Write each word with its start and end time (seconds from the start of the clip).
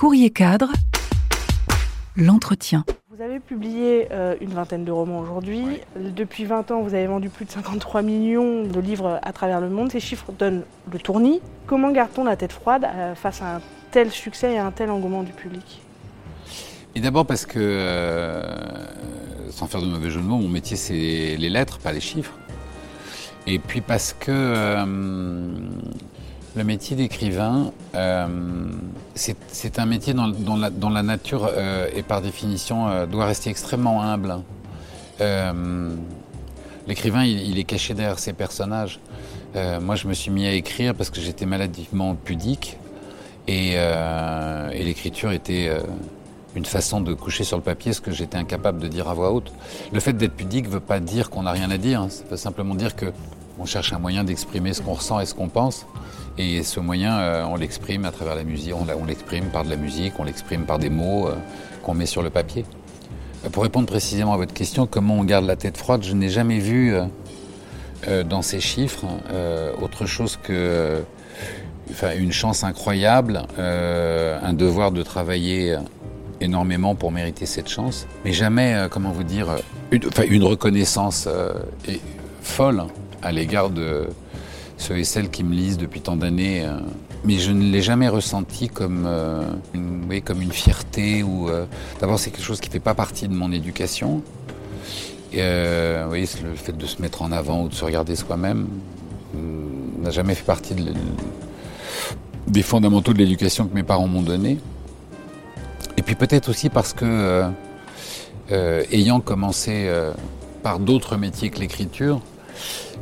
Courrier 0.00 0.30
cadre, 0.30 0.72
l'entretien. 2.16 2.86
Vous 3.14 3.22
avez 3.22 3.38
publié 3.38 4.08
euh, 4.12 4.34
une 4.40 4.48
vingtaine 4.48 4.86
de 4.86 4.90
romans 4.90 5.18
aujourd'hui. 5.18 5.62
Depuis 5.94 6.46
20 6.46 6.70
ans, 6.70 6.80
vous 6.80 6.94
avez 6.94 7.06
vendu 7.06 7.28
plus 7.28 7.44
de 7.44 7.50
53 7.50 8.00
millions 8.00 8.64
de 8.64 8.80
livres 8.80 9.20
à 9.22 9.32
travers 9.34 9.60
le 9.60 9.68
monde. 9.68 9.92
Ces 9.92 10.00
chiffres 10.00 10.32
donnent 10.32 10.62
le 10.90 10.98
tournis. 10.98 11.42
Comment 11.66 11.90
garde-t-on 11.90 12.24
la 12.24 12.36
tête 12.36 12.52
froide 12.52 12.86
euh, 12.86 13.14
face 13.14 13.42
à 13.42 13.56
un 13.56 13.60
tel 13.90 14.10
succès 14.10 14.54
et 14.54 14.58
à 14.58 14.64
un 14.64 14.70
tel 14.70 14.90
engouement 14.90 15.22
du 15.22 15.32
public? 15.32 15.82
Et 16.94 17.00
d'abord 17.02 17.26
parce 17.26 17.44
que, 17.44 17.58
euh, 17.60 18.42
sans 19.50 19.66
faire 19.66 19.82
de 19.82 19.86
mauvais 19.86 20.08
jeu 20.08 20.22
de 20.22 20.24
mots, 20.24 20.38
mon 20.38 20.48
métier 20.48 20.78
c'est 20.78 21.36
les 21.36 21.50
lettres, 21.50 21.78
pas 21.78 21.92
les 21.92 22.00
chiffres. 22.00 22.38
Et 23.46 23.58
puis 23.58 23.82
parce 23.82 24.14
que 24.14 24.30
euh, 24.30 24.86
le 26.56 26.64
métier 26.64 26.96
d'écrivain, 26.96 27.72
euh, 27.94 28.26
c'est 29.14 29.78
un 29.78 29.86
métier 29.86 30.14
dont, 30.14 30.90
la, 30.90 31.02
nature 31.02 31.48
euh, 31.50 31.88
par 32.08 32.22
définition 32.22 32.88
euh, 32.88 33.06
doit 33.06 33.26
rester 33.26 33.50
extrêmement 33.50 34.02
humble. 34.02 34.36
Euh, 35.20 35.90
L'écrivain, 36.86 37.24
il, 37.24 37.56
est 37.58 37.64
caché 37.64 37.94
derrière 37.94 38.18
ses 38.18 38.32
personnages. 38.32 38.98
Moi, 39.54 39.94
je 39.94 40.08
me 40.08 40.14
suis 40.14 40.30
mis 40.30 40.46
à 40.46 40.52
écrire 40.52 40.94
parce 40.94 41.10
que 41.10 41.20
j'étais 41.20 41.46
maladivement 41.46 42.16
pudique 42.16 42.78
et, 43.46 43.76
l'écriture 44.72 45.30
était 45.30 45.70
une 46.56 46.64
façon 46.64 47.00
de 47.00 47.14
coucher 47.14 47.44
sur 47.44 47.58
le 47.58 47.62
papier 47.62 47.92
ce 47.92 48.00
que 48.00 48.10
j'étais 48.10 48.38
incapable 48.38 48.80
de 48.80 48.88
dire 48.88 49.08
à 49.08 49.14
voix 49.14 49.30
haute. 49.30 49.52
Le 49.92 50.00
fait 50.00 50.14
d'être 50.14 50.34
pudique 50.34 50.66
ne 50.66 50.70
veut 50.70 50.80
pas 50.80 50.98
dire 50.98 51.30
qu'on 51.30 51.44
n'a 51.44 51.52
rien 51.52 51.70
à 51.70 51.78
dire. 51.78 52.06
Ça 52.08 52.24
veut 52.28 52.36
simplement 52.36 52.74
dire 52.74 52.96
que 52.96 53.12
on 53.60 53.66
cherche 53.66 53.92
un 53.92 53.98
moyen 53.98 54.24
d'exprimer 54.24 54.72
ce 54.72 54.80
qu'on 54.80 54.94
ressent 54.94 55.20
et 55.20 55.26
ce 55.26 55.34
qu'on 55.34 55.48
pense. 55.48 55.86
Et 56.38 56.62
ce 56.62 56.80
moyen, 56.80 57.18
euh, 57.18 57.44
on 57.44 57.56
l'exprime 57.56 58.06
à 58.06 58.10
travers 58.10 58.34
la 58.34 58.44
musique, 58.44 58.72
on, 58.74 59.04
l'exprime 59.04 59.46
par 59.46 59.64
de 59.64 59.70
la 59.70 59.76
musique, 59.76 60.14
on 60.18 60.24
l'exprime 60.24 60.64
par 60.64 60.78
des 60.78 60.88
mots 60.88 61.28
euh, 61.28 61.34
qu'on 61.82 61.92
met 61.92 62.06
sur 62.06 62.22
le 62.22 62.30
papier. 62.30 62.64
Euh, 63.44 63.50
Pour 63.50 63.62
répondre 63.62 63.86
précisément 63.86 64.32
à 64.32 64.36
votre 64.38 64.54
question, 64.54 64.86
comment 64.86 65.16
on 65.18 65.24
garde 65.24 65.44
la 65.44 65.56
tête 65.56 65.76
froide, 65.76 66.02
je 66.02 66.14
n'ai 66.14 66.30
jamais 66.30 66.58
vu 66.58 66.94
dans 68.30 68.40
ces 68.40 68.60
chiffres 68.60 69.04
autre 69.82 70.06
chose 70.06 70.38
que 70.42 71.02
enfin, 71.90 72.16
une 72.16 72.32
chance 72.32 72.64
incroyable, 72.64 73.42
un 73.58 74.52
devoir 74.54 74.90
de 74.90 75.02
travailler 75.02 75.76
énormément 76.40 76.94
pour 76.94 77.12
mériter 77.12 77.44
cette 77.44 77.68
chance, 77.68 78.06
mais 78.24 78.32
jamais, 78.32 78.86
comment 78.90 79.10
vous 79.10 79.24
dire, 79.24 79.48
une, 79.90 80.44
reconnaissance 80.44 81.28
folle 82.40 82.84
à 83.22 83.32
l'égard 83.32 83.70
de 83.70 84.08
ceux 84.76 84.98
et 84.98 85.04
celles 85.04 85.30
qui 85.30 85.44
me 85.44 85.54
lisent 85.54 85.78
depuis 85.78 86.00
tant 86.00 86.16
d'années. 86.16 86.64
euh, 86.64 86.78
mais 87.24 87.38
je 87.38 87.52
ne 87.52 87.70
l'ai 87.70 87.82
jamais 87.82 88.08
ressenti 88.08 88.68
comme, 88.68 89.04
euh, 89.06 89.42
une, 89.74 90.04
voyez, 90.06 90.20
comme 90.20 90.40
une 90.40 90.52
fierté 90.52 91.22
ou 91.22 91.48
euh, 91.48 91.66
d'abord 92.00 92.18
c'est 92.18 92.30
quelque 92.30 92.44
chose 92.44 92.60
qui 92.60 92.68
ne 92.68 92.72
fait 92.72 92.80
pas 92.80 92.94
partie 92.94 93.28
de 93.28 93.34
mon 93.34 93.52
éducation. 93.52 94.22
C'est 95.32 95.38
le 95.42 96.54
fait 96.56 96.76
de 96.76 96.86
se 96.86 97.00
mettre 97.00 97.22
en 97.22 97.30
avant 97.30 97.62
ou 97.64 97.68
de 97.68 97.74
se 97.74 97.84
regarder 97.84 98.16
soi-même 98.16 98.66
euh, 99.36 99.38
n'a 100.02 100.10
jamais 100.10 100.34
fait 100.34 100.44
partie 100.44 100.74
des 102.46 102.62
fondamentaux 102.62 103.12
de 103.12 103.18
l'éducation 103.18 103.66
que 103.66 103.74
mes 103.74 103.82
parents 103.84 104.08
m'ont 104.08 104.22
donné. 104.22 104.58
Et 105.96 106.02
puis 106.02 106.14
peut-être 106.14 106.48
aussi 106.48 106.68
parce 106.68 106.94
que, 106.94 107.44
ayant 108.50 109.20
commencé 109.20 109.88
par 110.62 110.80
d'autres 110.80 111.16
métiers 111.16 111.50
que 111.50 111.60
l'écriture, 111.60 112.20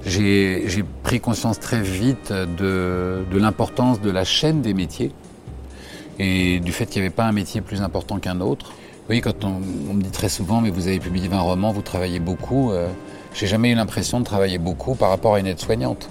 j'ai 0.04 0.84
pris 1.02 1.20
conscience 1.20 1.58
très 1.60 1.80
vite 1.80 2.32
de, 2.32 3.24
l'importance 3.32 4.00
de 4.00 4.10
la 4.10 4.24
chaîne 4.24 4.62
des 4.62 4.74
métiers 4.74 5.12
et 6.18 6.60
du 6.60 6.72
fait 6.72 6.86
qu'il 6.86 7.02
n'y 7.02 7.06
avait 7.06 7.14
pas 7.14 7.24
un 7.24 7.32
métier 7.32 7.60
plus 7.60 7.80
important 7.80 8.18
qu'un 8.18 8.40
autre. 8.40 8.66
Vous 8.66 9.06
voyez, 9.06 9.20
quand 9.20 9.44
on, 9.44 9.60
on 9.90 9.94
me 9.94 10.02
dit 10.02 10.10
très 10.10 10.28
souvent, 10.28 10.60
mais 10.60 10.70
vous 10.70 10.86
avez 10.86 10.98
publié 10.98 11.28
20 11.28 11.40
romans, 11.40 11.72
vous 11.72 11.82
travaillez 11.82 12.18
beaucoup, 12.18 12.72
euh, 12.72 12.88
j'ai 13.34 13.46
jamais 13.46 13.70
eu 13.70 13.74
l'impression 13.74 14.20
de 14.20 14.24
travailler 14.24 14.58
beaucoup 14.58 14.94
par 14.94 15.10
rapport 15.10 15.34
à 15.34 15.40
une 15.40 15.46
aide-soignante. 15.46 16.08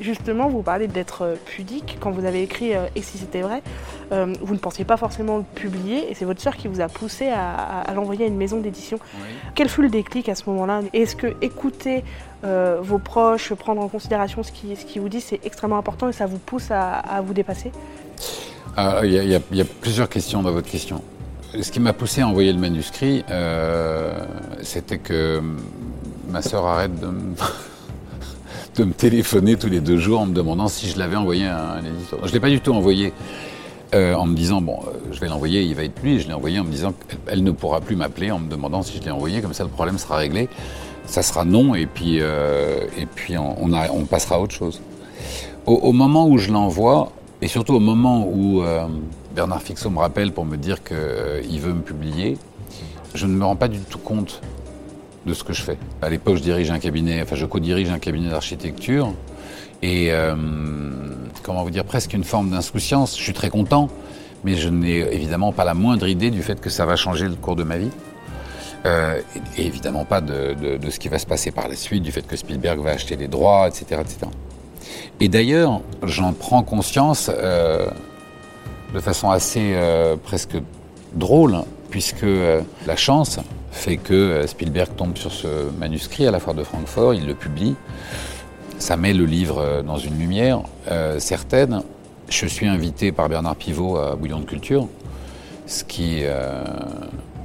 Justement, 0.00 0.48
vous 0.48 0.62
parlez 0.62 0.86
d'être 0.88 1.22
euh, 1.22 1.34
pudique. 1.44 1.98
Quand 2.00 2.10
vous 2.10 2.24
avez 2.24 2.42
écrit 2.42 2.74
euh, 2.74 2.86
Et 2.96 3.02
si 3.02 3.18
c'était 3.18 3.42
vrai, 3.42 3.62
euh, 4.12 4.32
vous 4.40 4.54
ne 4.54 4.58
pensiez 4.58 4.84
pas 4.86 4.96
forcément 4.96 5.36
le 5.36 5.42
publier 5.54 6.10
et 6.10 6.14
c'est 6.14 6.24
votre 6.24 6.40
sœur 6.40 6.56
qui 6.56 6.68
vous 6.68 6.80
a 6.80 6.88
poussé 6.88 7.28
à, 7.28 7.50
à- 7.54 7.80
à 7.82 7.94
l'envoyer 7.94 8.24
à 8.24 8.28
une 8.28 8.36
maison 8.36 8.58
d'édition. 8.60 8.98
Quel 9.54 9.68
fut 9.68 9.82
le 9.82 9.88
déclic 9.90 10.28
à 10.28 10.34
ce 10.34 10.48
moment-là? 10.48 10.80
Est-ce 10.94 11.16
que 11.16 11.34
écouter 11.42 12.02
euh, 12.44 12.78
vos 12.82 12.98
proches, 12.98 13.52
prendre 13.52 13.82
en 13.82 13.88
considération 13.88 14.42
ce 14.42 14.50
qui, 14.52 14.74
ce 14.74 14.86
qui 14.86 14.98
vous 14.98 15.08
dit, 15.10 15.20
c'est 15.20 15.40
extrêmement 15.44 15.76
important 15.78 16.08
et 16.08 16.12
ça 16.12 16.24
vous 16.26 16.38
pousse 16.38 16.70
à, 16.70 16.92
à 16.94 17.20
vous 17.20 17.34
dépasser? 17.34 17.70
Ah, 18.76 19.00
Il 19.04 19.10
y, 19.12 19.16
y 19.16 19.34
a- 19.34 19.40
il 19.50 19.56
y 19.58 19.60
a 19.60 19.64
plusieurs 19.64 20.08
questions 20.08 20.42
dans 20.42 20.52
votre 20.52 20.70
question. 20.70 21.02
Ce 21.60 21.70
qui 21.70 21.80
m'a 21.80 21.92
poussé 21.92 22.22
à 22.22 22.28
envoyer 22.28 22.52
le 22.52 22.58
manuscrit, 22.58 23.22
c'était 24.62 24.98
que 24.98 25.42
ma 26.28 26.40
sœur 26.42 26.64
arrête 26.64 26.98
de 27.00 27.06
me, 27.08 27.34
de 28.76 28.84
me 28.84 28.92
téléphoner 28.92 29.56
tous 29.56 29.68
les 29.68 29.80
deux 29.80 29.98
jours 29.98 30.20
en 30.20 30.26
me 30.26 30.34
demandant 30.34 30.68
si 30.68 30.88
je 30.88 30.98
l'avais 30.98 31.16
envoyé 31.16 31.46
à 31.46 31.72
un 31.72 31.84
éditeur. 31.84 32.20
Je 32.22 32.28
ne 32.28 32.32
l'ai 32.32 32.40
pas 32.40 32.48
du 32.48 32.60
tout 32.60 32.72
envoyé 32.72 33.12
euh, 33.94 34.14
en 34.14 34.26
me 34.26 34.36
disant, 34.36 34.60
bon, 34.60 34.78
euh, 34.86 34.90
je 35.12 35.20
vais 35.20 35.28
l'envoyer, 35.28 35.62
il 35.62 35.74
va 35.74 35.84
être 35.84 36.00
lui. 36.02 36.20
Je 36.20 36.28
l'ai 36.28 36.34
envoyé 36.34 36.60
en 36.60 36.64
me 36.64 36.70
disant 36.70 36.92
qu'elle 36.92 37.18
elle 37.26 37.42
ne 37.42 37.50
pourra 37.50 37.80
plus 37.80 37.96
m'appeler 37.96 38.30
en 38.30 38.38
me 38.38 38.48
demandant 38.48 38.82
si 38.82 38.98
je 38.98 39.02
l'ai 39.02 39.10
envoyé, 39.10 39.40
comme 39.40 39.54
ça 39.54 39.64
le 39.64 39.70
problème 39.70 39.98
sera 39.98 40.16
réglé. 40.16 40.48
Ça 41.06 41.22
sera 41.22 41.44
non, 41.44 41.74
et 41.74 41.86
puis, 41.86 42.18
euh, 42.20 42.86
on, 43.36 44.04
passera 44.04 44.36
à 44.36 44.38
autre 44.38 44.54
chose. 44.54 44.80
Au, 45.66 45.92
moment 45.92 46.28
où 46.28 46.38
je 46.38 46.52
l'envoie, 46.52 47.10
et 47.42 47.48
surtout 47.48 47.74
au 47.74 47.80
moment 47.80 48.28
où 48.28 48.62
Bernard 49.34 49.62
Fixot 49.62 49.90
me 49.90 49.98
rappelle 49.98 50.30
pour 50.30 50.44
me 50.44 50.56
dire 50.56 50.84
qu'il 50.84 51.60
veut 51.60 51.72
me 51.72 51.80
publier, 51.80 52.38
je 53.14 53.26
ne 53.26 53.32
me 53.32 53.44
rends 53.44 53.56
pas 53.56 53.66
du 53.66 53.80
tout 53.80 53.98
compte 53.98 54.40
de 55.26 55.34
ce 55.34 55.44
que 55.44 55.52
je 55.52 55.62
fais. 55.62 55.76
À 56.02 56.08
l'époque, 56.08 56.36
je 56.36 56.42
dirige 56.42 56.70
un 56.70 56.78
cabinet, 56.78 57.22
enfin 57.22 57.36
je 57.36 57.46
co-dirige 57.46 57.90
un 57.90 57.98
cabinet 57.98 58.30
d'architecture, 58.30 59.12
et 59.82 60.08
euh, 60.10 60.34
comment 61.42 61.62
vous 61.62 61.70
dire, 61.70 61.84
presque 61.84 62.12
une 62.12 62.24
forme 62.24 62.50
d'insouciance. 62.50 63.16
Je 63.16 63.22
suis 63.22 63.32
très 63.32 63.50
content, 63.50 63.88
mais 64.44 64.56
je 64.56 64.68
n'ai 64.68 64.98
évidemment 65.14 65.52
pas 65.52 65.64
la 65.64 65.74
moindre 65.74 66.06
idée 66.08 66.30
du 66.30 66.42
fait 66.42 66.60
que 66.60 66.70
ça 66.70 66.86
va 66.86 66.96
changer 66.96 67.28
le 67.28 67.34
cours 67.34 67.56
de 67.56 67.64
ma 67.64 67.78
vie. 67.78 67.90
Euh, 68.86 69.20
et, 69.58 69.66
évidemment 69.66 70.06
pas 70.06 70.22
de, 70.22 70.78
ce 70.88 70.98
qui 70.98 71.08
va 71.08 71.18
se 71.18 71.26
passer 71.26 71.50
par 71.50 71.68
la 71.68 71.76
suite, 71.76 72.02
du 72.02 72.12
fait 72.12 72.26
que 72.26 72.36
Spielberg 72.36 72.80
va 72.80 72.92
acheter 72.92 73.16
les 73.16 73.28
droits, 73.28 73.68
etc. 73.68 74.00
etc. 74.00 74.18
Et 75.20 75.28
d'ailleurs, 75.28 75.82
j'en 76.02 76.32
prends 76.32 76.62
conscience 76.62 77.30
euh, 77.32 77.86
de 78.94 79.00
façon 79.00 79.30
assez 79.30 79.74
presque 80.24 80.56
drôle, 81.14 81.58
puisque 81.90 82.26
la 82.86 82.96
chance 82.96 83.38
fait 83.70 83.96
que 83.96 84.14
euh, 84.14 84.46
Spielberg 84.46 84.94
tombe 84.96 85.16
sur 85.16 85.32
ce 85.32 85.70
manuscrit 85.78 86.26
à 86.26 86.30
la 86.30 86.40
foire 86.40 86.54
de 86.54 86.62
Francfort, 86.62 87.14
il 87.14 87.26
le 87.26 87.34
publie, 87.34 87.76
ça 88.78 88.96
met 88.96 89.12
le 89.12 89.24
livre 89.24 89.58
euh, 89.58 89.82
dans 89.82 89.98
une 89.98 90.18
lumière 90.18 90.62
euh, 90.90 91.18
certaine. 91.18 91.82
Je 92.28 92.46
suis 92.46 92.66
invité 92.66 93.12
par 93.12 93.28
Bernard 93.28 93.56
Pivot 93.56 93.96
à 93.96 94.16
Bouillon 94.16 94.40
de 94.40 94.44
Culture, 94.44 94.86
ce 95.66 95.82
qui 95.82 96.22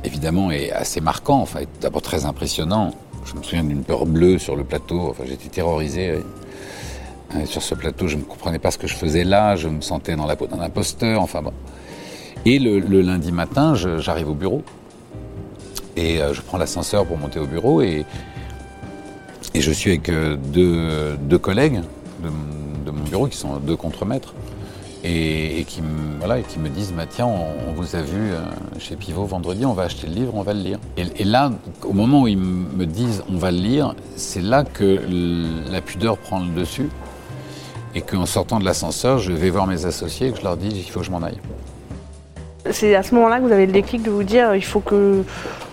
évidemment 0.04 0.52
est 0.52 0.72
assez 0.72 1.02
marquant, 1.02 1.40
enfin 1.40 1.62
d'abord 1.82 2.04
très 2.04 2.26
impressionnant. 2.26 2.94
Je 3.26 3.34
me 3.34 3.42
souviens 3.42 3.64
d'une 3.64 3.84
peur 3.84 4.06
bleue 4.06 4.38
sur 4.38 4.56
le 4.56 4.64
plateau, 4.64 5.08
enfin 5.10 5.24
j'étais 5.28 5.50
terrorisé. 5.50 6.20
sur 7.46 7.64
ce 7.64 7.74
plateau, 7.74 8.08
je 8.08 8.18
ne 8.18 8.22
comprenais 8.22 8.60
pas 8.60 8.70
ce 8.70 8.78
que 8.78 8.86
je 8.86 8.94
faisais 8.94 9.24
là, 9.24 9.56
je 9.56 9.70
me 9.70 9.82
sentais 9.82 10.16
dans 10.16 10.28
la 10.28 10.36
peau 10.36 10.46
d'un 10.46 10.60
imposteur, 10.60 11.20
enfin 11.20 11.42
bon. 11.42 11.54
Et 12.46 12.60
le, 12.60 13.02
lundi 13.02 13.32
matin, 13.32 13.74
j'arrive 13.74 14.30
au 14.30 14.36
bureau. 14.36 14.64
Et 15.96 16.22
euh, 16.22 16.34
je 16.34 16.42
prends 16.42 16.58
l'ascenseur 16.58 17.06
pour 17.06 17.18
monter 17.18 17.40
au 17.40 17.46
bureau 17.46 17.82
et, 17.82 18.06
et 19.54 19.62
je 19.62 19.72
suis 19.72 19.92
avec 19.92 20.10
euh, 20.10 20.36
deux, 20.36 21.18
deux 21.18 21.38
collègues 21.38 21.82
de, 22.22 22.30
de 22.86 22.92
mon 22.92 23.04
bureau 23.04 23.28
qui 23.28 23.38
sont 23.38 23.58
deux 23.58 23.78
contremaîtres 23.78 24.34
et, 25.06 25.60
et 25.60 25.64
qui, 25.64 25.82
me, 25.82 26.18
voilà, 26.18 26.40
et 26.40 26.44
qui 26.44 26.60
me 26.60 26.68
disent 26.68 26.94
bah, 26.94 27.06
Tiens, 27.08 27.28
on, 27.28 27.74
vous 27.74 27.96
a 27.96 28.02
vu 28.02 28.32
euh, 28.32 28.44
chez 28.80 28.96
Pivot 28.96 29.26
vendredi, 29.26 29.66
on 29.66 29.74
va 29.74 29.84
acheter 29.84 30.08
le 30.08 30.14
livre, 30.14 30.34
on 30.36 30.42
va 30.42 30.54
le 30.54 30.62
lire. 30.62 30.80
Et, 30.98 31.06
et 31.18 31.24
là, 31.24 31.52
au 31.84 31.94
moment 31.94 32.24
où 32.24 32.28
ils 32.28 32.38
me 32.38 32.86
disent 32.86 33.24
On 33.30 33.38
va 33.38 33.52
le 33.52 33.60
lire, 33.60 33.96
c'est 34.16 34.42
là 34.42 34.64
que 34.64 35.00
la 35.72 35.82
pudeur 35.82 36.18
prend 36.18 36.40
le 36.40 36.50
dessus 36.54 36.90
et 37.94 38.02
qu'en 38.02 38.26
sortant 38.26 38.60
de 38.60 38.66
l'ascenseur, 38.66 39.20
je 39.20 39.32
vais 39.32 39.50
voir 39.50 39.68
mes 39.68 39.86
associés 39.86 40.28
et 40.28 40.32
que 40.32 40.40
je 40.40 40.44
leur 40.44 40.58
dis 40.58 40.70
Il 40.70 40.90
faut 40.90 41.00
que 41.00 41.06
je 41.06 41.12
m'en 41.12 41.22
aille. 41.22 41.40
C'est 42.72 42.96
à 42.96 43.04
ce 43.04 43.14
moment-là 43.16 43.40
que 43.40 43.44
vous 43.44 43.52
avez 43.52 43.66
le 43.66 43.72
déclic 43.72 44.02
de 44.04 44.10
vous 44.10 44.24
dire 44.24 44.56
il 44.56 44.64
faut 44.64 44.80
que 44.80 45.24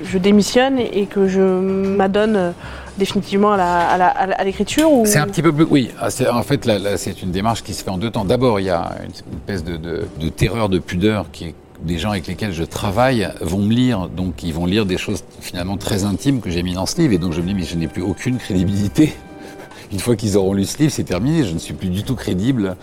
je 0.03 0.19
démissionne 0.19 0.79
et 0.79 1.07
que 1.07 1.27
je 1.27 1.41
m'adonne 1.41 2.53
définitivement 2.99 3.53
à 3.53 4.45
l'écriture. 4.45 4.91
C'est 5.05 5.19
un 5.19 5.27
petit 5.27 5.43
peu 5.43 5.53
plus. 5.53 5.65
Oui, 5.65 5.91
ah, 5.99 6.09
en 6.33 6.43
fait, 6.43 6.69
c'est 6.97 7.23
une 7.23 7.31
démarche 7.31 7.63
qui 7.63 7.73
se 7.73 7.83
fait 7.83 7.91
en 7.91 7.99
deux 7.99 8.11
temps. 8.11 8.25
D'abord, 8.25 8.61
il 8.61 8.67
y 8.67 8.71
a 8.71 8.93
une, 9.05 9.11
espèce 9.49 9.65
de 9.65 10.29
terreur, 10.29 10.69
de 10.69 10.79
pudeur 10.79 11.31
qui 11.33 11.47
est 11.47 11.55
des 11.85 11.99
gens 11.99 12.11
avec 12.11 12.27
lesquels 12.27 12.53
je 12.53 12.65
travaille 12.65 13.29
vont 13.41 13.59
me 13.59 13.73
lire, 13.73 14.09
donc 14.09 14.43
ils 14.43 14.55
vont 14.55 14.67
lire 14.67 14.87
des 14.87 14.99
choses 14.99 15.25
finalement 15.41 15.77
très 15.77 16.05
intimes 16.05 16.41
que 16.41 16.51
j'ai 16.51 16.63
mis 16.63 16.75
dans 16.75 16.87
ce 16.87 17.01
livre, 17.01 17.13
et 17.13 17.19
donc 17.19 17.33
je 17.33 17.41
me 17.41 17.47
dis 17.47 17.55
mais 17.55 17.65
je 17.65 17.77
n'ai 17.77 17.89
plus 17.89 18.03
aucune 18.03 18.39
crédibilité. 18.39 19.13
Une 19.93 19.99
fois 19.99 20.17
qu'ils 20.17 20.37
auront 20.37 20.55
lu 20.55 20.65
ce 20.65 20.79
livre, 20.79 20.93
c'est 20.93 21.05
terminé. 21.05 21.45
Je 21.45 21.53
ne 21.53 21.59
suis 21.59 21.75
plus 21.75 21.91
du 21.91 22.03
tout 22.03 22.15
crédible 22.15 22.77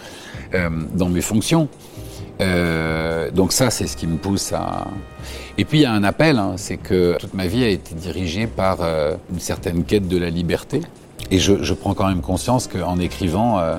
euh, 0.54 0.70
dans 0.94 1.10
mes 1.10 1.22
fonctions. 1.22 1.68
Euh, 2.42 3.32
donc 3.32 3.52
ça, 3.52 3.70
c'est 3.70 3.88
ce 3.88 3.98
qui 3.98 4.08
me 4.08 4.18
pousse 4.18 4.54
à... 4.54 4.88
Et 5.58 5.66
puis 5.66 5.80
il 5.80 5.82
y 5.82 5.86
a 5.86 5.92
un 5.92 6.04
appel, 6.04 6.38
hein, 6.38 6.54
c'est 6.56 6.78
que 6.78 7.18
toute 7.20 7.34
ma 7.34 7.48
vie 7.48 7.64
a 7.64 7.68
été 7.68 7.94
dirigée 7.96 8.48
par 8.48 8.78
euh, 8.82 9.16
une 9.32 9.40
certaine 9.40 9.84
quête 9.84 10.08
de 10.08 10.18
la 10.18 10.30
liberté. 10.30 10.82
Et 11.32 11.38
je, 11.38 11.74
prends 11.74 11.94
quand 11.94 12.08
même 12.08 12.22
conscience 12.22 12.68
qu'en 12.68 12.98
écrivant, 12.98 13.60
euh, 13.60 13.78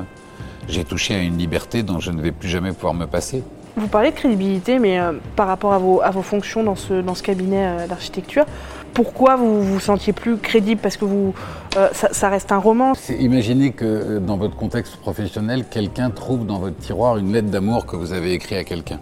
j'ai 0.69 0.85
touché 0.85 1.15
à 1.15 1.21
une 1.21 1.39
liberté 1.39 1.83
dont 1.83 1.99
je 1.99 2.13
ne 2.13 2.21
vais 2.21 2.33
plus 2.33 2.49
jamais 2.49 2.73
pouvoir 2.73 2.95
me 2.95 3.07
passer. 3.07 3.43
Vous 3.81 3.89
parlez 3.89 4.11
de 4.11 4.17
crédibilité, 4.17 4.79
mais 4.79 5.01
euh, 5.01 5.13
par 5.37 5.47
rapport 5.47 5.73
à 5.73 5.79
vos, 5.79 6.23
fonctions 6.23 6.63
dans 6.63 6.77
ce, 6.77 7.23
cabinet 7.23 7.65
euh, 7.65 7.87
d'architecture, 7.87 8.45
pourquoi 8.93 9.37
vous 9.37 9.63
vous 9.63 9.81
sentiez 9.81 10.13
plus 10.13 10.37
crédible? 10.37 10.83
Parce 10.83 10.99
que 10.99 11.07
vous, 11.07 11.33
euh, 11.79 11.89
ça, 11.95 12.13
ça 12.13 12.29
reste 12.29 12.53
un 12.53 12.59
roman. 12.59 12.93
Imaginez 13.09 13.73
que 13.73 14.19
dans 14.19 14.37
votre 14.37 14.55
contexte 14.55 14.97
professionnel, 14.97 15.65
quelqu'un 15.71 16.11
trouve 16.11 16.45
dans 16.45 16.59
votre 16.59 16.77
tiroir 16.77 17.17
une 17.17 17.33
lettre 17.33 17.49
d'amour 17.49 17.87
que 17.87 17.97
vous 17.97 18.13
avez 18.13 18.35
écrite 18.35 18.59
à 18.59 18.65
quelqu'un. 18.65 19.01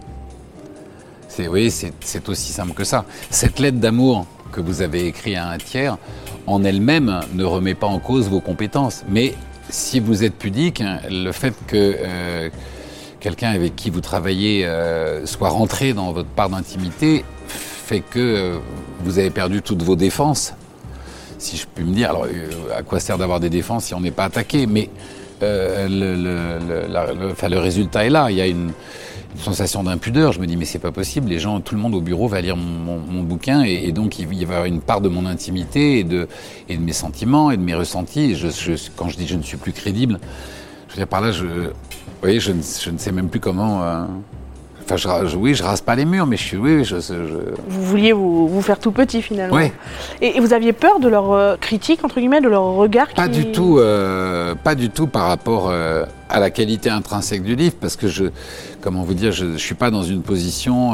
Vous 1.36 1.44
voyez, 1.46 1.70
c'est, 1.70 2.28
aussi 2.28 2.52
simple 2.52 2.72
que 2.72 2.84
ça. 2.84 3.04
Cette 3.30 3.58
lettre 3.58 3.78
d'amour 3.78 4.26
que 4.52 4.60
vous 4.60 4.80
avez 4.80 5.06
écrite 5.06 5.36
à 5.36 5.48
un 5.48 5.58
tiers, 5.58 5.96
en 6.46 6.62
elle-même, 6.62 7.20
ne 7.34 7.44
remet 7.44 7.74
pas 7.74 7.88
en 7.88 7.98
cause 7.98 8.28
vos 8.28 8.40
compétences. 8.40 9.04
Mais 9.08 9.34
si 9.70 9.98
vous 9.98 10.22
êtes 10.22 10.34
pudique, 10.34 10.82
le 11.10 11.32
fait 11.32 11.54
que 11.66 12.50
quelqu'un 13.20 13.50
avec 13.50 13.76
qui 13.76 13.90
vous 13.90 14.00
travaillez 14.00 14.66
euh, 14.66 15.26
soit 15.26 15.48
rentré 15.48 15.92
dans 15.92 16.12
votre 16.12 16.28
part 16.28 16.48
d'intimité 16.48 17.24
fait 17.48 18.00
que 18.00 18.18
euh, 18.18 18.58
vous 19.00 19.18
avez 19.18 19.30
perdu 19.30 19.62
toutes 19.62 19.82
vos 19.82 19.96
défenses 19.96 20.54
si 21.38 21.56
je 21.56 21.66
puis 21.72 21.84
me 21.84 21.94
dire. 21.94 22.10
Alors, 22.10 22.24
euh, 22.24 22.76
à 22.76 22.82
quoi 22.82 22.98
sert 22.98 23.16
d'avoir 23.16 23.38
des 23.38 23.48
défenses 23.50 23.84
si 23.86 23.94
on 23.94 24.00
n'est 24.00 24.10
pas 24.10 24.24
attaqué? 24.24 24.66
Mais 24.66 24.90
le, 25.40 25.88
résultat 27.58 28.04
est 28.04 28.10
là. 28.10 28.30
Il 28.30 28.36
y 28.36 28.40
a 28.40 28.46
une, 28.46 28.72
sensation 29.36 29.84
d'impudeur. 29.84 30.32
Je 30.32 30.40
me 30.40 30.46
dis, 30.46 30.56
mais 30.56 30.64
c'est 30.64 30.80
pas 30.80 30.90
possible. 30.90 31.28
Les 31.28 31.38
gens, 31.38 31.60
tout 31.60 31.76
le 31.76 31.80
monde 31.80 31.94
au 31.94 32.00
bureau 32.00 32.26
va 32.26 32.40
lire 32.40 32.56
mon, 32.56 33.22
bouquin 33.22 33.62
et, 33.62 33.92
donc 33.92 34.18
il 34.18 34.26
va 34.26 34.34
y 34.34 34.42
avoir 34.42 34.64
une 34.64 34.80
part 34.80 35.00
de 35.00 35.08
mon 35.08 35.26
intimité 35.26 36.00
et 36.00 36.04
de, 36.04 36.26
mes 36.68 36.92
sentiments 36.92 37.52
et 37.52 37.56
de 37.56 37.62
mes 37.62 37.74
ressentis. 37.74 38.36
Quand 38.96 39.08
je 39.08 39.16
dis 39.16 39.28
je 39.28 39.36
ne 39.36 39.42
suis 39.42 39.56
plus 39.56 39.72
crédible, 39.72 40.18
je 40.88 40.94
veux 40.94 40.96
dire 40.96 41.06
par 41.06 41.20
là, 41.20 41.30
je, 41.30 41.44
voyez, 42.20 42.40
je 42.40 42.52
ne, 42.52 42.62
je 42.62 42.90
ne 42.90 42.98
sais 42.98 43.12
même 43.12 43.28
plus 43.28 43.40
comment. 43.40 44.06
Enfin, 44.90 45.26
je, 45.26 45.36
oui, 45.36 45.54
je 45.54 45.62
rase 45.62 45.82
pas 45.82 45.94
les 45.94 46.06
murs, 46.06 46.26
mais 46.26 46.36
je 46.38 46.42
suis, 46.42 46.56
oui, 46.56 46.76
oui, 46.76 46.84
je, 46.84 46.98
je- 47.00 47.12
Vous 47.68 47.82
vouliez 47.82 48.12
vous, 48.12 48.48
vous 48.48 48.62
faire 48.62 48.78
tout 48.78 48.90
petit 48.92 49.20
finalement. 49.20 49.54
Ouais. 49.54 49.70
Et, 50.22 50.36
et 50.36 50.40
vous 50.40 50.52
aviez 50.54 50.72
peur 50.72 50.98
de 50.98 51.08
leur 51.08 51.32
euh, 51.32 51.56
critique, 51.56 52.04
entre 52.04 52.18
guillemets, 52.20 52.40
de 52.40 52.48
leur 52.48 52.62
regard 52.74 53.08
Pas 53.14 53.28
qui- 53.28 53.40
du 53.44 53.52
tout, 53.52 53.78
euh, 53.78 54.54
pas 54.54 54.74
du 54.74 54.88
tout 54.88 55.06
par 55.06 55.26
rapport 55.28 55.68
euh, 55.68 56.04
à 56.30 56.40
la 56.40 56.50
qualité 56.50 56.88
intrinsèque 56.88 57.42
du 57.42 57.54
livre, 57.54 57.74
parce 57.78 57.96
que 57.96 58.08
je, 58.08 58.24
comment 58.80 59.02
vous 59.02 59.12
dire, 59.14 59.30
je, 59.32 59.52
je 59.52 59.58
suis 59.58 59.74
pas 59.74 59.90
dans 59.90 60.02
une 60.04 60.22
position 60.22 60.92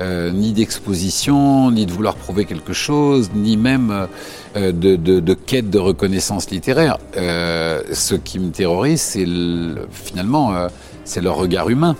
euh, 0.00 0.30
ni 0.32 0.52
d'exposition, 0.52 1.70
ni 1.70 1.86
de 1.86 1.92
vouloir 1.92 2.16
prouver 2.16 2.44
quelque 2.44 2.72
chose, 2.74 3.30
ni 3.34 3.56
même 3.56 4.08
de, 4.54 4.70
de, 4.70 5.20
de 5.20 5.34
quête 5.34 5.70
de 5.70 5.78
reconnaissance 5.78 6.50
littéraire. 6.50 6.98
Ce 7.14 8.14
qui 8.14 8.38
me 8.38 8.50
terrorise, 8.50 9.00
c'est 9.00 9.24
le- 9.26 9.86
finalement, 9.90 10.52
c'est 11.04 11.20
leur 11.22 11.36
regard 11.36 11.68
humain 11.70 11.96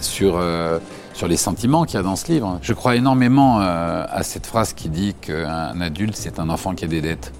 sur 0.00 0.36
euh, 0.36 0.78
sur 1.14 1.28
les 1.28 1.36
sentiments 1.36 1.84
qu'il 1.84 1.94
y 1.96 2.00
a 2.00 2.02
dans 2.02 2.16
ce 2.16 2.30
livre. 2.32 2.58
Je 2.62 2.72
crois 2.72 2.96
énormément 2.96 3.60
euh, 3.60 4.04
à 4.08 4.22
cette 4.22 4.46
phrase 4.46 4.72
qui 4.72 4.88
dit 4.88 5.14
qu'un 5.20 5.80
adulte, 5.80 6.16
c'est 6.16 6.38
un 6.40 6.48
enfant 6.50 6.74
qui 6.74 6.84
a 6.84 6.88
des 6.88 7.00
dettes. 7.00 7.32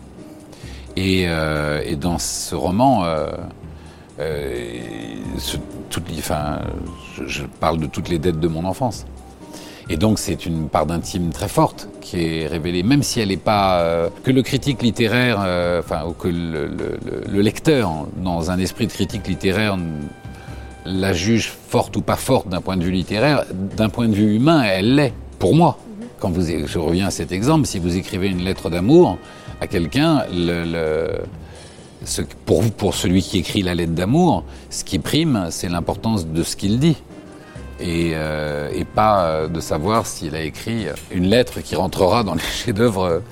Et, 0.96 1.24
euh, 1.26 1.96
dans 1.96 2.18
ce 2.20 2.54
roman, 2.54 3.04
ce- 4.18 5.56
enfin, 6.18 6.60
je, 7.26 7.42
parle 7.58 7.78
de 7.78 7.86
toutes 7.86 8.08
les 8.08 8.20
dettes 8.20 8.38
de 8.38 8.48
mon 8.48 8.64
enfance. 8.64 9.04
Et 9.90 9.96
donc 9.96 10.18
c'est 10.20 10.46
une 10.46 10.68
part 10.68 10.86
d'intime 10.86 11.30
très 11.30 11.48
forte 11.48 11.88
qui 12.00 12.24
est 12.24 12.46
révélée, 12.46 12.82
même 12.84 13.02
si 13.02 13.20
elle 13.20 13.28
n'est 13.28 13.36
pas 13.36 14.08
que 14.22 14.30
le 14.30 14.42
critique 14.42 14.82
littéraire, 14.82 15.38
enfin 15.80 16.04
ou 16.06 16.12
que 16.12 16.28
le 16.28 17.40
lecteur, 17.40 18.06
dans 18.16 18.50
un 18.52 18.58
esprit 18.60 18.86
de 18.86 18.92
critique 18.92 19.26
littéraire, 19.26 19.76
la 20.84 21.12
juge 21.12 21.52
forte 21.68 21.96
ou 21.96 22.02
pas 22.02 22.16
forte 22.16 22.48
d'un 22.48 22.60
point 22.60 22.76
de 22.76 22.84
vue 22.84 22.90
littéraire, 22.90 23.44
d'un 23.52 23.88
point 23.88 24.08
de 24.08 24.14
vue 24.14 24.36
humain, 24.36 24.62
elle 24.62 24.94
l'est 24.94 25.14
pour 25.38 25.54
moi. 25.54 25.78
Quand 26.20 26.30
vous, 26.30 26.42
je 26.42 26.78
reviens 26.78 27.06
à 27.06 27.10
cet 27.10 27.32
exemple, 27.32 27.66
si 27.66 27.78
vous 27.78 27.96
écrivez 27.96 28.28
une 28.28 28.44
lettre 28.44 28.70
d'amour 28.70 29.18
à 29.60 29.66
quelqu'un, 29.66 30.24
le, 30.32 31.18
pour, 32.44 32.70
pour 32.72 32.94
celui 32.94 33.22
qui 33.22 33.38
écrit 33.38 33.62
la 33.62 33.74
lettre 33.74 33.92
d'amour, 33.92 34.44
ce 34.70 34.84
qui 34.84 34.98
prime, 34.98 35.48
c'est 35.50 35.68
l'importance 35.68 36.26
de 36.26 36.42
ce 36.42 36.56
qu'il 36.56 36.78
dit. 36.78 36.96
Et, 37.80 38.12
euh, 38.14 38.70
pas 38.94 39.24
euh, 39.24 39.48
de 39.48 39.60
savoir 39.60 40.06
s'il 40.06 40.36
a 40.36 40.42
écrit 40.42 40.86
une 41.10 41.26
lettre 41.26 41.60
qui 41.60 41.74
rentrera 41.74 42.22
dans 42.22 42.34
les 42.34 42.40
chefs-d'œuvre 42.40 43.22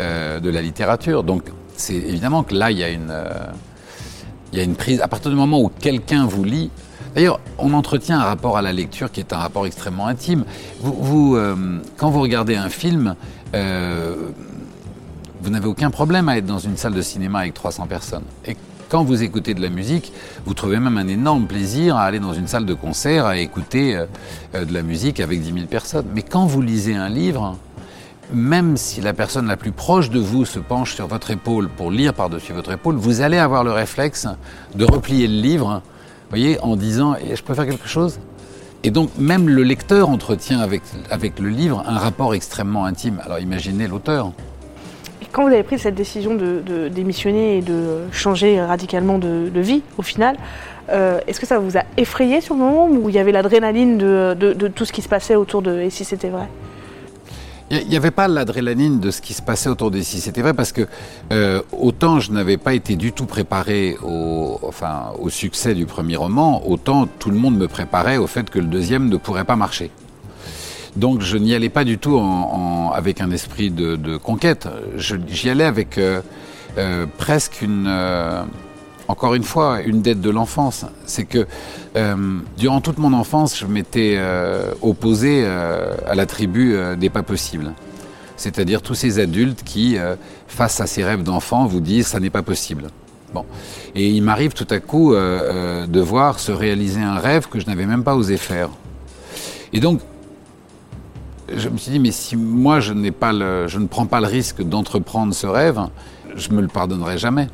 euh, 0.00 0.40
de 0.40 0.50
la 0.50 0.60
littérature. 0.60 1.24
Donc, 1.24 1.44
c'est 1.76 1.94
évidemment 1.94 2.42
que 2.42 2.54
là, 2.54 2.70
il 2.70 2.78
y 2.78 2.84
a 2.84 2.90
une, 2.90 3.14
il 4.52 4.58
y 4.58 4.60
a 4.60 4.64
une 4.64 4.74
prise. 4.74 5.00
À 5.00 5.08
partir 5.08 5.30
du 5.30 5.36
moment 5.36 5.60
où 5.60 5.70
quelqu'un 5.80 6.26
vous 6.26 6.44
lit, 6.44 6.70
d'ailleurs, 7.14 7.40
on 7.58 7.72
entretient 7.72 8.18
un 8.20 8.24
rapport 8.24 8.56
à 8.56 8.62
la 8.62 8.72
lecture 8.72 9.10
qui 9.10 9.20
est 9.20 9.32
un 9.32 9.38
rapport 9.38 9.66
extrêmement 9.66 10.06
intime. 10.06 10.44
Vous, 10.80 11.36
euh, 11.36 11.80
quand 11.96 12.10
vous 12.10 12.20
regardez 12.20 12.56
un 12.56 12.68
film, 12.68 13.14
euh, 13.54 14.14
vous 15.42 15.50
n'avez 15.50 15.66
aucun 15.66 15.90
problème 15.90 16.28
à 16.28 16.36
être 16.36 16.46
dans 16.46 16.58
une 16.58 16.76
salle 16.76 16.94
de 16.94 17.02
cinéma 17.02 17.40
avec 17.40 17.54
300 17.54 17.86
personnes. 17.86 18.24
Et 18.46 18.56
quand 18.88 19.04
vous 19.04 19.22
écoutez 19.22 19.54
de 19.54 19.62
la 19.62 19.68
musique, 19.68 20.12
vous 20.44 20.54
trouvez 20.54 20.80
même 20.80 20.98
un 20.98 21.06
énorme 21.06 21.46
plaisir 21.46 21.96
à 21.96 22.02
aller 22.02 22.18
dans 22.18 22.34
une 22.34 22.48
salle 22.48 22.66
de 22.66 22.74
concert, 22.74 23.24
à 23.24 23.38
écouter 23.38 23.96
euh, 24.54 24.64
de 24.64 24.74
la 24.74 24.82
musique 24.82 25.20
avec 25.20 25.40
10 25.40 25.52
000 25.52 25.66
personnes. 25.66 26.06
Mais 26.14 26.22
quand 26.22 26.44
vous 26.44 26.60
lisez 26.60 26.96
un 26.96 27.08
livre, 27.08 27.56
même 28.32 28.76
si 28.76 29.00
la 29.00 29.12
personne 29.12 29.46
la 29.46 29.56
plus 29.56 29.72
proche 29.72 30.10
de 30.10 30.18
vous 30.20 30.44
se 30.44 30.58
penche 30.58 30.94
sur 30.94 31.06
votre 31.06 31.30
épaule 31.30 31.68
pour 31.68 31.90
lire 31.90 32.14
par-dessus 32.14 32.52
votre 32.52 32.72
épaule, 32.72 32.96
vous 32.96 33.20
allez 33.20 33.38
avoir 33.38 33.64
le 33.64 33.72
réflexe 33.72 34.26
de 34.74 34.84
replier 34.84 35.26
le 35.26 35.34
livre, 35.40 35.82
voyez, 36.28 36.58
en 36.60 36.76
disant 36.76 37.14
Eh, 37.28 37.36
Je 37.36 37.42
peux 37.42 37.54
faire 37.54 37.66
quelque 37.66 37.88
chose? 37.88 38.18
Et 38.82 38.90
donc, 38.90 39.10
même 39.18 39.48
le 39.48 39.62
lecteur 39.62 40.08
entretient 40.08 40.60
avec, 40.60 40.82
le 41.38 41.48
livre 41.48 41.84
un 41.86 41.98
rapport 41.98 42.34
extrêmement 42.34 42.86
intime. 42.86 43.20
Alors, 43.24 43.38
imaginez 43.38 43.86
l'auteur. 43.86 44.32
Quand 45.32 45.42
vous 45.42 45.48
avez 45.52 45.62
pris 45.62 45.78
cette 45.78 45.94
décision 45.94 46.34
de, 46.34 46.88
démissionner 46.88 47.58
et 47.58 47.62
de 47.62 47.98
changer 48.10 48.60
radicalement 48.60 49.18
de, 49.18 49.60
vie, 49.60 49.82
au 49.98 50.02
final, 50.02 50.36
euh, 50.88 51.20
est-ce 51.26 51.38
que 51.38 51.46
ça 51.46 51.58
vous 51.58 51.76
a 51.76 51.82
effrayé 51.98 52.40
sur 52.40 52.54
le 52.54 52.60
moment 52.60 52.88
où 52.88 53.08
il 53.08 53.14
y 53.14 53.18
avait 53.18 53.32
l'adrénaline 53.32 53.98
de- 53.98 54.34
de 54.34 54.68
tout 54.68 54.84
ce 54.84 54.92
qui 54.92 55.02
se 55.02 55.08
passait 55.08 55.36
autour 55.36 55.62
de 55.62 55.78
Et 55.80 55.90
si 55.90 56.04
c'était 56.04 56.30
vrai 56.30 56.48
Il 57.72 57.86
n'y 57.86 57.96
avait 57.96 58.10
pas 58.10 58.26
l'adrénaline 58.26 58.98
de 58.98 59.12
ce 59.12 59.20
qui 59.20 59.32
se 59.32 59.42
passait 59.42 59.68
autour 59.68 59.92
six. 60.02 60.20
C'était 60.20 60.42
vrai 60.42 60.54
parce 60.54 60.72
que 60.72 60.88
euh, 61.32 61.62
autant 61.70 62.18
je 62.18 62.32
n'avais 62.32 62.56
pas 62.56 62.74
été 62.74 62.96
du 62.96 63.12
tout 63.12 63.26
préparé 63.26 63.96
au, 64.02 64.58
enfin, 64.62 65.12
au 65.20 65.30
succès 65.30 65.74
du 65.74 65.86
premier 65.86 66.16
roman, 66.16 66.66
autant 66.68 67.06
tout 67.06 67.30
le 67.30 67.36
monde 67.38 67.56
me 67.56 67.68
préparait 67.68 68.16
au 68.16 68.26
fait 68.26 68.50
que 68.50 68.58
le 68.58 68.66
deuxième 68.66 69.08
ne 69.08 69.16
pourrait 69.16 69.44
pas 69.44 69.54
marcher. 69.54 69.92
Donc 70.96 71.20
je 71.20 71.36
n'y 71.36 71.54
allais 71.54 71.68
pas 71.68 71.84
du 71.84 71.98
tout 71.98 72.16
en, 72.18 72.88
en- 72.88 72.90
avec 72.90 73.20
un 73.20 73.30
esprit 73.30 73.70
de, 73.70 73.94
de 73.94 74.16
conquête. 74.16 74.66
J'y 74.96 75.48
allais 75.48 75.62
avec 75.64 75.96
euh, 75.98 76.22
euh, 76.76 77.06
presque 77.18 77.62
une, 77.62 77.86
euh, 77.88 78.42
encore 79.10 79.34
une 79.34 79.42
fois, 79.42 79.82
une 79.82 80.02
dette 80.02 80.20
de 80.20 80.30
l'enfance. 80.30 80.86
C'est 81.04 81.24
que 81.24 81.46
euh, 81.96 82.38
durant 82.56 82.80
toute 82.80 82.98
mon 82.98 83.12
enfance, 83.12 83.58
je 83.58 83.66
m'étais 83.66 84.14
euh, 84.16 84.72
opposé 84.82 85.42
euh, 85.44 85.96
à 86.06 86.14
la 86.14 86.26
tribu 86.26 86.76
des 86.96 87.10
pas 87.10 87.24
possibles. 87.24 87.72
C'est-à-dire 88.36 88.80
tous 88.80 88.94
ces 88.94 89.18
adultes 89.18 89.62
qui, 89.64 89.98
face 90.46 90.80
à 90.80 90.86
ces 90.86 91.04
rêves 91.04 91.22
d'enfant, 91.22 91.66
vous 91.66 91.80
disent 91.80 92.06
ça 92.06 92.20
n'est 92.20 92.30
pas 92.30 92.42
possible. 92.42 92.86
Bon. 93.34 93.44
Et 93.94 94.08
il 94.08 94.22
m'arrive 94.22 94.54
tout 94.54 94.66
à 94.70 94.78
coup 94.78 95.12
de 95.12 96.00
voir 96.00 96.40
se 96.40 96.50
réaliser 96.50 97.02
un 97.02 97.18
rêve 97.18 97.48
que 97.48 97.60
je 97.60 97.66
n'avais 97.66 97.84
même 97.84 98.02
pas 98.02 98.14
osé 98.14 98.38
faire. 98.38 98.70
Et 99.74 99.80
donc, 99.80 100.00
je 101.54 101.68
me 101.68 101.76
suis 101.76 101.90
dit, 101.90 101.98
mais 101.98 102.12
si 102.12 102.34
moi 102.34 102.80
je, 102.80 102.94
je 102.94 103.78
ne 103.78 103.86
prends 103.86 104.06
pas 104.06 104.20
le 104.22 104.26
risque 104.26 104.62
d'entreprendre 104.62 105.34
ce 105.34 105.46
rêve, 105.46 105.78
je 106.34 106.50
me 106.50 106.62
le 106.62 106.68
pardonnerai 106.68 107.18
jamais. 107.18 107.48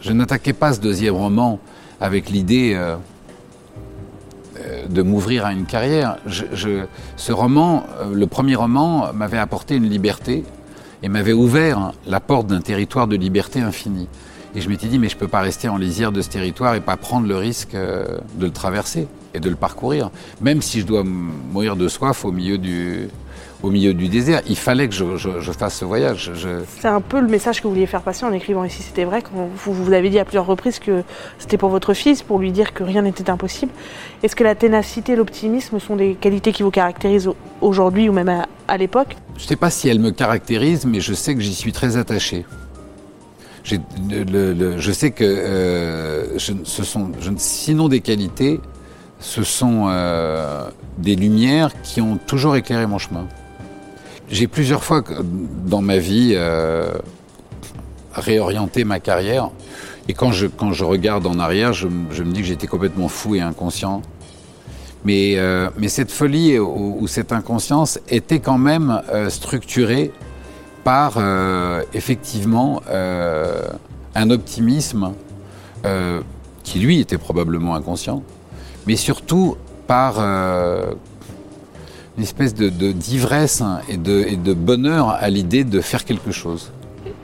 Je 0.00 0.12
n'attaquais 0.12 0.52
pas 0.52 0.72
ce 0.72 0.80
deuxième 0.80 1.14
roman 1.14 1.58
avec 2.00 2.30
l'idée 2.30 2.72
euh, 2.74 2.96
euh, 4.60 4.86
de 4.86 5.02
m'ouvrir 5.02 5.44
à 5.44 5.52
une 5.52 5.66
carrière. 5.66 6.18
Ce 7.16 7.32
roman, 7.32 7.84
euh, 8.00 8.14
le 8.14 8.26
premier 8.26 8.54
roman, 8.54 9.12
m'avait 9.12 9.38
apporté 9.38 9.76
une 9.76 9.88
liberté 9.88 10.44
et 11.02 11.08
m'avait 11.08 11.32
ouvert 11.32 11.92
la 12.06 12.20
porte 12.20 12.46
d'un 12.46 12.60
territoire 12.60 13.08
de 13.08 13.16
liberté 13.16 13.60
infinie. 13.60 14.08
Et 14.54 14.60
je 14.60 14.68
m'étais 14.68 14.86
dit, 14.86 14.98
mais 14.98 15.08
je 15.08 15.16
ne 15.16 15.20
peux 15.20 15.28
pas 15.28 15.40
rester 15.40 15.68
en 15.68 15.76
lisière 15.76 16.12
de 16.12 16.22
ce 16.22 16.28
territoire 16.28 16.74
et 16.74 16.80
pas 16.80 16.96
prendre 16.96 17.26
le 17.26 17.36
risque 17.36 17.74
de 17.74 18.46
le 18.46 18.50
traverser. 18.50 19.06
et 19.34 19.40
de 19.40 19.50
le 19.50 19.56
parcourir. 19.56 20.10
Même 20.40 20.62
si 20.62 20.80
je 20.80 20.86
dois 20.86 21.04
mourir 21.04 21.76
de 21.76 21.86
soif 21.86 22.24
au 22.24 22.32
milieu 22.32 22.56
du, 22.56 23.08
au 23.62 23.70
milieu 23.70 23.94
du 23.94 24.08
désert. 24.08 24.40
Il 24.46 24.56
fallait 24.56 24.88
que 24.88 24.94
je, 24.94 25.52
fasse 25.52 25.78
ce 25.78 25.84
voyage. 25.84 26.30
C'est 26.78 26.88
un 26.88 27.00
peu 27.00 27.20
le 27.20 27.26
message 27.26 27.58
que 27.58 27.64
vous 27.64 27.74
vouliez 27.74 27.86
faire 27.86 28.02
passer 28.02 28.24
en 28.24 28.32
écrivant 28.32 28.64
ici, 28.64 28.82
c'était 28.82 29.04
vrai, 29.04 29.22
quand 29.22 29.48
vous, 29.54 29.72
vous 29.72 29.92
avez 29.92 30.10
dit 30.10 30.18
à 30.18 30.24
plusieurs 30.24 30.46
reprises 30.46 30.78
que 30.78 31.02
c'était 31.38 31.56
pour 31.56 31.70
votre 31.70 31.94
fils, 31.94 32.22
pour 32.22 32.38
lui 32.38 32.52
dire 32.52 32.72
que 32.72 32.84
rien 32.84 33.02
n'était 33.02 33.30
impossible. 33.30 33.72
Est-ce 34.22 34.36
que 34.36 34.44
la 34.44 34.54
ténacité 34.54 35.12
et 35.12 35.16
l'optimisme 35.16 35.78
sont 35.80 35.96
des 35.96 36.14
qualités 36.14 36.52
qui 36.52 36.62
vous 36.62 36.70
caractérisent 36.70 37.30
aujourd'hui 37.60 38.08
ou 38.08 38.12
même 38.12 38.44
à, 38.68 38.76
l'époque? 38.76 39.16
Je 39.36 39.44
ne 39.44 39.48
sais 39.48 39.56
pas 39.56 39.70
si 39.70 39.88
elles 39.88 40.00
me 40.00 40.10
caractérisent, 40.10 40.86
mais 40.86 41.00
je 41.00 41.14
sais 41.14 41.34
que 41.34 41.40
j'y 41.40 41.54
suis 41.54 41.72
très 41.72 41.96
attaché. 41.96 42.44
je 43.64 44.92
sais 44.92 45.10
que 45.10 45.24
euh, 45.24 46.38
ce 46.38 46.84
sont, 46.84 47.10
sinon 47.36 47.88
des 47.88 48.00
qualités, 48.00 48.60
ce 49.20 49.42
sont 49.42 49.86
euh, 49.88 50.68
des 50.98 51.16
lumières 51.16 51.70
qui 51.82 52.00
ont 52.00 52.18
toujours 52.18 52.54
éclairé 52.56 52.86
mon 52.86 52.98
chemin. 52.98 53.26
J'ai 54.30 54.46
plusieurs 54.46 54.84
fois 54.84 55.02
dans 55.64 55.80
ma 55.80 55.96
vie 55.96 56.32
euh, 56.34 56.92
réorienté 58.12 58.84
ma 58.84 59.00
carrière. 59.00 59.50
Et 60.06 60.12
quand 60.12 60.32
je, 60.32 60.46
quand 60.46 60.72
je 60.72 60.84
regarde 60.84 61.26
en 61.26 61.38
arrière, 61.38 61.72
je, 61.72 61.88
me 61.88 62.32
dis 62.32 62.40
que 62.40 62.46
j'étais 62.46 62.66
complètement 62.66 63.08
fou 63.08 63.36
et 63.36 63.40
inconscient. 63.40 64.02
Mais, 65.04 65.34
euh, 65.36 65.70
mais 65.78 65.88
cette 65.88 66.10
folie 66.10 66.58
ou, 66.58 67.06
cette 67.06 67.32
inconscience 67.32 68.00
était 68.08 68.40
quand 68.40 68.58
même 68.58 69.00
euh, 69.10 69.30
structurée 69.30 70.12
par 70.84 71.18
effectivement 71.92 72.80
un 74.14 74.30
optimisme 74.30 75.12
qui 76.64 76.78
lui 76.78 77.00
était 77.00 77.18
probablement 77.18 77.74
inconscient, 77.74 78.22
mais 78.86 78.96
surtout 78.96 79.58
par 79.86 80.14
une 82.18 82.24
espèce 82.24 82.52
de, 82.52 82.68
d'ivresse 82.68 83.62
et 83.88 83.96
de, 83.96 84.24
et 84.26 84.36
de 84.36 84.52
bonheur 84.52 85.10
à 85.10 85.30
l'idée 85.30 85.62
de 85.62 85.80
faire 85.80 86.04
quelque 86.04 86.32
chose. 86.32 86.72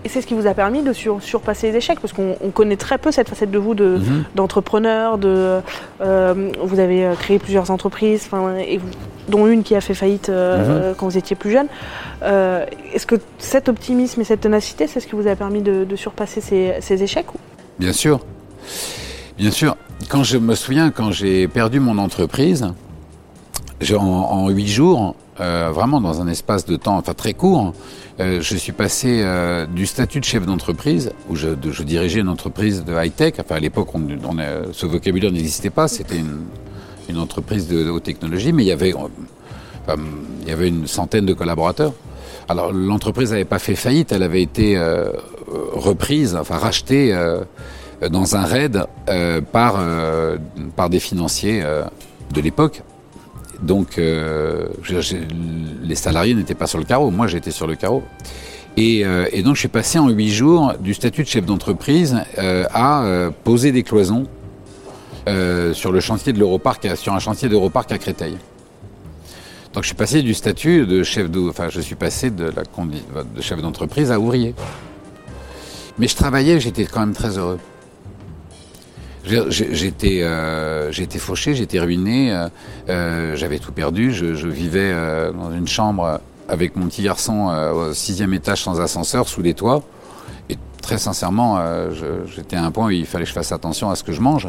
Et 0.04 0.08
c'est 0.08 0.20
ce 0.20 0.26
qui 0.26 0.34
vous 0.34 0.46
a 0.46 0.54
permis 0.54 0.82
de 0.82 0.92
surpasser 0.92 1.72
les 1.72 1.78
échecs, 1.78 1.98
parce 1.98 2.12
qu'on 2.12 2.34
connaît 2.52 2.76
très 2.76 2.98
peu 2.98 3.10
cette 3.10 3.28
facette 3.28 3.50
de 3.50 3.58
vous 3.58 3.74
de, 3.74 3.96
mhm. 3.96 4.24
d'entrepreneur. 4.34 5.18
De, 5.18 5.60
euh, 6.00 6.52
vous 6.62 6.78
avez 6.78 7.04
euh, 7.04 7.14
créé 7.14 7.38
plusieurs 7.38 7.70
entreprises, 7.70 8.28
et 8.66 8.80
dont 9.28 9.46
une 9.46 9.62
qui 9.62 9.74
a 9.74 9.80
fait 9.80 9.94
faillite 9.94 10.28
euh, 10.28 10.90
mhm. 10.90 10.94
quand 10.96 11.08
vous 11.08 11.18
étiez 11.18 11.34
plus 11.34 11.50
jeune. 11.50 11.66
est-ce 12.22 13.06
que 13.06 13.16
cet 13.38 13.68
optimisme 13.68 14.20
et 14.20 14.24
cette 14.24 14.42
ténacité, 14.42 14.86
c'est 14.86 15.00
ce 15.00 15.06
qui 15.08 15.16
vous 15.16 15.26
a 15.26 15.34
permis 15.34 15.62
de, 15.62 15.96
surpasser 15.96 16.40
ces, 16.40 16.74
ces 16.80 17.02
échecs 17.02 17.26
Bien 17.78 17.92
sûr. 17.92 18.20
Bien 19.38 19.50
sûr. 19.50 19.76
Quand 20.08 20.22
je 20.22 20.38
me 20.38 20.54
souviens, 20.54 20.90
quand 20.90 21.10
j'ai 21.10 21.48
perdu 21.48 21.80
mon 21.80 21.98
entreprise, 21.98 22.66
en 23.92 24.48
huit 24.48 24.68
jours, 24.68 25.14
euh, 25.40 25.70
vraiment 25.72 26.00
dans 26.00 26.20
un 26.20 26.28
espace 26.28 26.64
de 26.64 26.76
temps 26.76 26.96
enfin 26.96 27.12
très 27.12 27.34
court, 27.34 27.72
euh, 28.20 28.40
je 28.40 28.56
suis 28.56 28.70
passé 28.70 29.20
euh, 29.24 29.66
du 29.66 29.84
statut 29.84 30.20
de 30.20 30.24
chef 30.24 30.46
d'entreprise, 30.46 31.10
où 31.28 31.34
je, 31.34 31.48
dirigeais 31.82 32.20
une 32.20 32.28
entreprise 32.28 32.84
de 32.84 32.94
high-tech, 32.94 33.34
enfin 33.40 33.56
à 33.56 33.58
l'époque 33.58 33.88
ce 34.72 34.86
vocabulaire 34.86 35.32
n'existait 35.32 35.70
pas, 35.70 35.88
c'était 35.88 36.18
une, 36.18 36.44
une, 37.08 37.18
entreprise 37.18 37.66
de, 37.66 37.90
haute 37.90 38.04
technologie, 38.04 38.52
mais 38.52 38.62
il 38.62 38.68
y 38.68 38.72
avait, 38.72 38.94
il 40.42 40.48
y 40.48 40.52
avait 40.52 40.68
une 40.68 40.86
centaine 40.86 41.26
de 41.26 41.34
collaborateurs. 41.34 41.94
Alors 42.48 42.72
l'entreprise 42.72 43.32
n'avait 43.32 43.44
pas 43.44 43.58
fait 43.58 43.74
faillite, 43.74 44.12
elle 44.12 44.22
avait 44.22 44.42
été 44.42 44.78
reprise, 45.72 46.36
enfin 46.36 46.58
rachetée 46.58 47.12
dans 48.08 48.36
un 48.36 48.44
raid 48.44 48.84
par, 49.50 49.82
par 50.76 50.90
des 50.90 51.00
financiers 51.00 51.64
de 52.32 52.40
l'époque. 52.40 52.82
Donc, 53.64 53.98
euh, 53.98 54.66
les 55.82 55.94
salariés 55.94 56.34
n'étaient 56.34 56.54
pas 56.54 56.66
sur 56.66 56.78
le 56.78 56.84
carreau. 56.84 57.10
Moi, 57.10 57.26
j'étais 57.26 57.50
sur 57.50 57.66
le 57.66 57.76
carreau. 57.76 58.02
Et, 58.76 59.04
euh, 59.04 59.26
donc, 59.42 59.54
je 59.54 59.60
suis 59.60 59.68
passé 59.68 59.98
en 59.98 60.08
huit 60.08 60.30
jours 60.30 60.74
du 60.78 60.92
statut 60.92 61.22
de 61.22 61.28
chef 61.28 61.46
d'entreprise 61.46 62.20
euh, 62.38 62.64
à 62.72 63.30
poser 63.44 63.72
des 63.72 63.82
cloisons 63.82 64.24
sur 65.72 65.90
le 65.90 66.00
chantier 66.00 66.34
de 66.34 66.38
l'Europark, 66.38 66.86
sur 66.96 67.14
un 67.14 67.18
chantier 67.18 67.48
d'Europark 67.48 67.90
à 67.90 67.98
Créteil. 67.98 68.36
Donc, 69.72 69.82
je 69.82 69.88
suis 69.88 69.96
passé 69.96 70.20
du 70.22 70.34
statut 70.34 70.86
de 70.86 71.02
chef 71.02 71.30
de 71.30 71.50
chef 73.40 73.62
d'entreprise 73.62 74.12
à 74.12 74.20
ouvrier. 74.20 74.54
Mais 75.98 76.08
je 76.08 76.16
travaillais, 76.16 76.60
j'étais 76.60 76.84
quand 76.84 77.00
même 77.00 77.14
très 77.14 77.38
heureux. 77.38 77.58
J'étais 79.24 80.20
euh, 80.22 80.92
fauché, 81.18 81.54
j'étais 81.54 81.80
ruiné, 81.80 82.32
euh, 82.32 82.48
euh, 82.90 83.36
j'avais 83.36 83.58
tout 83.58 83.72
perdu. 83.72 84.12
Je, 84.12 84.34
je 84.34 84.48
vivais 84.48 84.90
euh, 84.92 85.32
dans 85.32 85.50
une 85.52 85.66
chambre 85.66 86.20
avec 86.48 86.76
mon 86.76 86.88
petit 86.88 87.02
garçon 87.02 87.46
au 87.74 87.94
sixième 87.94 88.34
étage 88.34 88.62
sans 88.62 88.78
ascenseur, 88.80 89.28
sous 89.28 89.40
les 89.40 89.54
toits. 89.54 89.82
Et 90.50 90.58
très 90.82 90.98
sincèrement, 90.98 91.58
j'étais 92.26 92.56
à 92.56 92.64
un 92.64 92.70
point 92.70 92.88
où 92.88 92.90
il 92.90 93.06
fallait 93.06 93.24
que 93.24 93.30
je 93.30 93.34
fasse 93.34 93.50
attention 93.50 93.90
à 93.90 93.96
ce 93.96 94.04
que 94.04 94.12
je 94.12 94.20
mange, 94.20 94.48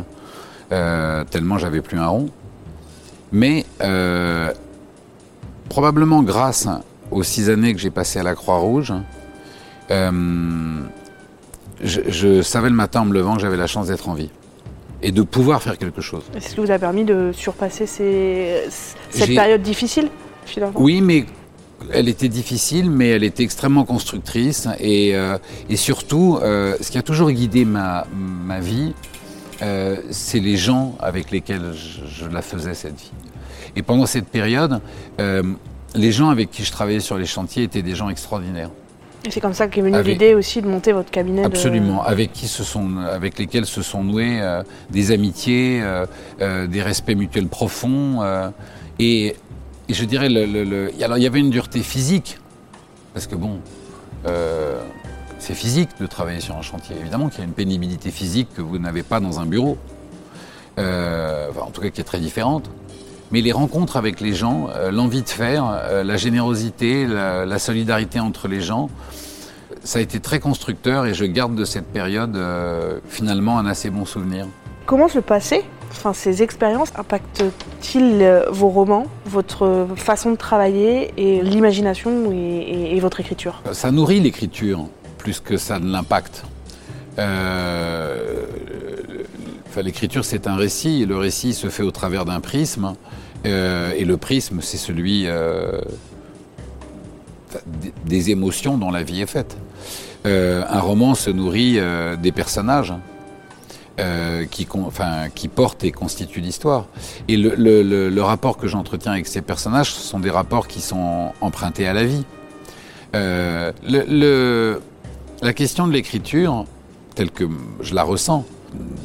tellement 0.69 1.57
j'avais 1.57 1.79
plus 1.79 1.97
un 1.97 2.07
rond. 2.07 2.29
Mais 3.31 3.65
probablement 5.69 6.21
grâce 6.21 6.67
aux 7.11 7.23
six 7.23 7.49
années 7.49 7.73
que 7.73 7.79
j'ai 7.79 7.91
passées 7.91 8.19
à 8.19 8.23
la 8.23 8.35
Croix-Rouge, 8.35 8.91
je, 9.89 10.41
je 11.81 12.41
savais 12.41 12.69
le 12.69 12.75
matin 12.75 13.01
en 13.01 13.05
me 13.05 13.13
levant 13.13 13.35
que 13.35 13.41
j'avais 13.41 13.55
la 13.55 13.67
chance 13.67 13.87
d'être 13.87 14.09
en 14.09 14.15
vie 14.15 14.31
et 15.05 15.11
de 15.11 15.21
pouvoir 15.21 15.61
faire 15.61 15.77
quelque 15.77 16.01
chose. 16.01 16.23
Est-ce 16.35 16.55
que 16.55 16.61
vous 16.61 16.71
a 16.71 16.79
permis 16.79 17.05
de 17.05 17.31
surpasser 17.31 17.85
cette 17.85 19.35
période 19.35 19.61
difficile 19.61 20.09
finalement? 20.47 20.81
Oui, 20.81 20.99
mais 20.99 21.25
elle 21.93 22.09
était 22.09 22.27
difficile, 22.27 22.89
mais 22.89 23.09
elle 23.09 23.23
était 23.23 23.43
extrêmement 23.43 23.85
constructrice. 23.85 24.67
Et, 24.79 25.15
euh, 25.15 25.37
et 25.69 25.75
surtout, 25.75 26.39
euh, 26.41 26.75
ce 26.81 26.89
qui 26.89 26.97
a 26.97 27.03
toujours 27.03 27.29
guidé 27.29 27.65
ma, 27.65 28.07
ma 28.15 28.59
vie, 28.59 28.93
euh, 29.61 29.97
c'est 30.09 30.39
les 30.39 30.57
gens 30.57 30.95
avec 30.99 31.29
lesquels 31.29 31.73
je, 31.73 32.25
la 32.25 32.41
faisais, 32.41 32.73
cette 32.73 32.99
vie. 32.99 33.11
Et 33.75 33.83
pendant 33.83 34.07
cette 34.07 34.27
période, 34.27 34.81
les 35.19 36.11
gens 36.11 36.29
avec 36.29 36.49
qui 36.49 36.63
je 36.63 36.71
travaillais 36.71 36.99
sur 36.99 37.17
les 37.17 37.27
chantiers 37.27 37.63
étaient 37.63 37.83
des 37.83 37.93
gens 37.93 38.09
extraordinaires. 38.09 38.71
C'est 39.29 39.41
comme 39.41 39.53
ça 39.53 39.67
qu'est 39.67 39.81
venue 39.81 40.01
l'idée 40.03 40.33
aussi 40.33 40.61
de 40.61 40.67
monter 40.67 40.91
votre 40.91 41.11
cabinet. 41.11 41.43
Absolument, 41.43 42.03
avec 42.03 42.31
qui 42.33 42.47
se 42.47 42.63
sont, 42.63 42.97
avec 42.97 43.37
lesquels 43.37 43.65
se 43.65 43.81
sont 43.81 44.03
noués 44.03 44.39
euh, 44.41 44.63
des 44.89 45.11
amitiés, 45.11 45.81
euh, 45.81 46.05
euh, 46.41 46.67
des 46.67 46.81
respects 46.81 47.15
mutuels 47.15 47.47
profonds. 47.47 48.21
Et, 48.99 49.35
et, 49.89 49.93
je 49.93 50.05
dirais, 50.05 50.29
le, 50.29 50.45
le, 50.45 50.91
alors 51.03 51.17
il 51.17 51.23
y 51.23 51.27
avait 51.27 51.39
une 51.39 51.49
dureté 51.49 51.81
physique, 51.81 52.39
parce 53.13 53.27
que 53.27 53.35
bon, 53.35 53.59
c'est 55.39 55.53
physique 55.53 55.89
de 55.99 56.07
travailler 56.07 56.39
sur 56.39 56.55
un 56.55 56.61
chantier. 56.61 56.95
Évidemment 56.99 57.29
qu'il 57.29 57.39
y 57.39 57.41
a 57.41 57.45
une 57.45 57.53
pénibilité 57.53 58.11
physique 58.11 58.49
que 58.55 58.61
vous 58.61 58.79
n'avez 58.79 59.03
pas 59.03 59.19
dans 59.19 59.39
un 59.39 59.45
bureau, 59.45 59.77
enfin, 60.77 61.61
en 61.61 61.71
tout 61.71 61.81
cas 61.81 61.89
qui 61.89 62.01
est 62.01 62.05
très 62.05 62.19
différente. 62.19 62.69
Mais 63.31 63.41
les 63.41 63.51
rencontres 63.51 63.97
avec 63.97 64.21
les 64.21 64.33
gens, 64.33 64.69
l'envie 64.91 65.23
de 65.23 65.29
faire, 65.29 65.81
la 66.03 66.17
générosité, 66.17 67.07
la, 67.07 67.45
la, 67.45 67.59
solidarité 67.59 68.19
entre 68.19 68.47
les 68.47 68.61
gens, 68.61 68.89
ça 69.85 69.99
a 69.99 70.01
été 70.01 70.19
très 70.19 70.39
constructeur 70.39 71.05
et 71.05 71.13
je 71.13 71.25
garde 71.25 71.55
de 71.55 71.63
cette 71.63 71.85
période 71.85 72.35
euh, 72.35 72.99
finalement 73.07 73.59
un 73.59 73.65
assez 73.67 73.89
bon 73.89 74.03
souvenir. 74.03 74.47
Comment 74.87 75.07
le 75.13 75.21
passé, 75.21 75.63
enfin, 75.91 76.11
ces 76.11 76.43
expériences? 76.43 76.91
Impactent-ils 76.97 78.21
euh, 78.21 78.49
vos 78.49 78.69
romans, 78.69 79.05
votre 79.27 79.87
façon 79.95 80.31
de 80.31 80.35
travailler 80.35 81.13
et 81.17 81.41
l'imagination 81.41 82.31
et, 82.31 82.99
votre 82.99 83.19
écriture? 83.19 83.61
Ça 83.71 83.91
nourrit 83.91 84.19
l'écriture 84.19 84.87
plus 85.19 85.39
que 85.39 85.57
ça 85.57 85.79
ne 85.79 85.91
l'impacte. 85.91 86.43
Euh, 87.19 88.45
l'écriture, 89.77 90.25
c'est 90.25 90.47
un 90.47 90.55
récit, 90.55 91.03
et 91.03 91.05
le 91.05 91.17
récit 91.17 91.53
se 91.53 91.67
fait 91.69 91.83
au 91.83 91.91
travers 91.91 92.25
d'un 92.25 92.39
prisme, 92.39 92.95
et 93.43 94.05
le 94.05 94.17
prisme, 94.17 94.61
c'est 94.61 94.77
celui 94.77 95.27
des 98.05 98.31
émotions 98.31 98.77
dont 98.77 98.89
la 98.89 99.03
vie 99.03 99.21
est 99.21 99.27
faite. 99.27 99.57
Euh, 100.25 100.63
un 100.67 100.79
roman 100.79 101.13
se 101.13 101.29
nourrit 101.29 101.75
euh, 101.77 102.15
des 102.15 102.31
personnages. 102.31 102.93
Euh, 103.97 104.43
qui, 104.43 104.67
portent 105.47 105.85
et 105.85 105.91
constituent 105.91 106.41
l'histoire. 106.41 106.87
Et 107.29 107.37
le, 107.37 108.19
rapport 108.19 108.57
que 108.57 108.67
j'entretiens 108.67 109.13
avec 109.13 109.25
ces 109.25 109.41
personnages, 109.41 109.93
ce 109.93 110.01
sont 110.01 110.19
des 110.19 110.29
rapports 110.29 110.67
qui 110.67 110.81
sont 110.81 111.31
empruntés 111.39 111.87
à 111.87 111.93
la 111.93 112.03
vie. 112.03 112.25
la 113.13 113.71
question 115.53 115.87
de 115.87 115.93
l'écriture, 115.93 116.65
telle 117.15 117.31
que 117.31 117.45
je 117.79 117.95
la 117.95 118.03
ressens, 118.03 118.43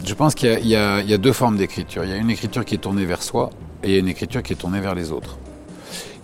je 0.04 0.14
pense 0.14 0.34
qu'il 0.34 0.66
y, 0.66 0.70
y, 0.70 0.74
a 0.74 1.18
deux 1.18 1.32
formes 1.32 1.56
d'écriture. 1.56 2.02
Il 2.02 2.10
y 2.10 2.12
a 2.12 2.16
une 2.16 2.30
écriture 2.30 2.64
qui 2.64 2.74
est 2.74 2.78
tournée 2.78 3.04
vers 3.04 3.22
soi 3.22 3.50
et 3.84 3.90
il 3.90 3.92
y 3.92 3.96
a 3.96 4.00
une 4.00 4.08
écriture 4.08 4.42
qui 4.42 4.54
est 4.54 4.56
tournée 4.56 4.80
vers 4.80 4.96
les 4.96 5.12
autres. 5.12 5.38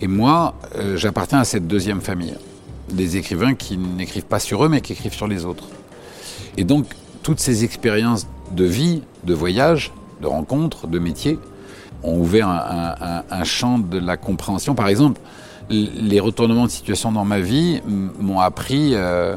Et 0.01 0.07
moi, 0.07 0.55
j'appartiens 0.95 1.39
à 1.39 1.45
cette 1.45 1.67
deuxième 1.67 2.01
famille. 2.01 2.35
Des 2.89 3.17
écrivains 3.17 3.55
qui 3.55 3.77
n'écrivent 3.77 4.25
pas 4.25 4.39
sur 4.39 4.63
eux, 4.63 4.69
mais 4.69 4.81
qui 4.81 4.93
écrivent 4.93 5.13
sur 5.13 5.27
les 5.27 5.45
autres. 5.45 5.65
Et 6.57 6.63
donc, 6.63 6.85
toutes 7.23 7.39
ces 7.39 7.63
expériences 7.63 8.27
de 8.51 8.63
vie, 8.63 9.03
de 9.23 9.33
voyage, 9.33 9.91
de 10.21 10.27
rencontres, 10.27 10.87
de 10.87 10.99
métier, 10.99 11.37
ont 12.03 12.17
ouvert 12.17 12.47
un, 12.47 13.43
champ 13.43 13.79
de 13.79 13.97
la 13.97 14.17
compréhension. 14.17 14.75
Par 14.75 14.87
exemple, 14.87 15.19
les 15.69 16.19
retournements 16.19 16.65
de 16.65 16.71
situation 16.71 17.11
dans 17.11 17.25
ma 17.25 17.39
vie 17.39 17.81
m'ont 17.85 18.39
appris 18.39 18.91
euh, 18.93 19.35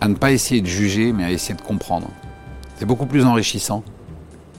à 0.00 0.08
ne 0.08 0.14
pas 0.14 0.32
essayer 0.32 0.60
de 0.60 0.66
juger, 0.66 1.12
mais 1.12 1.24
à 1.24 1.30
essayer 1.30 1.54
de 1.54 1.62
comprendre. 1.62 2.08
C'est 2.76 2.84
beaucoup 2.84 3.06
plus 3.06 3.24
enrichissant, 3.24 3.82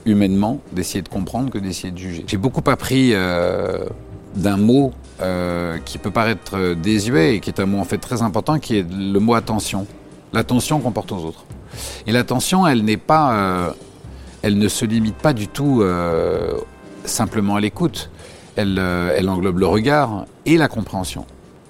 humainement, 0.04 0.60
d'essayer 0.72 1.02
de 1.02 1.08
comprendre 1.08 1.50
que 1.50 1.58
d'essayer 1.58 1.92
de 1.92 1.98
juger. 1.98 2.24
J'ai 2.26 2.36
beaucoup 2.36 2.68
appris 2.68 3.14
euh, 3.14 3.86
d'un 4.34 4.56
mot 4.56 4.92
euh, 5.22 5.78
qui 5.84 5.98
peut 5.98 6.10
paraître 6.10 6.74
désuet 6.74 7.36
et 7.36 7.40
qui 7.40 7.50
est 7.50 7.60
un 7.60 7.66
mot 7.66 7.78
en 7.78 7.84
fait 7.84 7.98
très 7.98 8.22
important, 8.22 8.58
qui 8.58 8.78
est 8.78 8.86
le 8.90 9.18
mot 9.18 9.34
attention. 9.34 9.86
L'attention 10.32 10.80
qu'on 10.80 10.92
porte 10.92 11.12
aux 11.12 11.24
autres. 11.24 11.44
Et 12.06 12.12
l'attention, 12.12 12.66
elle 12.66 12.84
n'est 12.84 12.96
pas 12.96 13.74
elle 14.42 14.58
ne 14.58 14.68
se 14.68 14.84
limite 14.84 15.16
pas 15.16 15.32
du 15.32 15.48
tout 15.48 15.82
euh, 15.82 16.58
simplement 17.04 17.56
à 17.56 17.60
l'écoute. 17.60 18.10
Euh, 18.58 19.14
elle, 19.16 19.28
englobe 19.28 19.58
le 19.58 19.66
regard 19.66 20.26
et 20.44 20.58
la 20.58 20.68
compréhension. 20.68 21.24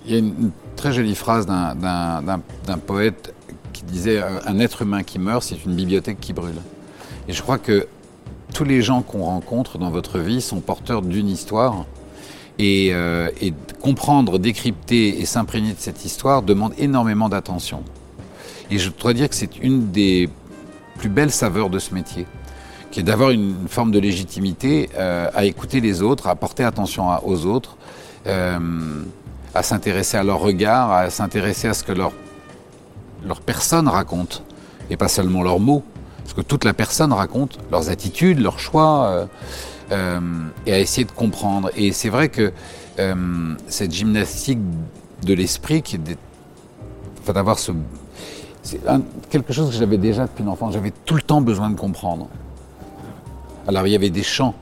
Il 0.07 0.12
y 0.12 0.14
a 0.16 0.19
une, 0.19 0.50
très 0.76 0.92
jolie 0.92 1.14
phrase 1.14 1.47
d'un 1.47 2.78
poète 2.85 3.35
qui 3.73 3.85
disait 3.85 4.21
Un 4.47 4.59
être 4.59 4.83
humain 4.83 5.02
qui 5.02 5.19
meurt, 5.19 5.42
c'est 5.42 5.64
une 5.64 5.75
bibliothèque 5.75 6.19
qui 6.21 6.33
brûle. 6.33 6.57
Et 7.28 7.33
je 7.33 7.42
crois 7.42 7.59
que 7.59 7.87
tous 8.54 8.64
les 8.64 8.83
gens 8.83 9.02
qu'on 9.02 9.25
rencontre 9.25 9.78
dans 9.78 9.90
votre 9.90 10.19
vie 10.19 10.40
sont 10.40 10.61
porteurs 10.61 11.02
d'une 11.02 11.28
histoire. 11.28 11.87
Et, 12.62 12.90
euh, 12.93 13.31
et, 13.40 13.55
comprendre, 13.81 14.38
décrypter 14.38 15.21
et 15.21 15.25
s'imprégner 15.25 15.73
de 15.73 15.79
cette 15.79 16.05
histoire 16.05 16.43
demande 16.43 16.75
énormément 16.76 17.31
d'attention. 17.31 17.83
Et 18.71 18.76
je 18.76 18.90
dois 18.90 19.14
dire 19.14 19.31
que 19.31 19.35
c'est 19.35 19.59
une 19.59 19.90
des 19.90 20.29
plus 20.99 21.09
belles 21.09 21.31
saveurs 21.31 21.71
de 21.71 21.79
ce 21.79 21.95
métier 21.95 22.26
qui 22.90 23.00
est 23.00 23.05
d'avoir 23.05 23.31
une 23.31 23.69
forme 23.69 23.93
de 23.93 23.99
légitimité 23.99 24.90
euh, 24.97 25.31
à 25.35 25.45
écouter 25.45 25.81
les 25.81 26.02
autres, 26.02 26.26
à 26.26 26.35
porter 26.35 26.64
attention 26.64 27.09
aux 27.25 27.47
autres, 27.47 27.76
euh, 28.26 28.59
à 29.55 29.62
s'intéresser 29.62 30.17
à 30.17 30.25
leur 30.25 30.40
regard, 30.40 30.93
à 30.93 31.11
s'intéresser 31.11 31.69
à 31.69 31.75
ce 31.75 31.85
que 31.85 31.93
leur, 31.93 32.12
personne 33.47 33.88
raconte, 33.88 34.43
et 34.90 34.97
pas 34.97 35.09
seulement 35.09 35.43
leurs 35.43 35.61
mots, 35.61 35.85
ce 36.26 36.35
que 36.35 36.40
toute 36.40 36.64
la 36.64 36.75
personne 36.75 37.12
raconte, 37.12 37.59
leurs 37.71 37.90
attitudes, 37.90 38.40
leurs 38.40 38.59
choix, 38.59 39.29
et 39.90 40.73
à 40.73 40.78
essayer 40.78 41.04
de 41.04 41.12
comprendre. 41.12 41.70
Et 41.76 41.92
c'est 41.92 42.11
vrai 42.11 42.28
que 42.28 42.52
cette 43.68 43.92
gymnastique 43.92 44.61
de 45.25 45.35
l'esprit, 45.35 45.82
d'avoir 47.26 47.59
ce... 47.59 47.73
C'est 48.62 48.80
quelque 49.30 49.52
chose 49.52 49.70
que 49.70 49.76
j'avais 49.76 49.99
déjà 49.99 50.26
depuis 50.26 50.44
l'enfance, 50.44 50.75
j'avais 50.75 50.92
tout 51.04 51.14
le 51.14 51.23
temps 51.23 51.40
besoin 51.40 51.70
de 51.70 51.76
comprendre. 51.76 52.28
Alors 53.66 53.87
il 53.87 53.90
y 53.90 53.97
avait 53.97 54.11
des 54.11 54.23
champs 54.23 54.54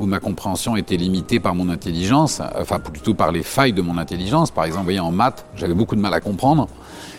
où 0.00 0.06
ma 0.06 0.20
compréhension 0.20 0.76
était 0.76 0.96
limitée 0.96 1.40
par 1.40 1.54
mon 1.54 1.68
intelligence, 1.68 2.40
enfin 2.56 2.78
plutôt 2.78 3.14
par 3.14 3.32
les 3.32 3.42
failles 3.42 3.72
de 3.72 3.82
mon 3.82 3.98
intelligence. 3.98 4.50
Par 4.50 4.64
exemple, 4.64 4.84
voyez, 4.84 5.00
en 5.00 5.10
maths, 5.10 5.44
j'avais 5.56 5.74
beaucoup 5.74 5.96
de 5.96 6.00
mal 6.00 6.14
à 6.14 6.20
comprendre 6.20 6.68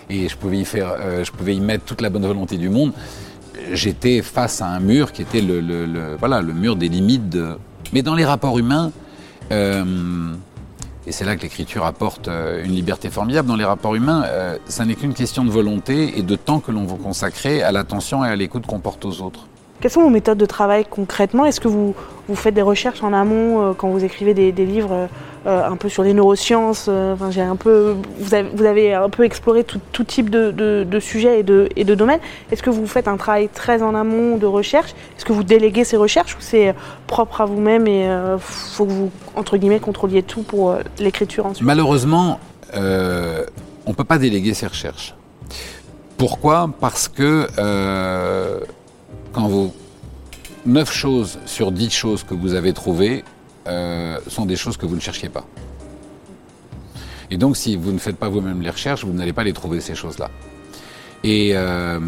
et 0.09 0.27
je 0.27 0.37
pouvais 0.37 0.59
y 0.59 0.65
euh, 0.75 1.23
je 1.23 1.31
pouvais 1.31 1.55
y 1.55 1.59
mettre 1.59 1.85
toute 1.85 2.01
la 2.01 2.09
bonne 2.09 2.25
volonté 2.25 2.57
du 2.57 2.69
monde. 2.69 2.93
J'étais 3.73 4.21
face 4.21 4.61
à 4.61 4.67
un 4.67 4.79
mur 4.79 5.11
qui 5.11 5.21
était 5.21 5.41
le, 5.41 6.15
voilà, 6.17 6.41
le 6.41 6.53
mur 6.53 6.75
des 6.75 6.87
limites. 6.87 7.37
Mais 7.93 8.01
dans 8.01 8.15
les 8.15 8.25
rapports 8.25 8.59
humains, 8.59 8.91
euh, 9.51 10.33
et 11.07 11.11
c'est 11.11 11.25
là 11.25 11.35
que 11.35 11.41
l'écriture 11.41 11.85
apporte 11.85 12.27
euh, 12.27 12.63
une 12.63 12.73
liberté 12.73 13.09
formidable 13.09 13.47
dans 13.47 13.55
les 13.55 13.65
rapports 13.65 13.95
humains, 13.95 14.25
ça 14.65 14.85
n'est 14.85 14.95
qu'une 14.95 15.13
question 15.13 15.43
de 15.43 15.49
volonté 15.49 16.19
et 16.19 16.21
de 16.21 16.35
temps 16.35 16.59
que 16.59 16.71
l'on 16.71 16.85
va 16.85 16.95
consacrer 16.95 17.63
à 17.63 17.71
l'attention 17.71 18.23
et 18.23 18.29
à 18.29 18.35
l'écoute 18.35 18.65
qu'on 18.67 18.79
porte 18.79 19.05
aux 19.05 19.21
autres. 19.21 19.47
Quelles 19.79 19.91
sont 19.91 20.01
vos 20.01 20.09
méthodes 20.09 20.37
de 20.37 20.45
travail 20.45 20.85
concrètement? 20.89 21.45
Est-ce 21.45 21.61
que 21.61 21.69
vous, 21.69 21.95
vous 22.27 22.35
faites 22.35 22.53
des 22.53 22.61
recherches 22.61 23.01
en 23.01 23.13
amont 23.13 23.69
euh, 23.69 23.73
quand 23.73 23.89
vous 23.89 24.03
écrivez 24.03 24.33
des, 24.33 24.51
livres 24.65 24.91
euh, 24.91 25.07
un 25.45 25.75
peu 25.75 25.89
sur 25.89 26.03
les 26.03 26.13
neurosciences 26.13 26.87
euh, 26.87 27.15
j'ai 27.29 27.41
un 27.41 27.55
peu, 27.55 27.95
vous, 28.19 28.33
avez, 28.33 28.93
un 28.93 29.09
peu 29.09 29.23
exploré 29.23 29.63
tout, 29.63 30.03
type 30.03 30.29
de, 30.29 30.51
de, 30.51 30.99
sujets 30.99 31.39
et 31.39 31.43
de, 31.43 31.69
et 31.75 31.83
de 31.83 31.95
domaines. 31.95 32.19
Est-ce 32.51 32.63
que 32.63 32.69
vous 32.69 32.87
faites 32.87 33.07
un 33.07 33.17
travail 33.17 33.49
très 33.49 33.81
en 33.81 33.95
amont 33.95 34.37
de 34.37 34.45
recherche? 34.45 34.91
Est-ce 35.17 35.25
que 35.25 35.33
vous 35.33 35.43
déléguez 35.43 35.83
ces 35.83 35.97
recherches 35.97 36.35
ou 36.35 36.41
c'est 36.41 36.73
propre 37.07 37.41
à 37.41 37.45
vous-même 37.45 37.87
et 37.87 38.05
il 38.05 38.39
faut 38.39 38.85
que 38.85 38.91
vous, 38.91 39.11
entre 39.35 39.57
guillemets, 39.57 39.79
contrôliez 39.79 40.23
tout 40.23 40.43
pour 40.43 40.75
l'écriture 40.99 41.45
ensuite? 41.45 41.65
Malheureusement, 41.65 42.39
on 42.73 42.79
ne 42.79 43.93
peut 43.95 44.03
pas 44.03 44.17
déléguer 44.17 44.53
ces 44.53 44.67
recherches. 44.67 45.15
Pourquoi? 46.17 46.69
Parce 46.79 47.07
que 47.07 47.47
quand 49.33 49.47
vous 49.47 49.73
9 50.65 50.91
choses 50.91 51.39
sur 51.45 51.71
10 51.71 51.89
choses 51.89 52.23
que 52.23 52.33
vous 52.33 52.53
avez 52.53 52.73
trouvées 52.73 53.23
euh, 53.69 54.17
sont 54.27 54.45
des 54.45 54.55
choses 54.55 54.77
que 54.77 54.85
vous 54.85 54.95
ne 54.95 55.01
cherchiez 55.01 55.29
pas. 55.29 55.45
Et 57.31 57.37
donc, 57.37 57.57
si 57.57 57.75
vous 57.75 57.91
ne 57.91 57.99
faites 57.99 58.17
pas 58.17 58.29
vous-même 58.29 58.61
les 58.61 58.69
recherches, 58.69 59.03
vous 59.03 59.13
n'allez 59.13 59.33
pas 59.33 59.43
les 59.43 59.53
trouver, 59.53 59.81
ces 59.81 59.95
choses-là. 59.95 60.31
Et 61.23 61.51
euh, 61.53 61.99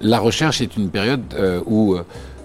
la 0.00 0.18
recherche 0.18 0.60
est 0.60 0.76
une 0.76 0.88
période 0.88 1.22
euh, 1.34 1.60
où 1.66 1.96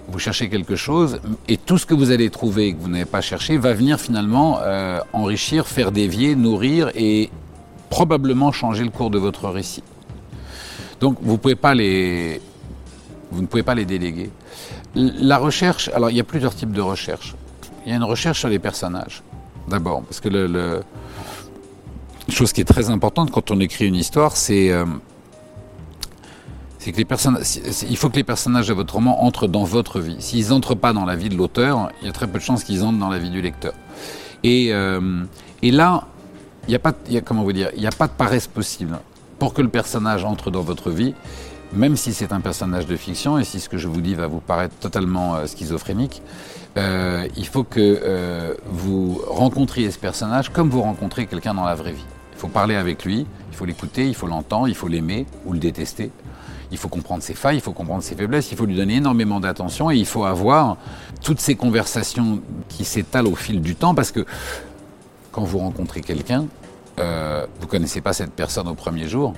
vous 0.08 0.18
cherchez 0.18 0.48
quelque 0.48 0.76
chose 0.76 1.20
et 1.48 1.56
tout 1.56 1.78
ce 1.78 1.86
que 1.86 1.94
vous 1.94 2.10
allez 2.10 2.30
trouver 2.30 2.74
que 2.74 2.80
vous 2.80 2.88
n'avez 2.88 3.04
pas 3.04 3.20
cherché 3.20 3.56
va 3.56 3.72
venir 3.72 4.00
finalement 4.00 4.58
enrichir, 5.12 5.68
faire 5.68 5.92
dévier, 5.92 6.34
nourrir 6.34 6.90
et 6.96 7.30
probablement 7.90 8.50
changer 8.50 8.82
le 8.82 8.90
cours 8.90 9.10
de 9.10 9.18
votre 9.18 9.48
récit. 9.48 9.84
Donc, 10.98 11.16
vous 11.22 11.32
ne 11.32 11.36
pouvez 11.36 11.54
pas 11.54 11.74
les 11.74 12.40
vous 13.30 13.42
ne 13.42 13.46
pouvez 13.46 13.62
pas 13.62 13.74
les 13.74 13.84
déléguer. 13.84 14.30
La 14.94 15.38
recherche, 15.38 15.88
alors 15.94 16.10
il 16.10 16.16
y 16.16 16.20
a 16.20 16.24
plusieurs 16.24 16.54
types 16.54 16.72
de 16.72 16.80
recherche. 16.80 17.34
Il 17.84 17.90
y 17.90 17.92
a 17.92 17.96
une 17.96 18.04
recherche 18.04 18.40
sur 18.40 18.48
les 18.48 18.58
personnages, 18.58 19.22
d'abord, 19.68 20.02
parce 20.02 20.20
que 20.20 20.28
le, 20.28 20.82
chose 22.28 22.52
qui 22.52 22.60
est 22.60 22.64
très 22.64 22.90
importante 22.90 23.30
quand 23.30 23.50
on 23.50 23.60
écrit 23.60 23.86
une 23.86 23.94
histoire, 23.94 24.36
c'est 24.36 24.70
euh, 24.70 24.84
que 26.78 26.96
les 26.96 27.04
personnages, 27.04 27.42
il 27.88 27.96
faut 27.96 28.08
que 28.08 28.16
les 28.16 28.24
personnages 28.24 28.68
de 28.68 28.74
votre 28.74 28.94
roman 28.94 29.24
entrent 29.24 29.48
dans 29.48 29.64
votre 29.64 30.00
vie. 30.00 30.16
S'ils 30.20 30.48
n'entrent 30.48 30.74
pas 30.74 30.92
dans 30.92 31.04
la 31.04 31.16
vie 31.16 31.28
de 31.28 31.36
l'auteur, 31.36 31.90
il 32.00 32.06
y 32.06 32.10
a 32.10 32.12
très 32.12 32.26
peu 32.26 32.38
de 32.38 32.44
chances 32.44 32.64
qu'ils 32.64 32.84
entrent 32.84 32.98
dans 32.98 33.08
la 33.08 33.18
vie 33.18 33.30
du 33.30 33.42
lecteur. 33.42 33.72
Et, 34.42 34.72
euh, 34.72 35.24
et 35.62 35.70
là, 35.70 36.04
il 36.66 36.70
n'y 36.70 36.76
a 36.76 36.78
pas, 36.78 36.92
comment 37.24 37.42
vous 37.42 37.52
dire, 37.52 37.70
il 37.74 37.80
n'y 37.80 37.86
a 37.86 37.92
pas 37.92 38.06
de 38.06 38.12
paresse 38.12 38.46
possible. 38.46 38.98
Pour 39.38 39.54
que 39.54 39.62
le 39.62 39.68
personnage 39.68 40.24
entre 40.24 40.50
dans 40.50 40.62
votre 40.62 40.90
vie, 40.90 41.14
même 41.72 41.96
si 41.96 42.12
c'est 42.12 42.32
un 42.32 42.40
personnage 42.40 42.86
de 42.86 42.96
fiction, 42.96 43.38
et 43.38 43.44
si 43.44 43.60
ce 43.60 43.68
que 43.68 43.78
je 43.78 43.88
vous 43.88 44.00
dis 44.00 44.14
va 44.14 44.26
vous 44.26 44.40
paraître 44.40 44.74
totalement 44.76 45.36
euh, 45.36 45.46
schizophrénique, 45.46 46.22
euh, 46.76 47.26
il 47.36 47.46
faut 47.46 47.64
que 47.64 47.80
euh, 47.80 48.54
vous 48.66 49.20
rencontriez 49.26 49.90
ce 49.90 49.98
personnage 49.98 50.50
comme 50.50 50.68
vous 50.68 50.82
rencontrez 50.82 51.26
quelqu'un 51.26 51.54
dans 51.54 51.64
la 51.64 51.74
vraie 51.74 51.92
vie. 51.92 52.04
Il 52.32 52.38
faut 52.38 52.48
parler 52.48 52.74
avec 52.74 53.04
lui, 53.04 53.26
il 53.50 53.56
faut 53.56 53.66
l'écouter, 53.66 54.08
il 54.08 54.14
faut 54.14 54.26
l'entendre, 54.26 54.68
il 54.68 54.74
faut 54.74 54.88
l'aimer 54.88 55.26
ou 55.44 55.52
le 55.52 55.58
détester. 55.58 56.10
Il 56.72 56.78
faut 56.78 56.88
comprendre 56.88 57.22
ses 57.22 57.34
failles, 57.34 57.56
il 57.56 57.60
faut 57.60 57.72
comprendre 57.72 58.02
ses 58.02 58.14
faiblesses, 58.14 58.50
il 58.52 58.56
faut 58.56 58.64
lui 58.64 58.76
donner 58.76 58.96
énormément 58.96 59.40
d'attention 59.40 59.90
et 59.90 59.96
il 59.96 60.06
faut 60.06 60.24
avoir 60.24 60.76
toutes 61.20 61.40
ces 61.40 61.56
conversations 61.56 62.40
qui 62.68 62.84
s'étalent 62.84 63.26
au 63.26 63.34
fil 63.34 63.60
du 63.60 63.74
temps 63.74 63.94
parce 63.94 64.12
que 64.12 64.24
quand 65.32 65.42
vous 65.42 65.58
rencontrez 65.58 66.00
quelqu'un, 66.00 66.46
vous 66.96 67.02
ne 67.02 67.66
connaissez 67.66 68.00
pas 68.00 68.12
cette 68.12 68.32
personne 68.32 68.68
au 68.68 68.74
premier 68.74 69.08
jour, 69.08 69.34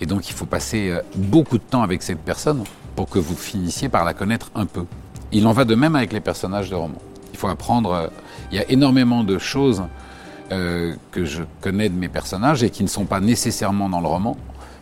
et 0.00 0.06
donc 0.06 0.28
il 0.28 0.32
faut 0.32 0.46
passer 0.46 0.90
euh, 0.90 1.02
beaucoup 1.14 1.58
de 1.58 1.62
temps 1.62 1.82
avec 1.82 2.02
cette 2.02 2.20
personne 2.20 2.64
pour 2.96 3.08
que 3.08 3.18
vous 3.18 3.36
finissiez 3.36 3.88
par 3.88 4.04
la 4.04 4.14
connaître 4.14 4.50
un 4.54 4.66
peu. 4.66 4.84
Il 5.32 5.46
en 5.46 5.52
va 5.52 5.64
de 5.64 5.74
même 5.74 5.94
avec 5.94 6.12
les 6.12 6.20
personnages 6.20 6.70
de 6.70 6.74
roman. 6.74 6.98
Il 7.32 7.38
faut 7.38 7.48
apprendre, 7.48 7.92
euh, 7.92 8.06
il 8.50 8.56
y 8.56 8.60
a 8.60 8.68
énormément 8.70 9.22
de 9.24 9.38
choses 9.38 9.84
euh, 10.52 10.94
que 11.12 11.24
je 11.24 11.42
connais 11.60 11.88
de 11.88 11.94
mes 11.94 12.08
personnages 12.08 12.62
et 12.62 12.70
qui 12.70 12.82
ne 12.82 12.88
sont 12.88 13.04
pas 13.04 13.20
nécessairement 13.20 13.88
dans 13.88 14.00
le 14.00 14.08
roman, 14.08 14.36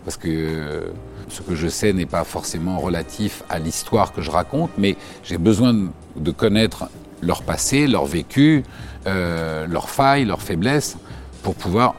parce 0.05 0.17
que 0.17 0.91
ce 1.29 1.43
que 1.43 1.55
je 1.55 1.69
sais 1.69 1.93
n'est 1.93 2.07
pas 2.07 2.25
forcément 2.25 2.79
relatif 2.79 3.43
à 3.51 3.59
l'histoire 3.59 4.13
que 4.13 4.23
je 4.23 4.31
raconte, 4.31 4.71
mais 4.79 4.97
j'ai 5.23 5.37
besoin 5.37 5.75
de, 6.17 6.31
connaître 6.31 6.89
leur 7.21 7.43
passé, 7.43 7.87
leur 7.87 8.07
vécu, 8.07 8.63
leurs 9.05 9.91
failles, 9.91 10.25
leurs 10.25 10.41
faiblesses, 10.41 10.97
pour 11.43 11.55
pouvoir 11.55 11.95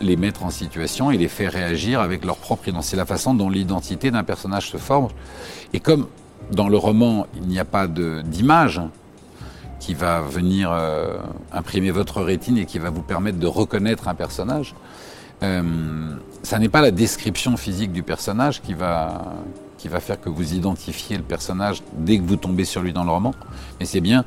les 0.00 0.16
mettre 0.16 0.44
en 0.44 0.50
situation 0.50 1.10
et 1.10 1.16
les 1.16 1.28
faire 1.28 1.52
réagir 1.52 2.00
avec 2.00 2.24
leur 2.24 2.36
propre 2.36 2.68
identité. 2.68 2.90
C'est 2.90 2.96
la 2.96 3.06
façon 3.06 3.34
dont 3.34 3.50
l'identité 3.50 4.10
d'un 4.10 4.24
personnage 4.24 4.70
se 4.70 4.76
forme. 4.76 5.08
Et 5.72 5.80
comme 5.80 6.06
dans 6.52 6.68
le 6.68 6.76
roman, 6.76 7.26
il 7.36 7.48
n'y 7.48 7.58
a 7.58 7.64
pas 7.64 7.86
d'image 7.86 8.80
qui 9.80 9.94
va 9.94 10.20
venir 10.20 10.70
euh, 10.72 11.18
imprimer 11.52 11.90
votre 11.90 12.22
rétine 12.22 12.58
et 12.58 12.66
qui 12.66 12.78
va 12.78 12.90
vous 12.90 13.02
permettre 13.02 13.38
de 13.38 13.46
reconnaître 13.46 14.08
un 14.08 14.14
personnage, 14.14 14.74
euh, 15.42 15.62
ça 16.42 16.58
n'est 16.58 16.68
pas 16.68 16.80
la 16.80 16.90
description 16.90 17.56
physique 17.56 17.92
du 17.92 18.02
personnage 18.02 18.60
qui 18.60 18.74
va, 18.74 19.22
qui 19.76 19.88
va 19.88 20.00
faire 20.00 20.20
que 20.20 20.28
vous 20.28 20.54
identifiez 20.54 21.16
le 21.16 21.22
personnage 21.22 21.82
dès 21.92 22.18
que 22.18 22.24
vous 22.24 22.36
tombez 22.36 22.64
sur 22.64 22.82
lui 22.82 22.92
dans 22.92 23.04
le 23.04 23.10
roman, 23.10 23.34
mais 23.78 23.86
c'est 23.86 24.00
bien 24.00 24.24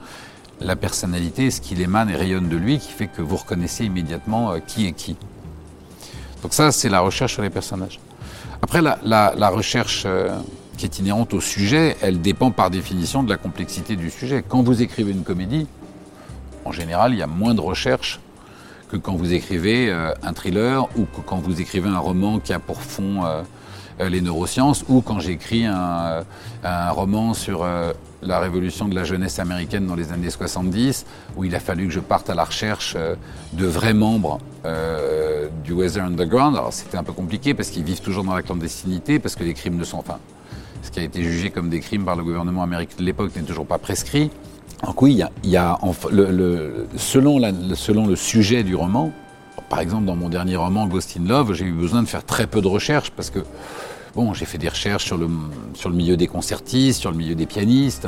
la 0.62 0.76
personnalité, 0.76 1.52
ce 1.52 1.60
qu'il 1.60 1.82
émane 1.82 2.10
et 2.10 2.16
rayonne 2.16 2.48
de 2.48 2.56
lui 2.56 2.78
qui 2.78 2.92
fait 2.92 3.08
que 3.08 3.22
vous 3.22 3.36
reconnaissez 3.36 3.86
immédiatement 3.86 4.52
euh, 4.52 4.60
qui 4.60 4.88
est 4.88 4.94
qui. 4.94 5.18
Donc 6.42 6.54
ça, 6.54 6.72
c'est 6.72 6.90
la 6.90 7.02
recherche 7.02 7.34
sur 7.34 7.42
les 7.42 7.50
personnages. 7.50 8.00
Après, 8.62 8.82
la, 8.82 9.50
recherche 9.50 10.04
euh, 10.06 10.30
qui 10.78 10.86
est 10.86 11.00
inhérente 11.00 11.34
au 11.34 11.42
sujet, 11.42 11.98
elle 12.02 12.22
dépend 12.22 12.52
par 12.52 12.70
définition 12.70 13.24
de 13.24 13.30
la 13.30 13.38
complexité 13.38 13.96
du 13.96 14.10
sujet. 14.10 14.44
Quand 14.48 14.62
vous 14.62 14.82
écrivez 14.82 15.12
une 15.12 15.24
comédie, 15.24 15.68
en 16.66 16.72
général, 16.72 17.14
il 17.14 17.20
y 17.20 17.24
a 17.24 17.28
moins 17.28 17.54
de 17.54 17.62
recherche 17.62 18.20
que 18.90 18.98
quand 18.98 19.16
vous 19.16 19.34
écrivez 19.34 19.90
euh, 19.90 20.14
un 20.22 20.34
thriller 20.34 20.88
ou 20.98 21.06
que 21.06 21.22
quand 21.26 21.38
vous 21.38 21.62
écrivez 21.62 21.90
un 21.90 21.98
roman 21.98 22.40
qui 22.40 22.54
a 22.54 22.60
pour 22.60 22.82
fond 22.82 23.26
euh, 23.26 23.42
les 24.10 24.22
neurosciences 24.22 24.86
ou 24.90 25.02
quand 25.02 25.20
j'écris 25.20 25.66
un, 25.66 26.24
un, 26.64 26.90
roman 26.92 27.34
sur 27.34 27.66
la 28.24 28.40
révolution 28.40 28.88
de 28.88 28.96
la 28.96 29.04
jeunesse 29.04 29.40
américaine 29.40 29.86
dans 29.86 29.96
les 29.96 30.12
années 30.12 30.30
70 30.30 31.06
où 31.36 31.44
il 31.44 31.56
a 31.56 31.60
fallu 31.60 31.88
que 31.88 31.94
je 31.94 32.00
parte 32.00 32.30
à 32.30 32.36
la 32.36 32.44
recherche 32.44 32.96
de 33.54 33.66
vrais 33.66 33.94
membres 33.94 34.40
du 35.64 35.74
Weather 35.74 36.04
Underground. 36.04 36.56
Alors 36.56 36.74
c'était 36.74 36.98
un 36.98 37.04
peu 37.04 37.14
compliqué 37.14 37.54
parce 37.54 37.70
qu'ils 37.70 37.84
vivent 37.84 38.02
toujours 38.02 38.24
dans 38.24 38.36
la 38.36 38.42
clandestinité, 38.42 39.20
parce 39.20 39.36
que 39.36 39.44
les 39.44 39.54
crimes 39.54 39.78
ne 39.78 39.84
sont... 39.84 39.98
Enfin, 39.98 40.18
ce 40.82 40.92
qui 40.92 41.00
a 41.00 41.04
été 41.04 41.24
jugé 41.24 41.52
comme 41.52 41.70
des 41.70 41.80
crimes 41.80 42.06
par 42.06 42.16
le 42.16 42.24
gouvernement 42.24 42.64
américain 42.64 42.96
de 42.98 43.04
l'époque 43.04 43.36
n'est 43.36 43.44
toujours 43.44 43.66
pas 43.66 43.78
prescrit. 43.78 44.32
Donc 44.84 45.02
oui, 45.02 45.22
il 45.44 45.50
y 45.50 45.58
a, 45.58 45.78
selon, 46.98 47.40
selon, 47.76 48.08
le 48.08 48.16
sujet 48.16 48.64
du 48.64 48.76
roman, 48.76 49.12
par 49.70 49.80
exemple 49.80 50.06
dans 50.06 50.16
mon 50.16 50.30
dernier 50.30 50.56
roman 50.56 50.88
Ghost 50.88 51.16
in 51.20 51.28
Love, 51.28 51.54
j'ai 51.54 51.66
eu 51.66 51.72
besoin 51.72 52.02
de 52.02 52.08
faire 52.08 52.26
très 52.26 52.48
peu 52.48 52.62
de 52.62 52.68
recherches 52.68 53.12
parce 53.12 53.30
que 53.30 53.40
bon, 54.16 54.34
j'ai 54.34 54.46
fait 54.46 54.58
des 54.58 54.70
recherches 54.70 55.06
sur 55.06 55.18
le, 55.18 55.28
sur 55.74 55.90
le 55.90 55.96
milieu 55.96 56.18
des 56.18 56.28
concertistes, 56.28 57.00
sur 57.00 57.12
le 57.12 57.18
milieu 57.18 57.36
des 57.36 57.46
pianistes. 57.46 58.08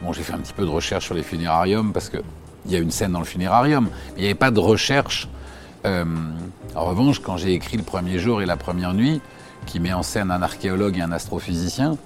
Bon, 0.00 0.12
j'ai 0.12 0.22
fait 0.22 0.32
un 0.32 0.38
petit 0.38 0.52
peu 0.52 0.64
de 0.64 0.70
recherche 0.70 1.04
sur 1.04 1.14
les 1.14 1.22
funérariums 1.22 1.92
parce 1.92 2.08
qu'il 2.08 2.22
y 2.68 2.76
a 2.76 2.78
une 2.78 2.90
scène 2.90 3.12
dans 3.12 3.18
le 3.18 3.24
funérarium. 3.24 3.84
Mais 3.84 4.18
il 4.18 4.20
n'y 4.20 4.26
avait 4.26 4.34
pas 4.34 4.50
de 4.50 4.60
recherche. 4.60 5.28
Euh, 5.84 6.04
en 6.74 6.84
revanche, 6.84 7.20
quand 7.20 7.36
j'ai 7.36 7.52
écrit 7.52 7.76
Le 7.76 7.82
premier 7.82 8.18
jour 8.18 8.42
et 8.42 8.46
la 8.46 8.56
première 8.56 8.94
nuit, 8.94 9.20
qui 9.66 9.80
met 9.80 9.92
en 9.92 10.02
scène 10.02 10.30
un 10.30 10.42
archéologue 10.42 10.96
et 10.98 11.02
un 11.02 11.12
astrophysicien, 11.12 11.96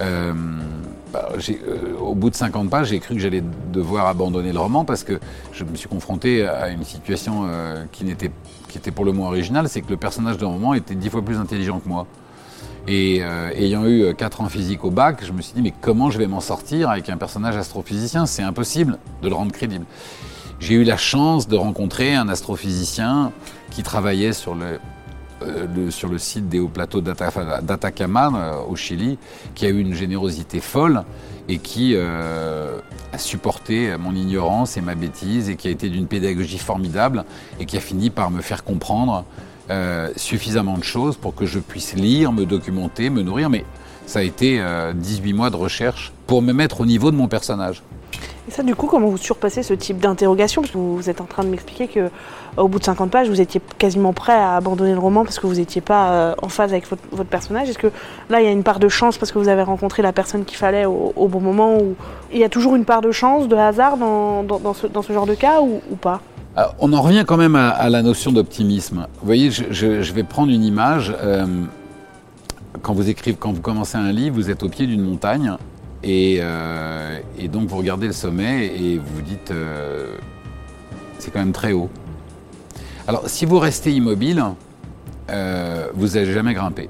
euh, 0.00 0.32
bah, 1.12 1.28
euh, 1.48 1.96
au 2.00 2.14
bout 2.14 2.30
de 2.30 2.34
50 2.34 2.70
pages, 2.70 2.88
j'ai 2.88 2.98
cru 2.98 3.14
que 3.14 3.20
j'allais 3.20 3.42
devoir 3.72 4.06
abandonner 4.06 4.52
le 4.52 4.58
roman 4.58 4.84
parce 4.84 5.04
que 5.04 5.20
je 5.52 5.64
me 5.64 5.76
suis 5.76 5.88
confronté 5.88 6.46
à 6.46 6.68
une 6.70 6.84
situation 6.84 7.48
qui, 7.92 8.04
n'était, 8.04 8.32
qui 8.68 8.78
était 8.78 8.90
pour 8.90 9.04
le 9.04 9.12
moins 9.12 9.28
originale, 9.28 9.68
c'est 9.68 9.82
que 9.82 9.90
le 9.90 9.96
personnage 9.96 10.38
de 10.38 10.44
roman 10.44 10.74
était 10.74 10.96
dix 10.96 11.10
fois 11.10 11.22
plus 11.22 11.36
intelligent 11.36 11.78
que 11.78 11.88
moi. 11.88 12.06
Et 12.86 13.22
ayant 13.56 13.86
eu 13.86 14.14
4 14.14 14.42
ans 14.42 14.48
physique 14.48 14.84
au 14.84 14.90
bac, 14.90 15.24
je 15.24 15.32
me 15.32 15.40
suis 15.40 15.54
dit, 15.54 15.62
mais 15.62 15.72
comment 15.80 16.10
je 16.10 16.18
vais 16.18 16.26
m'en 16.26 16.40
sortir 16.40 16.90
avec 16.90 17.08
un 17.08 17.16
personnage 17.16 17.56
astrophysicien? 17.56 18.26
C'est 18.26 18.42
impossible 18.42 18.98
de 19.22 19.28
le 19.28 19.34
rendre 19.34 19.52
crédible. 19.52 19.86
J'ai 20.60 20.74
eu 20.74 20.84
la 20.84 20.96
chance 20.96 21.48
de 21.48 21.56
rencontrer 21.56 22.14
un 22.14 22.28
astrophysicien 22.28 23.32
qui 23.70 23.82
travaillait 23.82 24.32
sur 24.32 24.54
le, 24.54 24.78
euh, 25.42 25.90
sur 25.90 26.08
le 26.08 26.18
site 26.18 26.48
des 26.48 26.58
hauts 26.58 26.68
plateaux 26.68 27.00
d'Atacama 27.00 28.32
euh, 28.34 28.70
au 28.70 28.76
Chili, 28.76 29.18
qui 29.54 29.66
a 29.66 29.68
eu 29.68 29.80
une 29.80 29.94
générosité 29.94 30.60
folle 30.60 31.02
et 31.48 31.58
qui 31.58 31.92
euh, 31.94 32.78
a 33.12 33.18
supporté 33.18 33.94
mon 33.98 34.14
ignorance 34.14 34.76
et 34.76 34.80
ma 34.80 34.94
bêtise 34.94 35.50
et 35.50 35.56
qui 35.56 35.68
a 35.68 35.70
été 35.70 35.90
d'une 35.90 36.06
pédagogie 36.06 36.58
formidable 36.58 37.24
et 37.60 37.66
qui 37.66 37.76
a 37.76 37.80
fini 37.80 38.08
par 38.08 38.30
me 38.30 38.40
faire 38.40 38.64
comprendre 38.64 39.24
suffisamment 40.16 40.78
de 40.78 40.84
choses 40.84 41.16
pour 41.16 41.34
que 41.34 41.46
je 41.46 41.58
puisse 41.58 41.94
lire, 41.94 42.32
me 42.32 42.44
documenter, 42.44 43.10
me 43.10 43.22
nourrir. 43.22 43.50
Mais 43.50 43.64
ça 44.06 44.20
a 44.20 44.22
été 44.22 44.62
18 44.94 45.32
mois 45.32 45.50
de 45.50 45.56
recherche 45.56 46.12
pour 46.26 46.42
me 46.42 46.52
mettre 46.52 46.80
au 46.80 46.86
niveau 46.86 47.10
de 47.10 47.16
mon 47.16 47.28
personnage. 47.28 47.82
Et 48.46 48.50
ça, 48.50 48.62
du 48.62 48.74
coup, 48.74 48.86
comment 48.86 49.08
vous 49.08 49.16
surpassez 49.16 49.62
ce 49.62 49.72
type 49.72 49.98
d'interrogation? 49.98 50.60
Parce 50.60 50.72
que 50.72 50.78
vous 50.78 51.08
êtes 51.08 51.22
en 51.22 51.24
train 51.24 51.44
de 51.44 51.48
m'expliquer 51.48 51.88
que 51.88 52.10
au 52.56 52.68
bout 52.68 52.78
de 52.78 52.84
50 52.84 53.10
pages, 53.10 53.28
vous 53.28 53.40
étiez 53.40 53.60
quasiment 53.78 54.12
prêt 54.12 54.34
à 54.34 54.56
abandonner 54.56 54.92
le 54.92 54.98
roman 54.98 55.24
parce 55.24 55.38
que 55.38 55.46
vous 55.46 55.54
n'étiez 55.54 55.80
pas 55.80 56.12
euh, 56.12 56.34
en 56.42 56.48
phase 56.48 56.72
avec 56.72 56.86
votre, 56.88 57.24
personnage. 57.24 57.70
Est-ce 57.70 57.78
que 57.78 57.90
là, 58.28 58.40
il 58.40 58.44
y 58.44 58.48
a 58.48 58.52
une 58.52 58.62
part 58.62 58.80
de 58.80 58.88
chance 58.88 59.16
parce 59.16 59.32
que 59.32 59.38
vous 59.38 59.48
avez 59.48 59.62
rencontré 59.62 60.02
la 60.02 60.12
personne 60.12 60.44
qu'il 60.44 60.58
fallait 60.58 60.84
au, 60.84 61.28
bon 61.28 61.40
moment 61.40 61.78
il 62.32 62.38
y 62.38 62.44
a 62.44 62.48
toujours 62.48 62.76
une 62.76 62.84
part 62.84 63.00
de 63.00 63.12
chance, 63.12 63.48
de 63.48 63.56
hasard 63.56 63.96
dans, 63.96 64.74
ce, 64.74 65.12
genre 65.12 65.26
de 65.26 65.34
cas 65.34 65.60
ou, 65.62 65.80
pas? 65.96 66.20
On 66.78 66.92
en 66.92 67.02
revient 67.02 67.24
quand 67.26 67.36
même 67.36 67.56
à, 67.56 67.88
la 67.90 68.02
notion 68.02 68.30
d'optimisme. 68.30 69.06
Vous 69.20 69.26
voyez, 69.26 69.50
je, 69.50 70.12
vais 70.12 70.22
prendre 70.22 70.52
une 70.52 70.62
image. 70.62 71.12
Euh, 71.20 71.46
quand 72.82 72.92
vous 72.92 73.08
écrivez, 73.08 73.36
quand 73.38 73.52
vous 73.52 73.60
commencez 73.60 73.98
un 73.98 74.12
livre, 74.12 74.36
vous 74.36 74.50
êtes 74.50 74.62
au 74.62 74.68
pied 74.68 74.86
d'une 74.86 75.02
montagne 75.02 75.52
et, 76.02 76.38
euh, 76.40 77.18
donc 77.50 77.68
vous 77.68 77.76
regardez 77.76 78.06
le 78.06 78.12
sommet 78.12 78.66
et 78.66 78.98
vous 78.98 79.16
vous 79.16 79.22
dites 79.22 79.52
c'est 81.18 81.30
quand 81.30 81.40
même 81.40 81.52
très 81.52 81.72
haut. 81.72 81.88
Alors, 83.08 83.28
si 83.28 83.46
vous 83.46 83.58
restez 83.58 83.92
immobile, 83.92 84.42
euh, 85.30 85.88
vous 85.94 86.08
n'allez 86.08 86.32
jamais 86.32 86.54
grimper. 86.54 86.88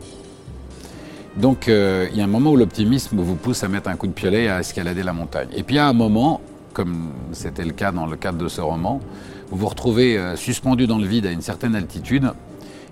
Donc, 1.36 1.68
euh, 1.68 2.08
il 2.12 2.18
y 2.18 2.20
a 2.20 2.24
un 2.24 2.28
moment 2.28 2.50
où 2.50 2.56
l'optimisme 2.56 3.18
vous 3.18 3.36
pousse 3.36 3.64
à 3.64 3.68
mettre 3.68 3.88
un 3.88 3.96
coup 3.96 4.06
de 4.06 4.12
piolet 4.12 4.48
à 4.48 4.60
escalader 4.60 5.02
la 5.02 5.12
montagne. 5.12 5.48
Et 5.56 5.62
puis, 5.62 5.76
il 5.76 5.78
y 5.78 5.80
a 5.80 5.88
un 5.88 5.92
moment, 5.92 6.40
comme 6.72 7.10
c'était 7.32 7.64
le 7.64 7.72
cas 7.72 7.92
dans 7.92 8.06
le 8.06 8.16
cadre 8.16 8.38
de 8.38 8.48
ce 8.48 8.60
roman, 8.60 9.00
vous 9.50 9.58
vous 9.58 9.68
retrouvez 9.68 10.16
euh, 10.16 10.36
suspendu 10.36 10.86
dans 10.86 10.98
le 10.98 11.06
vide 11.06 11.26
à 11.26 11.30
une 11.30 11.42
certaine 11.42 11.74
altitude. 11.74 12.32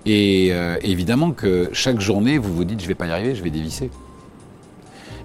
Et 0.04 0.48
évidemment 0.82 1.30
que 1.30 1.70
chaque 1.72 2.00
journée, 2.00 2.36
vous 2.36 2.52
vous 2.52 2.64
dites, 2.64 2.80
je 2.80 2.86
ne 2.86 2.88
vais 2.88 2.96
pas 2.96 3.06
y 3.06 3.12
arriver, 3.12 3.36
je 3.36 3.42
vais 3.44 3.50
dévisser. 3.50 3.88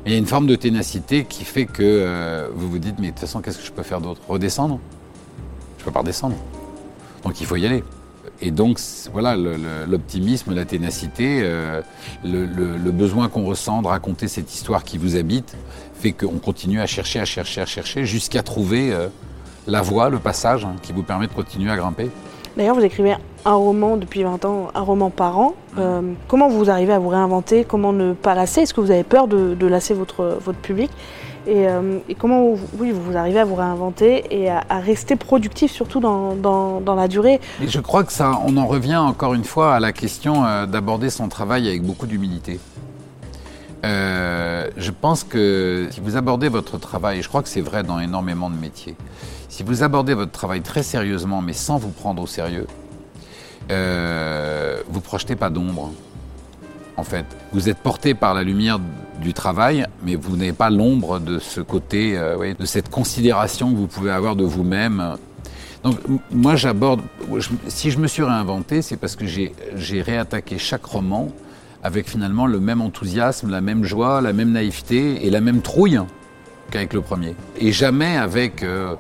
il 0.06 0.12
y 0.12 0.16
a 0.16 0.20
une 0.20 0.28
forme 0.28 0.46
de 0.46 0.56
ténacité 0.56 1.26
qui 1.26 1.46
fait 1.46 1.66
que 1.66 2.48
vous 2.54 2.70
vous 2.70 2.78
dites, 2.78 3.00
mais 3.00 3.08
de 3.08 3.12
toute 3.14 3.22
façon, 3.22 3.42
qu'est-ce 3.42 3.58
que 3.58 3.66
je 3.66 3.72
peux 3.72 3.82
faire 3.82 4.02
d'autre? 4.02 4.22
Redescendre? 4.30 4.80
Je 5.78 5.82
ne 5.82 5.86
peux 5.86 5.92
pas 5.92 6.02
redescendre. 6.02 6.36
Donc 7.24 7.42
il 7.42 7.48
faut 7.48 7.56
y 7.56 7.66
aller. 7.66 7.84
Et 8.42 8.52
donc, 8.52 8.80
voilà, 9.12 9.36
l'optimisme, 9.88 10.54
la 10.54 10.66
ténacité, 10.66 11.42
euh, 11.42 11.82
le, 12.24 12.92
besoin 12.92 13.30
qu'on 13.30 13.46
ressent 13.46 13.82
de 13.82 13.88
raconter 13.88 14.28
cette 14.28 14.54
histoire 14.54 14.84
qui 14.84 14.98
vous 14.98 15.16
habite, 15.16 15.56
fait 16.00 16.12
qu'on 16.12 16.38
continue 16.38 16.80
à 16.80 16.86
chercher, 16.86 17.20
à 17.20 17.26
chercher, 17.26 17.62
à 17.62 17.66
chercher, 17.66 18.06
jusqu'à 18.06 18.44
trouver 18.44 18.94
euh, 18.94 19.08
la 19.68 19.82
voie, 19.82 20.10
le 20.10 20.20
passage 20.20 20.66
hein, 20.66 20.76
qui 20.82 20.94
vous 20.94 21.04
permet 21.04 21.28
de 21.28 21.34
continuer 21.34 21.72
à 21.72 21.76
grimper. 21.76 22.10
D'ailleurs, 22.56 22.76
vous 22.76 22.84
écrivez 22.84 23.16
un 23.46 23.54
roman 23.54 23.98
depuis 23.98 24.24
20 24.24 24.44
ans, 24.46 24.70
un 24.74 24.82
roman 24.82 25.10
par 25.10 25.38
an. 25.38 25.54
Euh, 25.78 26.02
comment 26.28 26.50
vous 26.50 26.72
arrivez 26.72 26.94
à 26.94 27.00
vous 27.00 27.10
réinventer? 27.10 27.66
Comment 27.66 27.94
ne 27.94 28.14
pas 28.14 28.34
lasser? 28.34 28.62
Est-ce 28.62 28.74
que 28.74 28.82
vous 28.82 28.92
avez 28.92 29.04
peur 29.04 29.28
de, 29.28 29.54
de 29.54 29.68
lasser 29.68 29.94
votre, 29.94 30.40
votre 30.44 30.58
public? 30.58 30.90
Euh, 31.48 32.00
et, 32.10 32.16
comment 32.16 32.56
vous, 32.56 32.68
oui, 32.80 32.92
vous 32.92 33.16
arrivez 33.16 33.40
à 33.40 33.46
vous 33.46 33.56
réinventer 33.56 34.26
et 34.32 34.50
à, 34.50 34.64
rester 34.80 35.16
productif 35.16 35.72
surtout 35.72 36.00
dans, 36.00 36.36
dans, 36.36 36.96
la 36.96 37.08
durée? 37.08 37.40
Et 37.62 37.68
je 37.68 37.80
crois 37.80 38.04
que 38.04 38.12
ça, 38.12 38.40
on 38.46 38.58
en 38.58 38.66
revient 38.66 38.98
encore 38.98 39.34
une 39.34 39.44
fois 39.44 39.76
à 39.76 39.80
la 39.80 39.94
question 39.94 40.46
euh, 40.46 40.66
d'aborder 40.66 41.10
son 41.10 41.30
travail 41.30 41.68
avec 41.68 41.84
beaucoup 41.84 42.08
d'humilité. 42.08 42.60
Euh, 43.88 44.70
je 44.76 44.92
pense 44.92 45.24
que 45.24 45.88
si 45.92 46.02
vous 46.02 46.18
abordez 46.18 46.50
votre 46.50 46.78
travail, 46.78 47.20
et 47.20 47.22
je 47.22 47.30
crois 47.30 47.42
que 47.42 47.48
c'est 47.48 47.62
vrai 47.62 47.84
dans 47.84 48.00
énormément 48.00 48.50
de 48.50 48.56
métiers, 48.56 48.96
si 49.48 49.64
vous 49.64 49.82
abordez 49.82 50.14
votre 50.14 50.32
travail 50.32 50.62
très 50.62 50.84
sérieusement 50.84 51.42
mais 51.42 51.54
sans 51.54 51.78
vous 51.78 51.92
prendre 51.92 52.22
au 52.22 52.28
sérieux, 52.28 52.68
euh, 53.72 54.82
vous 54.90 55.00
projetez 55.00 55.38
pas 55.38 55.50
d'ombre 55.50 55.92
en 56.98 57.04
fait. 57.04 57.26
Vous 57.54 57.70
êtes 57.70 57.78
porté 57.78 58.14
par 58.14 58.34
la 58.34 58.44
lumière 58.44 58.80
du 59.22 59.34
travail, 59.34 59.86
mais 60.04 60.16
vous 60.16 60.36
n'avez 60.36 60.54
pas 60.54 60.70
l'ombre 60.70 61.20
de 61.20 61.40
ce 61.40 61.62
côté, 61.62 62.18
euh, 62.18 62.54
de 62.56 62.66
cette 62.66 62.90
considération 62.90 63.72
que 63.72 63.78
vous 63.78 63.88
pouvez 63.88 64.12
avoir 64.12 64.36
de 64.36 64.44
vous-même. 64.44 65.16
Donc 65.84 65.96
moi 66.32 66.58
j'aborde, 66.58 67.02
si 67.70 67.92
je 67.92 68.00
me 68.00 68.08
suis 68.08 68.24
réinventé, 68.24 68.82
c'est 68.82 68.98
parce 68.98 69.16
que 69.16 69.26
j'ai 69.26 70.02
réattaqué 70.02 70.58
chaque 70.58 70.84
roman 70.84 71.30
avec 71.88 72.10
finalement 72.10 72.48
le 72.48 72.60
même 72.60 72.82
enthousiasme, 72.82 73.50
la 73.50 73.62
même 73.62 73.86
joie, 73.86 74.20
la 74.20 74.34
même 74.34 74.52
naïveté 74.52 75.26
et 75.26 75.30
la 75.30 75.40
même 75.40 75.62
trouille 75.62 76.00
qu'avec 76.70 76.94
le 76.94 77.02
premier. 77.02 77.34
Et 77.58 77.72
jamais 77.72 78.18
avec... 78.18 78.62
Euh, 78.62 78.96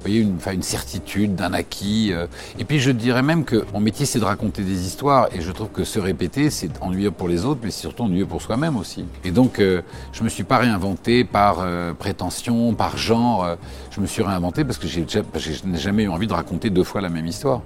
voyez, 0.00 0.18
une, 0.18 0.62
certitude 0.62 1.36
d'un 1.36 1.52
acquis. 1.52 2.10
Euh. 2.12 2.26
Et 2.58 2.64
puis 2.64 2.80
je 2.80 2.90
dirais 2.90 3.22
même 3.22 3.44
que 3.44 3.64
mon 3.72 3.78
métier, 3.78 4.06
c'est 4.06 4.18
de 4.18 4.24
raconter 4.24 4.62
des 4.62 4.84
histoires, 4.84 5.28
et 5.32 5.40
je 5.40 5.52
trouve 5.52 5.68
que 5.68 5.84
se 5.84 6.00
répéter, 6.00 6.50
c'est 6.50 6.70
ennuyeux 6.80 7.12
pour 7.12 7.28
les 7.28 7.44
autres, 7.44 7.60
mais 7.62 7.70
c'est 7.70 7.82
surtout 7.82 8.02
ennuyeux 8.02 8.26
pour 8.26 8.42
soi-même 8.42 8.76
aussi. 8.76 9.04
Et 9.24 9.30
donc, 9.30 9.60
euh, 9.60 9.80
je 10.12 10.18
ne 10.18 10.24
me 10.24 10.28
suis 10.28 10.42
pas 10.42 10.58
réinventé 10.58 11.22
par 11.22 11.64
prétention, 11.96 12.74
par 12.74 12.96
genre. 12.96 13.56
je 13.92 14.00
me 14.00 14.06
suis 14.06 14.24
réinventé 14.24 14.64
parce 14.64 14.78
que 14.78 14.88
je 14.88 14.98
n'ai 14.98 15.78
jamais 15.78 16.02
eu 16.02 16.08
envie 16.08 16.26
de 16.26 16.34
raconter 16.34 16.70
deux 16.70 16.84
fois 16.84 17.00
la 17.00 17.08
même 17.08 17.28
histoire. 17.28 17.62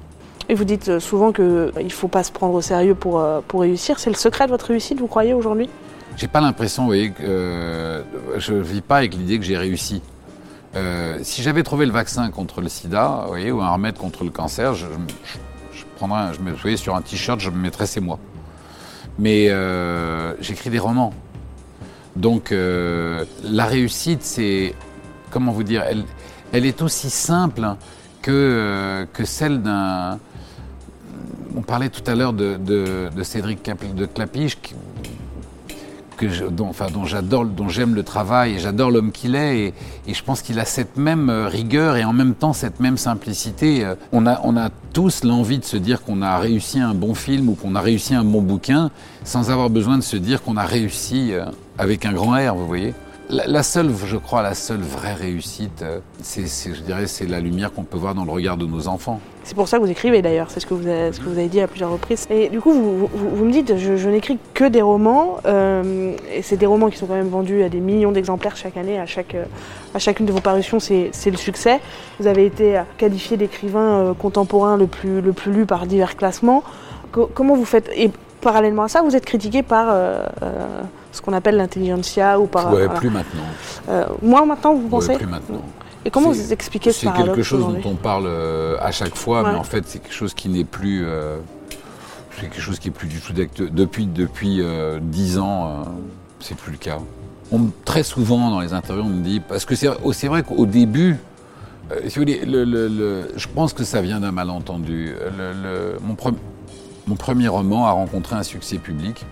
Et 0.49 0.55
vous 0.55 0.65
dites 0.65 0.99
souvent 1.01 1.33
qu'il 1.33 1.45
ne 1.45 1.89
faut 1.89 2.09
pas 2.09 2.23
se 2.23 2.33
prendre 2.33 2.55
au 2.55 2.63
sérieux 2.63 2.95
pour, 2.95 3.25
pour 3.49 3.61
réussir. 3.63 3.99
C'est 3.99 4.11
le 4.11 4.17
secret 4.17 4.47
de 4.47 4.51
votre 4.51 4.67
réussite, 4.67 4.99
vous 4.99 5.09
croyez, 5.09 5.35
aujourd'hui? 5.35 5.69
J'ai 6.17 6.29
pas 6.29 6.41
l'impression, 6.41 6.85
vous 6.85 6.89
voyez, 6.89 7.11
que 7.11 8.03
je 8.39 8.55
ne 8.55 8.63
vis 8.63 8.81
pas 8.81 8.99
avec 8.99 9.15
l'idée 9.15 9.39
que 9.39 9.45
j'ai 9.45 9.59
réussi. 9.59 10.03
Euh, 10.77 11.19
si 11.23 11.43
j'avais 11.43 11.63
trouvé 11.63 11.87
le 11.87 11.93
vaccin 11.93 12.31
contre 12.31 12.61
le 12.61 12.69
sida, 12.69 13.21
vous 13.23 13.29
voyez, 13.29 13.51
ou 13.51 13.63
un 13.63 13.71
remède 13.71 13.97
contre 13.97 14.25
le 14.25 14.31
cancer, 14.31 14.75
je, 14.75 14.87
prendrais, 15.97 16.35
je 16.35 16.41
me, 16.41 16.51
vous 16.51 16.59
voyez, 16.59 16.77
sur 16.77 16.95
un 16.95 17.01
t-shirt, 17.01 17.41
je 17.41 17.51
me 17.51 17.57
mettrais 17.57 17.87
c'est 17.87 18.01
moi. 18.01 18.19
Mais 19.19 19.49
euh, 19.49 20.35
j'écris 20.41 20.69
des 20.69 20.79
romans. 20.79 21.15
Donc 22.15 22.53
euh, 22.53 23.25
la 23.43 23.65
réussite, 23.65 24.23
c'est, 24.23 24.75
comment 25.31 25.53
vous 25.53 25.63
dire, 25.63 25.83
elle, 25.83 26.05
elle 26.53 26.67
est 26.67 26.83
aussi 26.83 27.09
simple 27.09 27.75
que, 28.21 29.07
que 29.13 29.25
celle 29.25 29.63
d'un... 29.63 30.19
On 31.57 31.63
parlait 31.63 31.89
tout 31.89 32.09
à 32.11 32.15
l'heure 32.15 32.33
de, 32.33 32.59
Cédric 33.23 33.63
de 33.95 34.07
Clapiche, 34.07 34.59
dont, 36.51 36.69
enfin, 36.69 36.87
dont 36.93 37.05
j'adore, 37.05 37.45
dont 37.45 37.69
j'aime 37.69 37.95
le 37.95 38.03
travail 38.03 38.55
et 38.55 38.59
j'adore 38.59 38.91
l'homme 38.91 39.13
qu'il 39.13 39.35
est. 39.35 39.59
Et, 39.59 39.75
et, 40.07 40.15
je 40.15 40.23
pense 40.23 40.43
qu'il 40.43 40.59
a 40.59 40.65
cette 40.65 40.97
même 40.97 41.31
euh, 41.31 41.49
rigueur 41.49 41.97
et 41.97 42.05
en 42.05 42.13
même 42.13 42.35
temps 42.35 42.53
cette 42.53 42.81
même 42.81 42.97
simplicité. 42.97 43.85
Euh, 43.85 43.95
on 44.13 44.27
a, 44.27 44.41
on 44.45 44.57
a 44.57 44.71
tous 44.93 45.25
l'envie 45.25 45.59
de 45.59 45.65
se 45.65 45.77
dire 45.77 46.03
qu'on 46.03 46.23
a 46.23 46.39
réussi 46.39 46.81
un 46.81 46.95
bon 46.95 47.15
film 47.15 47.49
ou 47.49 47.55
qu'on 47.55 47.75
a 47.75 47.81
réussi 47.81 48.15
un 48.15 48.25
bon 48.25 48.43
bouquin 48.43 48.91
sans 49.25 49.51
avoir 49.51 49.71
besoin 49.71 49.99
de 49.99 50.03
se 50.03 50.17
dire 50.17 50.43
qu'on 50.43 50.57
a 50.57 50.65
réussi 50.65 51.33
euh, 51.33 51.45
avec 51.79 52.05
un 52.05 52.13
grand 52.13 52.33
R, 52.33 52.55
vous 52.55 52.67
voyez. 52.67 52.95
La, 53.29 53.65
seule, 53.65 53.91
je 54.05 54.17
crois, 54.17 54.41
la 54.43 54.55
seule 54.55 54.83
vraie 54.83 55.15
réussite, 55.15 55.85
c'est, 56.23 56.47
je 56.47 56.81
dirais, 56.83 57.09
c'est 57.09 57.27
la 57.27 57.41
lumière 57.41 57.73
qu'on 57.73 57.83
peut 57.83 57.99
voir 57.99 58.15
dans 58.15 58.25
le 58.25 58.31
regard 58.31 58.57
de 58.57 58.67
nos 58.67 58.87
enfants. 58.87 59.21
C'est 59.43 59.57
pour 59.57 59.67
ça 59.67 59.79
que 59.79 59.83
vous 59.83 59.91
écrivez 59.91 60.23
d'ailleurs, 60.23 60.49
c'est 60.51 60.61
ce, 60.61 60.67
que 60.67 60.75
vous 60.75 60.87
avez, 60.87 61.49
dit 61.49 61.61
à 61.61 61.67
plusieurs 61.67 61.91
reprises. 61.91 62.27
Et 62.31 62.49
du 62.49 62.61
coup, 62.61 62.73
vous, 62.73 63.45
me 63.45 63.51
dites, 63.51 63.77
je, 63.77 64.09
n'écris 64.09 64.39
que 64.55 64.65
des 64.65 64.81
romans, 64.81 65.39
euh, 65.45 66.13
et 66.33 66.43
c'est 66.43 66.57
des 66.57 66.67
romans 66.67 66.89
qui 66.89 66.99
sont 66.99 67.07
quand 67.07 67.15
même 67.15 67.29
vendus 67.29 67.65
à 67.65 67.69
des 67.69 67.81
millions 67.81 68.13
d'exemplaires 68.13 68.57
chaque 68.57 68.77
année, 68.77 69.01
à, 69.01 69.07
chaque, 69.07 69.37
à 69.93 69.99
chacune 69.99 70.27
de 70.27 70.33
vos 70.33 70.41
parutions, 70.41 70.79
c'est 70.79 71.11
le 71.27 71.37
succès. 71.37 71.81
Vous 72.21 72.29
avez 72.29 72.47
été 72.47 72.81
qualifié 72.97 73.37
d'écrivain 73.37 73.81
euh, 73.81 74.15
contemporain 74.15 74.77
le 74.77 74.87
plus, 74.87 75.21
le 75.21 75.33
plus 75.33 75.53
lu 75.53 75.67
par 75.67 75.87
divers 75.87 76.17
classements. 76.17 76.63
comment 77.11 77.57
vous 77.57 77.65
faites? 77.65 77.91
Et 77.97 78.13
parallèlement 78.41 78.85
à 78.85 78.89
ça, 78.89 79.03
vous 79.03 79.17
êtes 79.17 79.25
critiqué 79.25 79.65
par 79.65 79.89
euh, 79.91 80.25
ce 81.17 81.23
qu'on 81.23 81.33
appelle 81.33 81.57
l'intelligentsia 81.57 82.39
ou 82.39 82.47
par... 82.47 82.73
Ouais, 82.73 82.89
plus 82.89 83.11
maintenant. 83.11 83.43
moi 84.23 84.45
maintenant, 84.45 84.75
vous 84.75 84.89
pensez 84.89 85.17
Plus 85.17 85.27
maintenant. 85.27 85.63
Et 86.07 86.11
comment 86.11 86.31
vous 86.31 86.53
expliquez 86.53 86.93
ce 86.93 87.05
paradoxe 87.05 87.27
C'est 87.27 87.35
quelque 87.35 87.43
chose 87.43 87.83
dont 87.83 87.91
on 87.91 87.97
parle 87.97 88.27
euh, 88.29 88.77
à 88.81 88.93
chaque 88.93 89.17
fois, 89.17 89.43
mais 89.43 89.59
en 89.59 89.65
fait, 89.65 89.83
c'est 89.89 89.99
quelque 89.99 90.15
chose 90.15 90.35
qui 90.35 90.49
n'est 90.49 90.65
plus. 90.65 91.05
Euh, 91.05 91.39
c'est 92.31 92.43
quelque 92.43 92.61
chose 92.61 92.79
qui 92.79 92.89
est 92.89 92.93
plus 92.93 93.09
du 93.09 93.21
tout 93.21 93.33
d'actuel. 93.33 93.75
Depuis 93.75 94.07
depuis 94.07 94.61
euh, 94.61 95.01
dix 95.03 95.37
ans, 95.41 95.85
c'est 96.39 96.57
plus 96.57 96.71
le 96.71 96.79
cas. 96.79 96.99
On, 97.51 97.71
très 97.85 98.05
souvent 98.05 98.51
dans 98.51 98.61
les 98.61 98.73
interviews, 98.73 99.05
on 99.05 99.09
me 99.09 99.25
dit 99.25 99.41
parce 99.41 99.65
que 99.65 99.75
c'est 99.75 99.89
c'est 100.13 100.29
vrai 100.29 100.45
qu'au 100.45 100.65
début, 100.65 101.17
si 102.07 102.21
vous 102.21 102.25
voulez, 102.25 102.41
le, 102.47 103.29
je 103.35 103.49
pense 103.49 103.73
que 103.73 103.83
ça 103.83 104.01
vient 104.01 104.21
d'un 104.21 104.33
malentendu. 104.33 105.13
mon, 106.05 106.17
mon 107.09 107.17
premier 107.17 107.49
roman 107.49 107.87
a 107.87 107.91
rencontré 107.91 108.37
un 108.37 108.45
succès 108.45 108.79
public. 108.79 109.27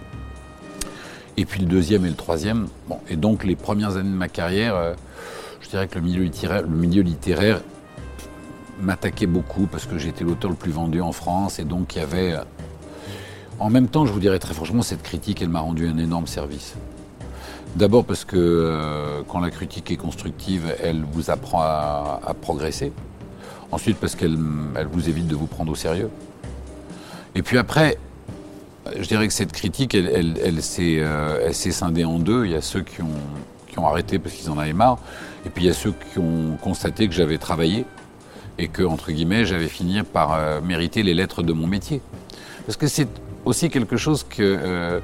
Et 1.37 1.45
puis 1.45 1.61
le 1.61 1.67
deuxième 1.67 2.05
et 2.07 2.09
le 2.09 2.15
troisième. 2.15 2.69
Bon, 2.89 2.99
et 3.09 3.17
donc 3.17 3.45
les 3.45 3.57
premières 3.57 3.97
années 3.97 4.11
de 4.11 4.15
ma 4.15 4.29
carrière, 4.29 4.95
je 5.61 5.69
dirais 5.69 5.89
que 5.89 5.99
le 5.99 6.05
milieu 6.05 7.03
littéraire, 7.03 7.61
m'attaquait 8.81 9.27
beaucoup 9.27 9.67
parce 9.67 9.87
que 9.87 9.99
j'étais 9.99 10.25
l'auteur 10.25 10.51
le 10.51 10.57
plus 10.57 10.73
vendu 10.73 11.01
en 11.01 11.13
France 11.13 11.59
et 11.59 11.65
donc 11.65 11.97
il 11.97 12.01
y 12.01 12.03
avait. 12.03 12.35
En 13.61 13.71
même 13.71 13.89
temps, 13.89 14.05
je 14.05 14.13
vous 14.13 14.21
dirais 14.21 14.39
très 14.39 14.53
franchement, 14.53 14.83
cette 14.83 15.03
critique, 15.03 15.41
elle 15.41 15.49
m'a 15.49 15.61
rendu 15.61 15.87
un 15.87 15.97
énorme 15.99 16.27
service. 16.27 16.75
D'abord 17.77 18.05
parce 18.05 18.25
que 18.25 18.37
euh, 18.37 19.23
quand 19.29 19.41
la 19.41 19.51
critique 19.51 19.91
est 19.91 19.97
constructive, 19.97 20.75
elle 20.83 21.05
vous 21.13 21.31
apprend 21.31 21.61
à, 21.63 22.35
progresser. 22.41 22.93
Ensuite 23.73 23.97
parce 23.97 24.15
qu'elle 24.15 24.39
elle 24.77 24.87
vous 24.87 25.09
évite 25.09 25.27
de 25.27 25.35
vous 25.35 25.47
prendre 25.47 25.73
au 25.73 25.75
sérieux. 25.75 26.11
Et 27.35 27.43
puis 27.43 27.59
après, 27.59 27.99
je 28.97 29.07
dirais 29.07 29.27
que 29.27 29.35
cette 29.35 29.53
critique, 29.53 29.95
elle, 29.95 30.39
elle, 30.43 30.63
s'est 30.63 31.01
euh, 31.01 31.53
scindée 31.53 32.05
en 32.05 32.19
deux. 32.19 32.45
Il 32.45 32.53
y 32.53 32.57
a 32.57 32.61
ceux 32.61 32.83
qui 32.83 33.03
ont 33.03 33.87
arrêté 33.87 34.19
parce 34.19 34.35
qu'ils 34.35 34.51
en 34.51 34.59
avaient 34.59 34.73
marre. 34.73 34.99
Et 35.47 35.51
puis 35.51 35.65
il 35.65 35.67
y 35.67 35.71
a 35.71 35.75
ceux 35.75 35.93
qui 36.13 36.19
ont 36.19 36.57
constaté 36.61 37.07
que 37.09 37.15
j'avais 37.15 37.39
travaillé 37.39 37.85
et 38.59 38.69
que, 38.69 38.83
entre 38.83 39.13
guillemets, 39.13 39.45
j'avais 39.45 39.69
fini 39.69 40.03
par 40.03 40.35
euh, 40.35 40.61
mériter 40.61 41.03
les 41.03 41.15
lettres 41.15 41.43
de 41.43 41.53
mon 41.53 41.67
métier. 41.67 42.01
Parce 42.67 42.77
que 42.77 42.87
c'est 42.87 43.09
aussi 43.45 43.69
quelque 43.71 43.97
chose 43.97 44.25
que... 44.29 44.43
Euh, 44.43 45.01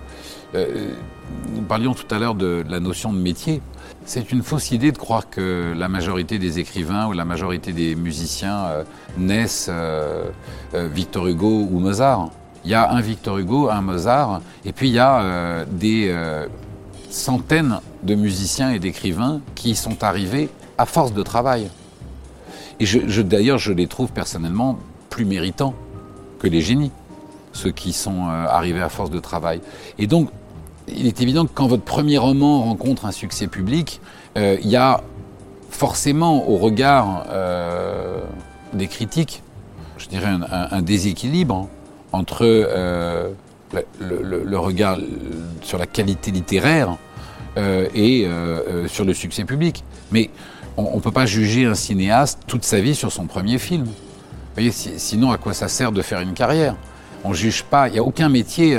euh, 0.54 0.94
nous 1.54 1.62
parlions 1.62 1.94
tout 1.94 2.12
à 2.12 2.18
l'heure 2.18 2.34
de, 2.34 2.64
la 2.68 2.80
notion 2.80 3.12
de 3.12 3.18
métier. 3.18 3.60
C'est 4.04 4.32
une 4.32 4.42
fausse 4.42 4.72
idée 4.72 4.90
de 4.90 4.98
croire 4.98 5.30
que 5.30 5.72
la 5.76 5.88
majorité 5.88 6.38
des 6.38 6.58
écrivains 6.58 7.06
ou 7.06 7.12
la 7.12 7.24
majorité 7.24 7.72
des 7.72 7.94
musiciens 7.94 8.84
naissent 9.16 9.70
Victor 10.72 11.28
Hugo 11.28 11.68
ou 11.70 11.78
Mozart. 11.78 12.30
Il 12.64 12.70
y 12.70 12.74
a 12.74 12.90
un 12.90 13.00
Victor 13.00 13.38
Hugo, 13.38 13.70
un 13.70 13.80
Mozart, 13.80 14.42
et 14.64 14.72
puis 14.72 14.88
il 14.88 14.94
y 14.94 14.98
a 14.98 15.64
des 15.66 16.14
centaines 17.08 17.80
de 18.02 18.14
musiciens 18.14 18.70
et 18.70 18.78
d'écrivains 18.78 19.40
qui 19.54 19.74
sont 19.74 20.04
arrivés 20.04 20.50
à 20.78 20.86
force 20.86 21.12
de 21.12 21.22
travail. 21.22 21.70
Et 22.80 22.86
d'ailleurs, 23.24 23.58
je 23.58 23.72
les 23.72 23.86
trouve 23.86 24.10
personnellement 24.10 24.78
plus 25.10 25.26
méritants 25.26 25.74
que 26.38 26.48
les 26.48 26.62
génies, 26.62 26.92
ceux 27.52 27.70
qui 27.70 27.92
sont 27.92 28.28
euh, 28.28 28.46
arrivés 28.46 28.80
à 28.80 28.88
force 28.88 29.10
de 29.10 29.18
travail. 29.18 29.60
Et 29.98 30.06
donc, 30.06 30.30
il 30.88 31.06
est 31.06 31.20
évident 31.20 31.44
que 31.44 31.50
quand 31.52 31.66
votre 31.66 31.82
premier 31.82 32.16
roman 32.16 32.62
rencontre 32.62 33.04
un 33.04 33.12
succès 33.12 33.46
public, 33.48 34.00
euh, 34.38 34.56
il 34.62 34.70
y 34.70 34.76
a 34.76 35.02
forcément 35.68 36.48
au 36.48 36.56
regard 36.56 37.26
euh, 37.28 38.20
des 38.72 38.88
critiques, 38.88 39.42
je 39.98 40.08
dirais 40.08 40.30
un, 40.50 40.80
déséquilibre 40.80 41.68
entre 42.12 42.44
le, 44.00 44.56
regard 44.56 44.98
sur 45.62 45.78
la 45.78 45.86
qualité 45.86 46.30
littéraire 46.30 46.96
euh, 47.56 47.88
et 47.94 48.26
euh, 48.26 48.60
euh, 48.84 48.88
sur 48.88 49.04
le 49.04 49.12
succès 49.12 49.44
public. 49.44 49.82
Mais 50.12 50.30
on 50.76 50.96
ne 50.96 51.00
peut 51.00 51.10
pas 51.10 51.26
juger 51.26 51.66
un 51.66 51.74
cinéaste 51.74 52.38
toute 52.46 52.64
sa 52.64 52.80
vie 52.80 52.94
sur 52.94 53.10
son 53.10 53.26
premier 53.26 53.58
film. 53.58 53.86
Sinon, 54.70 55.32
à 55.32 55.38
quoi 55.38 55.52
ça 55.52 55.66
sert 55.68 55.90
de 55.90 56.00
faire 56.00 56.20
une 56.20 56.32
carrière? 56.32 56.76
On 57.24 57.32
juge 57.32 57.64
pas, 57.64 57.88
il 57.88 57.92
n'y 57.92 57.98
a 57.98 58.02
aucun 58.02 58.28
métier, 58.28 58.78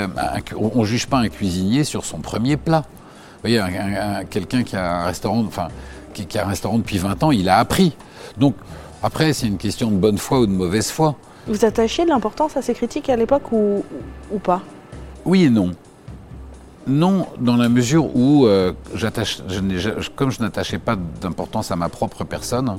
on 0.56 0.80
ne 0.80 0.84
juge 0.84 1.06
pas 1.06 1.18
un 1.18 1.28
cuisinier 1.28 1.84
sur 1.84 2.04
son 2.04 2.18
premier 2.18 2.56
plat. 2.56 2.84
Voyez, 3.42 3.62
quelqu'un 4.30 4.62
qui 4.62 4.76
enfin, 4.76 5.68
qui, 6.14 6.38
a 6.38 6.44
un 6.44 6.48
restaurant 6.48 6.78
depuis 6.78 6.98
20 6.98 7.22
ans, 7.24 7.30
il 7.30 7.48
a 7.48 7.58
appris. 7.58 7.94
Donc, 8.38 8.54
après, 9.02 9.32
c'est 9.32 9.46
une 9.46 9.58
question 9.58 9.90
de 9.90 9.96
bonne 9.96 10.18
foi 10.18 10.40
ou 10.40 10.46
de 10.46 10.52
mauvaise 10.52 10.90
foi. 10.90 11.16
Vous 11.46 11.64
attachiez 11.64 12.04
de 12.04 12.10
l'importance 12.10 12.56
à 12.56 12.62
ces 12.62 12.74
critiques 12.74 13.08
à 13.10 13.16
l'époque 13.16 13.50
ou, 13.52 13.82
pas? 14.42 14.62
Oui 15.24 15.44
et 15.44 15.50
non. 15.50 15.72
Non, 16.86 17.26
dans 17.40 17.56
la 17.56 17.68
mesure 17.68 18.14
où, 18.16 18.46
euh, 18.46 18.72
comme 20.16 20.30
je 20.30 20.42
n'attachais 20.42 20.78
pas 20.78 20.96
d'importance 21.20 21.70
à 21.70 21.76
ma 21.76 21.88
propre 21.88 22.24
personne, 22.24 22.78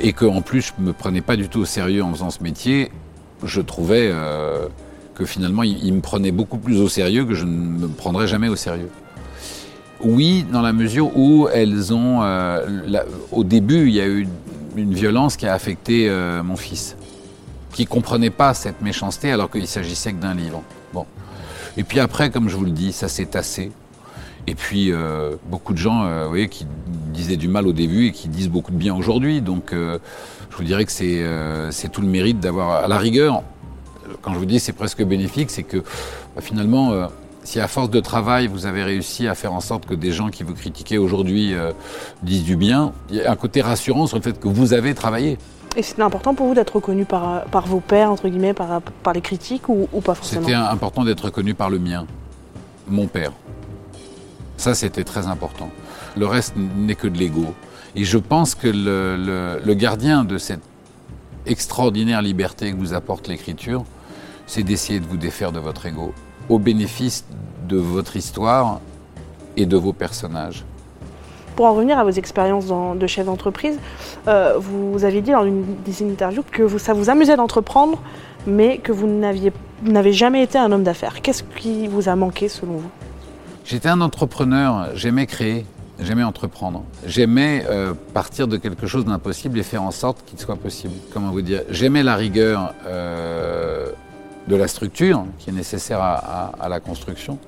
et 0.00 0.12
que 0.12 0.26
en 0.26 0.42
plus 0.42 0.72
je 0.76 0.82
me 0.82 0.92
prenais 0.92 1.22
pas 1.22 1.36
du 1.36 1.48
tout 1.48 1.60
au 1.60 1.64
sérieux 1.64 2.02
en 2.02 2.12
faisant 2.12 2.28
ce 2.28 2.42
métier, 2.42 2.90
je 3.42 3.62
trouvais 3.62 4.10
euh, 4.12 4.66
que 5.14 5.24
finalement 5.24 5.62
il, 5.62 5.94
me 5.94 6.02
prenait 6.02 6.32
beaucoup 6.32 6.58
plus 6.58 6.78
au 6.80 6.88
sérieux 6.90 7.24
que 7.24 7.34
je 7.34 7.46
ne 7.46 7.50
me 7.50 7.88
prendrais 7.88 8.26
jamais 8.26 8.48
au 8.48 8.56
sérieux. 8.56 8.90
Oui, 10.02 10.44
dans 10.50 10.62
la 10.62 10.74
mesure 10.74 11.16
où 11.16 11.48
elles 11.52 11.94
ont, 11.94 12.22
euh, 12.22 12.66
au 13.32 13.44
début, 13.44 13.88
il 13.88 13.94
y 13.94 14.00
a 14.00 14.06
eu 14.06 14.28
une 14.76 14.92
violence 14.92 15.36
qui 15.36 15.46
a 15.46 15.54
affecté 15.54 16.10
mon 16.44 16.56
fils, 16.56 16.96
qui 17.72 17.86
comprenait 17.86 18.30
pas 18.30 18.54
cette 18.54 18.80
méchanceté 18.82 19.30
alors 19.32 19.50
qu'il 19.50 19.66
s'agissait 19.66 20.12
que 20.12 20.20
d'un 20.20 20.34
livre. 20.34 20.62
Bon. 20.92 21.06
Et 21.76 21.84
puis 21.84 22.00
après, 22.00 22.30
comme 22.30 22.48
je 22.48 22.56
vous 22.56 22.64
le 22.64 22.70
dis, 22.70 22.92
ça 22.92 23.08
s'est 23.08 23.26
tassé. 23.26 23.70
Et 24.46 24.54
puis 24.54 24.90
euh, 24.90 25.36
beaucoup 25.46 25.72
de 25.72 25.78
gens, 25.78 26.04
euh, 26.04 26.24
vous 26.24 26.30
voyez, 26.30 26.48
qui 26.48 26.66
disaient 27.12 27.36
du 27.36 27.48
mal 27.48 27.66
au 27.66 27.72
début 27.72 28.06
et 28.06 28.12
qui 28.12 28.28
disent 28.28 28.48
beaucoup 28.48 28.72
de 28.72 28.76
bien 28.76 28.94
aujourd'hui. 28.94 29.40
Donc 29.40 29.72
euh, 29.72 29.98
je 30.50 30.56
vous 30.56 30.64
dirais 30.64 30.84
que 30.84 30.92
c'est 30.92 31.24
c'est 31.70 31.90
tout 31.90 32.00
le 32.00 32.08
mérite 32.08 32.40
d'avoir, 32.40 32.84
à 32.84 32.88
la 32.88 32.98
rigueur, 32.98 33.42
quand 34.22 34.32
je 34.34 34.38
vous 34.38 34.46
dis 34.46 34.58
c'est 34.58 34.72
presque 34.72 35.04
bénéfique, 35.04 35.50
c'est 35.50 35.62
que 35.62 35.78
bah, 36.34 36.40
finalement, 36.40 37.08
si 37.44 37.60
à 37.60 37.68
force 37.68 37.90
de 37.90 38.00
travail 38.00 38.48
vous 38.48 38.66
avez 38.66 38.82
réussi 38.82 39.28
à 39.28 39.34
faire 39.34 39.52
en 39.52 39.60
sorte 39.60 39.86
que 39.86 39.94
des 39.94 40.10
gens 40.10 40.30
qui 40.30 40.42
vous 40.42 40.54
critiquaient 40.54 40.98
aujourd'hui 40.98 41.54
disent 42.22 42.44
du 42.44 42.56
bien, 42.56 42.92
il 43.10 43.16
y 43.16 43.22
a 43.22 43.30
un 43.30 43.36
côté 43.36 43.60
rassurant 43.60 44.06
sur 44.08 44.16
le 44.16 44.22
fait 44.22 44.40
que 44.40 44.48
vous 44.48 44.72
avez 44.72 44.94
travaillé. 44.94 45.38
Et 45.76 45.82
c'était 45.82 46.02
important 46.02 46.34
pour 46.34 46.46
vous 46.46 46.54
d'être 46.54 46.76
reconnu 46.76 47.04
par, 47.04 47.44
vos 47.66 47.80
pères, 47.80 48.10
entre 48.10 48.28
guillemets, 48.28 48.54
par, 48.54 48.82
par 48.82 49.12
les 49.12 49.20
critiques 49.20 49.68
ou, 49.68 49.86
pas 50.04 50.14
forcément? 50.14 50.42
C'était 50.42 50.54
important 50.54 51.04
d'être 51.04 51.26
reconnu 51.26 51.54
par 51.54 51.70
le 51.70 51.78
mien, 51.78 52.06
mon 52.88 53.06
père. 53.06 53.32
Ça, 54.56 54.74
c'était 54.74 55.04
très 55.04 55.26
important. 55.26 55.70
Le 56.16 56.26
reste 56.26 56.54
n'est 56.56 56.96
que 56.96 57.06
de 57.06 57.16
l'ego. 57.16 57.54
Et 57.94 58.04
je 58.04 58.18
pense 58.18 58.54
que 58.54 58.68
le, 58.68 59.60
le, 59.64 59.74
gardien 59.74 60.24
de 60.24 60.38
cette 60.38 60.62
extraordinaire 61.46 62.20
liberté 62.20 62.72
que 62.72 62.76
vous 62.76 62.92
apporte 62.92 63.28
l'écriture, 63.28 63.84
c'est 64.46 64.62
d'essayer 64.62 65.00
de 65.00 65.06
vous 65.06 65.16
défaire 65.16 65.52
de 65.52 65.60
votre 65.60 65.86
ego, 65.86 66.12
au 66.48 66.58
bénéfice 66.58 67.24
de 67.68 67.76
votre 67.76 68.16
histoire 68.16 68.80
et 69.56 69.66
de 69.66 69.76
vos 69.76 69.92
personnages. 69.92 70.64
Pour 71.60 71.66
en 71.66 71.74
revenir 71.74 71.98
à 71.98 72.04
vos 72.04 72.10
expériences 72.10 72.68
de 72.68 73.06
chef 73.06 73.26
d'entreprise, 73.26 73.78
euh, 74.28 74.54
vous 74.56 75.04
avez 75.04 75.20
dit 75.20 75.32
dans 75.32 75.44
une, 75.44 75.76
interview 76.00 76.42
que 76.50 76.78
ça 76.78 76.94
vous 76.94 77.10
amusait 77.10 77.36
d'entreprendre, 77.36 78.00
mais 78.46 78.78
que 78.78 78.92
vous 78.92 79.06
n'avez 79.06 80.12
jamais 80.14 80.42
été 80.42 80.56
un 80.56 80.72
homme 80.72 80.84
d'affaires. 80.84 81.20
Qu'est-ce 81.20 81.42
qui 81.42 81.86
vous 81.86 82.08
a 82.08 82.16
manqué 82.16 82.48
selon 82.48 82.78
vous? 82.78 82.90
J'étais 83.66 83.90
un 83.90 84.00
entrepreneur, 84.00 84.88
j'aimais 84.94 85.26
créer, 85.26 85.66
j'aimais 86.00 86.22
entreprendre. 86.22 86.82
J'aimais 87.04 87.66
euh, 87.68 87.92
partir 88.14 88.48
de 88.48 88.56
quelque 88.56 88.86
chose 88.86 89.04
d'impossible 89.04 89.58
et 89.58 89.62
faire 89.62 89.82
en 89.82 89.90
sorte 89.90 90.24
qu'il 90.24 90.38
soit 90.38 90.56
possible. 90.56 90.94
Comment 91.12 91.30
vous 91.30 91.42
dire? 91.42 91.64
J'aimais 91.68 92.02
la 92.02 92.16
rigueur 92.16 92.72
euh, 92.86 93.90
de 94.48 94.56
la 94.56 94.66
structure 94.66 95.26
qui 95.38 95.50
est 95.50 95.52
nécessaire 95.52 96.00
à 96.00 96.68
la 96.70 96.80
construction. 96.80 97.38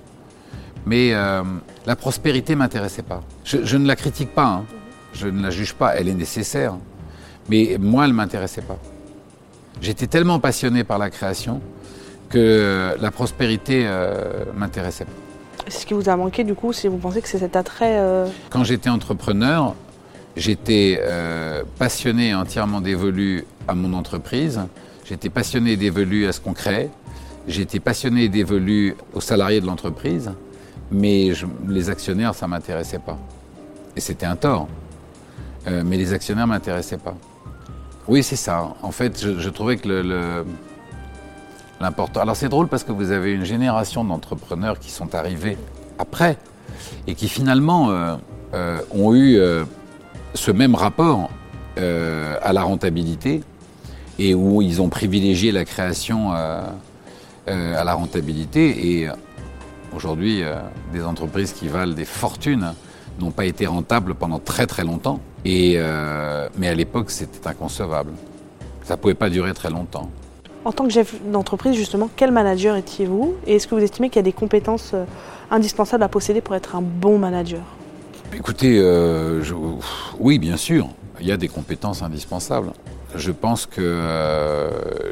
Mais 0.86 1.12
euh, 1.12 1.42
la 1.86 1.96
prospérité 1.96 2.54
m'intéressait 2.54 3.02
pas. 3.02 3.22
Je, 3.44 3.76
ne 3.76 3.86
la 3.86 3.96
critique 3.96 4.34
pas, 4.34 4.46
hein. 4.46 4.64
je 5.14 5.28
ne 5.28 5.42
la 5.42 5.50
juge 5.50 5.74
pas, 5.74 5.94
elle 5.96 6.08
est 6.08 6.14
nécessaire. 6.14 6.74
Mais 7.48 7.76
moi, 7.80 8.04
elle 8.04 8.12
m'intéressait 8.12 8.62
pas. 8.62 8.78
J'étais 9.80 10.06
tellement 10.06 10.38
passionné 10.38 10.84
par 10.84 10.98
la 10.98 11.10
création 11.10 11.60
que 12.28 12.96
la 13.00 13.10
prospérité 13.10 13.82
euh, 13.84 14.44
m'intéressait 14.56 15.04
pas. 15.04 15.12
Ce 15.68 15.86
qui 15.86 15.94
vous 15.94 16.08
a 16.08 16.16
manqué 16.16 16.44
du 16.44 16.54
coup, 16.54 16.72
si 16.72 16.88
vous 16.88 16.96
pensez 16.96 17.20
que 17.22 17.28
c'est 17.28 17.38
cet 17.38 17.56
attrait 17.56 17.98
euh, 17.98 18.26
Quand 18.50 18.64
j'étais 18.64 18.90
entrepreneur, 18.90 19.74
j'étais 20.36 21.00
euh, 21.02 21.62
passionné 21.78 22.28
et 22.28 22.34
entièrement 22.34 22.80
dévolu 22.80 23.44
à 23.68 23.74
mon 23.74 23.92
entreprise. 23.92 24.60
J'étais 25.04 25.30
passionné 25.30 25.72
et 25.72 25.76
dévolu 25.76 26.26
à 26.26 26.32
ce 26.32 26.40
qu'on 26.40 26.52
crée. 26.52 26.88
J'étais 27.48 27.80
passionné 27.80 28.24
et 28.24 28.28
dévolu 28.28 28.96
aux 29.14 29.20
salariés 29.20 29.60
de 29.60 29.66
l'entreprise. 29.66 30.32
Mais 30.92 31.32
les 31.68 31.90
actionnaires, 31.90 32.34
ça 32.34 32.46
ne 32.46 32.50
m'intéressait 32.50 32.98
pas. 32.98 33.18
Et 33.96 34.00
c'était 34.00 34.26
un 34.26 34.36
tort. 34.36 34.68
mais 35.66 35.96
les 35.96 36.12
actionnaires 36.12 36.46
ne 36.46 36.52
m'intéressaient 36.52 36.98
pas. 36.98 37.14
Oui, 38.08 38.22
c'est 38.22 38.36
ça. 38.36 38.74
En 38.82 38.90
fait, 38.90 39.24
je, 39.38 39.48
trouvais 39.48 39.76
que 39.76 39.88
le, 39.88 40.44
l'important. 41.80 42.20
Alors 42.20 42.36
c'est 42.36 42.48
drôle 42.48 42.68
parce 42.68 42.84
que 42.84 42.92
vous 42.92 43.10
avez 43.10 43.32
une 43.32 43.44
génération 43.44 44.04
d'entrepreneurs 44.04 44.78
qui 44.78 44.90
sont 44.90 45.14
arrivés 45.14 45.58
après 45.98 46.38
et 47.06 47.14
qui 47.14 47.28
finalement 47.28 47.90
euh, 47.90 48.16
euh, 48.54 48.78
ont 48.92 49.14
eu 49.14 49.36
euh, 49.36 49.64
ce 50.34 50.50
même 50.50 50.74
rapport 50.74 51.28
à 51.76 52.52
la 52.52 52.62
rentabilité 52.62 53.40
et 54.18 54.34
où 54.34 54.60
ils 54.60 54.82
ont 54.82 54.90
privilégié 54.90 55.52
la 55.52 55.64
création 55.64 56.32
à 56.32 56.74
la 57.46 57.94
rentabilité. 57.94 59.00
Et 59.00 59.08
aujourd'hui, 59.94 60.42
des 60.92 61.02
entreprises 61.02 61.52
qui 61.52 61.68
valent 61.68 61.94
des 61.94 62.04
fortunes 62.04 62.74
n'ont 63.20 63.30
pas 63.30 63.44
été 63.44 63.66
rentables 63.66 64.14
pendant 64.14 64.38
très 64.38 64.66
très 64.66 64.84
longtemps. 64.84 65.20
Et, 65.44 65.74
euh, 65.76 66.48
mais 66.58 66.68
à 66.68 66.74
l'époque, 66.74 67.10
c'était 67.10 67.46
inconcevable. 67.46 68.12
Ça 68.84 68.96
ne 68.96 69.00
pouvait 69.00 69.14
pas 69.14 69.30
durer 69.30 69.54
très 69.54 69.70
longtemps. 69.70 70.10
En 70.64 70.72
tant 70.72 70.84
que 70.84 70.92
chef 70.92 71.14
d'entreprise, 71.24 71.74
justement, 71.74 72.08
quel 72.14 72.30
manager 72.30 72.76
étiez-vous? 72.76 73.34
Et 73.46 73.56
est-ce 73.56 73.66
que 73.66 73.74
vous 73.74 73.82
estimez 73.82 74.08
qu'il 74.08 74.16
y 74.16 74.20
a 74.20 74.24
des 74.24 74.32
compétences 74.32 74.92
euh, 74.94 75.04
indispensables 75.50 76.04
à 76.04 76.08
posséder 76.08 76.40
pour 76.40 76.54
être 76.54 76.76
un 76.76 76.82
bon 76.82 77.18
manager? 77.18 77.62
Écoutez, 78.34 78.78
euh, 78.78 79.42
oui, 80.18 80.38
bien 80.38 80.56
sûr, 80.56 80.88
il 81.20 81.26
y 81.26 81.32
a 81.32 81.36
des 81.36 81.48
compétences 81.48 82.02
indispensables. 82.02 82.72
Je 83.14 83.30
pense 83.30 83.66
que 83.66 84.70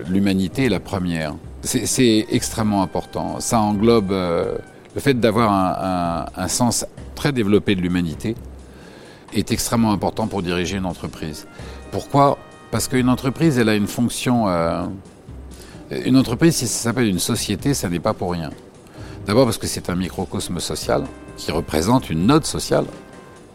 l'humanité 0.09 0.65
est 0.65 0.69
la 0.71 0.81
première. 0.81 1.35
C'est 1.61 2.25
extrêmement 2.31 2.83
important. 2.83 3.41
Ça 3.41 3.61
englobe 3.61 4.15
le 4.95 5.01
fait 5.01 5.15
d'avoir 5.15 6.29
un, 6.37 6.49
sens 6.49 6.85
très 7.15 7.33
développé 7.33 7.75
de 7.75 7.81
l'humanité 7.81 8.35
est 9.33 9.53
extrêmement 9.53 9.93
important 9.93 10.27
pour 10.27 10.43
diriger 10.43 10.77
une 10.77 10.87
entreprise. 10.87 11.47
Pourquoi? 11.93 12.39
Parce 12.71 12.89
qu'une 12.89 13.09
entreprise, 13.09 13.59
elle 13.59 13.69
a 13.69 13.75
une 13.75 13.87
fonction... 13.87 14.49
Euh, 14.49 14.85
une 15.91 16.17
entreprise, 16.17 16.57
si 16.57 16.67
ça 16.67 16.85
s'appelle 16.85 17.07
une 17.07 17.19
société, 17.19 17.75
ça 17.75 17.89
n'est 17.89 18.01
pas 18.01 18.15
pour 18.15 18.33
rien. 18.33 18.51
D'abord 19.27 19.45
parce 19.45 19.59
que 19.59 19.67
c'est 19.67 19.91
un 19.91 19.97
microcosme 19.97 20.61
social 20.61 21.05
qui 21.37 21.51
représente 21.53 22.11
une 22.11 22.27
note 22.27 22.47
sociale 22.47 22.85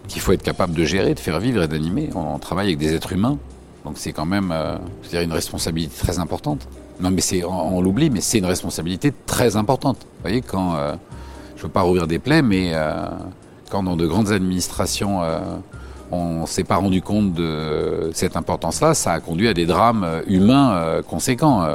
qu'il 0.07 0.21
faut 0.21 0.31
être 0.33 0.43
capable 0.43 0.73
de 0.73 0.83
gérer, 0.83 1.13
de 1.13 1.19
faire 1.19 1.39
vivre 1.39 1.63
et 1.63 1.67
d'animer. 1.67 2.09
On, 2.15 2.37
travaille 2.39 2.67
avec 2.67 2.77
des 2.77 2.93
êtres 2.93 3.13
humains, 3.13 3.37
donc 3.83 3.97
c'est 3.97 4.11
quand 4.11 4.25
même 4.25 4.51
euh, 4.51 4.77
dire 5.09 5.21
une 5.21 5.31
responsabilité 5.31 5.95
très 5.97 6.19
importante. 6.19 6.67
Non 6.99 7.11
mais 7.11 7.21
c'est, 7.21 7.43
on, 7.43 7.81
l'oublie, 7.81 8.09
mais 8.09 8.21
c'est 8.21 8.37
une 8.37 8.45
responsabilité 8.45 9.13
très 9.25 9.55
importante. 9.55 9.97
Vous 9.99 10.21
voyez, 10.21 10.41
quand... 10.41 10.75
Euh, 10.75 10.95
je 11.55 11.63
veux 11.63 11.69
pas 11.69 11.81
rouvrir 11.81 12.07
des 12.07 12.19
plaies, 12.19 12.41
mais 12.41 12.71
euh, 12.73 13.05
quand 13.69 13.83
dans 13.83 13.95
de 13.95 14.05
grandes 14.05 14.31
administrations, 14.31 15.23
euh, 15.23 15.39
on 16.11 16.45
s'est 16.45 16.63
pas 16.63 16.75
rendu 16.75 17.01
compte 17.01 17.33
de 17.33 18.11
cette 18.13 18.35
importance-là, 18.35 18.93
ça 18.93 19.13
a 19.13 19.19
conduit 19.19 19.47
à 19.47 19.53
des 19.53 19.65
drames 19.65 20.03
euh, 20.03 20.21
humains 20.27 21.01
conséquents. 21.07 21.65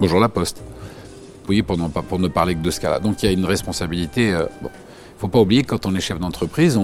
bonjour 0.00 0.20
la 0.20 0.28
Poste. 0.28 0.58
Vous 0.58 1.46
voyez, 1.46 1.62
pour 1.62 1.76
ne, 1.76 1.88
pour 1.88 2.18
ne 2.18 2.28
parler 2.28 2.54
que 2.54 2.60
de 2.60 2.70
ce 2.70 2.80
cas-là. 2.80 3.00
Donc 3.00 3.22
il 3.22 3.26
y 3.26 3.28
a 3.28 3.32
une 3.32 3.44
responsabilité. 3.44 4.28
Il 4.28 4.34
ne 4.34 5.18
faut 5.18 5.28
pas 5.28 5.40
oublier 5.40 5.62
que 5.64 5.70
quand 5.70 5.86
on 5.86 5.94
est 5.94 6.00
chef 6.00 6.20
d'entreprise, 6.20 6.80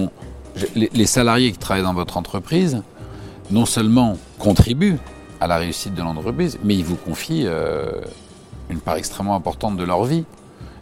les, 0.75 1.05
salariés 1.05 1.51
qui 1.53 1.57
travaillent 1.57 1.83
dans 1.83 1.93
votre 1.93 2.17
entreprise, 2.17 2.81
non 3.51 3.65
seulement 3.65 4.17
contribuent 4.37 4.97
à 5.39 5.47
la 5.47 5.57
réussite 5.57 5.93
de 5.93 6.01
l'entreprise, 6.01 6.59
mais 6.63 6.75
ils 6.75 6.83
vous 6.83 6.97
confient 6.97 7.47
une 8.69 8.79
part 8.81 8.97
extrêmement 8.97 9.35
importante 9.35 9.77
de 9.77 9.83
leur 9.85 10.03
vie 10.03 10.25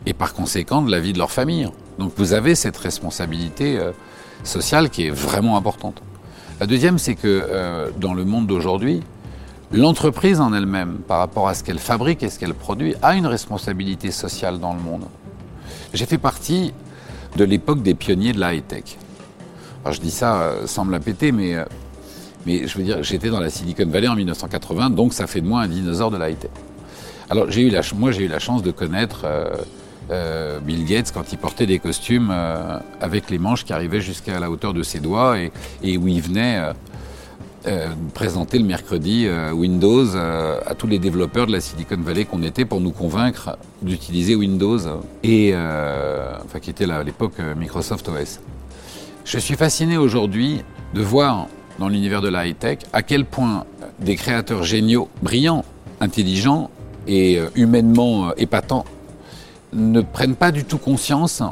et 0.08 0.14
par 0.14 0.34
conséquent 0.34 0.82
de 0.82 0.90
la 0.90 1.02
vie 1.02 1.12
de 1.12 1.18
leur 1.18 1.32
famille. 1.32 1.70
Donc 2.00 2.14
vous 2.16 2.32
avez 2.32 2.56
cette 2.56 2.78
responsabilité 2.78 3.78
euh, 3.78 3.92
sociale 4.44 4.90
qui 4.90 5.08
est 5.08 5.10
vraiment 5.10 5.58
importante. 5.58 6.02
La 6.62 6.66
deuxième, 6.66 6.98
c'est 6.98 7.16
que 7.16 7.28
euh, 7.28 7.90
dans 8.00 8.14
le 8.14 8.24
monde 8.24 8.48
d'aujourd'hui, 8.48 9.04
l'entreprise 9.74 10.40
en 10.40 10.54
elle-même, 10.54 11.00
par 11.06 11.20
rapport 11.20 11.50
à 11.50 11.54
ce 11.54 11.64
qu'elle 11.64 11.78
fabrique 11.78 12.24
et 12.24 12.30
ce 12.30 12.40
qu'elle 12.40 12.54
produit, 12.54 12.96
a 13.02 13.16
une 13.16 13.28
responsabilité 13.28 14.12
sociale 14.12 14.60
dans 14.60 14.74
le 14.74 14.80
monde. 14.80 15.04
J'ai 15.94 16.06
fait 16.06 16.18
partie 16.18 16.74
de 17.36 17.44
l'époque 17.44 17.84
des 17.84 17.94
pionniers 17.94 18.32
de 18.32 18.40
la 18.40 18.54
high-tech. 18.54 18.98
Alors 19.84 19.94
je 19.94 20.00
dis 20.00 20.12
ça 20.12 20.42
euh, 20.42 20.68
sans 20.68 20.86
me 20.86 20.94
la 20.94 21.02
péter, 21.02 21.34
mais, 21.34 21.58
mais 22.46 22.66
je 22.66 22.78
veux 22.78 22.84
dire, 22.86 23.04
j'étais 23.04 23.30
dans 23.30 23.42
la 23.42 23.50
Silicon 23.50 23.88
Valley 23.88 24.08
en 24.08 24.16
1980, 24.16 24.92
donc 24.92 25.12
ça 25.12 25.28
fait 25.28 25.42
de 25.42 25.48
moi 25.48 25.64
un 25.64 25.68
dinosaure 25.68 26.12
de 26.12 26.18
la 26.18 26.30
high-tech. 26.30 26.52
Alors 27.30 27.52
j'ai 27.52 27.64
eu 27.64 27.70
la, 27.70 27.82
moi 27.94 28.12
j'ai 28.12 28.24
eu 28.24 28.30
la 28.30 28.40
chance 28.40 28.64
de 28.64 28.72
connaître 28.72 29.26
Bill 30.10 30.86
Gates 30.86 31.12
quand 31.14 31.32
il 31.32 31.38
portait 31.38 31.66
des 31.66 31.80
costumes 31.80 32.30
euh, 32.32 32.80
avec 33.02 33.30
les 33.30 33.40
manches 33.40 33.66
qui 33.66 33.74
arrivaient 33.74 34.02
jusqu'à 34.02 34.40
la 34.40 34.50
hauteur 34.50 34.74
de 34.74 34.84
ses 34.84 35.00
doigts 35.00 35.38
et, 35.40 35.98
où 35.98 36.08
il 36.08 36.22
venait 36.22 36.72
euh, 37.66 37.90
présenter 38.14 38.60
le 38.60 38.66
mercredi 38.66 39.28
Windows 39.52 40.16
à 40.16 40.74
tous 40.76 40.88
les 40.88 41.00
développeurs 41.00 41.48
de 41.48 41.52
la 41.52 41.60
Silicon 41.60 41.98
Valley 41.98 42.24
qu'on 42.24 42.44
était 42.44 42.64
pour 42.64 42.80
nous 42.80 42.92
convaincre 42.92 43.58
d'utiliser 43.82 44.36
Windows 44.36 44.80
et 45.24 45.54
enfin 45.54 46.60
qui 46.62 46.70
était 46.70 46.90
à 46.90 47.04
l'époque 47.04 47.34
Microsoft 47.58 48.08
OS. 48.08 48.40
Je 49.26 49.38
suis 49.38 49.56
fasciné 49.56 49.98
aujourd'hui 49.98 50.62
de 50.94 51.02
voir 51.02 51.48
dans 51.78 51.90
l'univers 51.90 52.22
de 52.22 52.30
la 52.30 52.48
high-tech 52.48 52.80
à 52.94 53.02
quel 53.02 53.26
point 53.26 53.66
des 54.00 54.16
créateurs 54.16 54.64
géniaux, 54.64 55.10
brillants, 55.22 55.66
intelligents 56.00 56.70
et 57.06 57.42
humainement 57.56 58.34
épatants 58.36 58.86
ne 59.74 60.02
prennent 60.02 60.36
pas 60.36 60.52
du 60.52 60.64
tout 60.64 60.78
conscience 60.78 61.44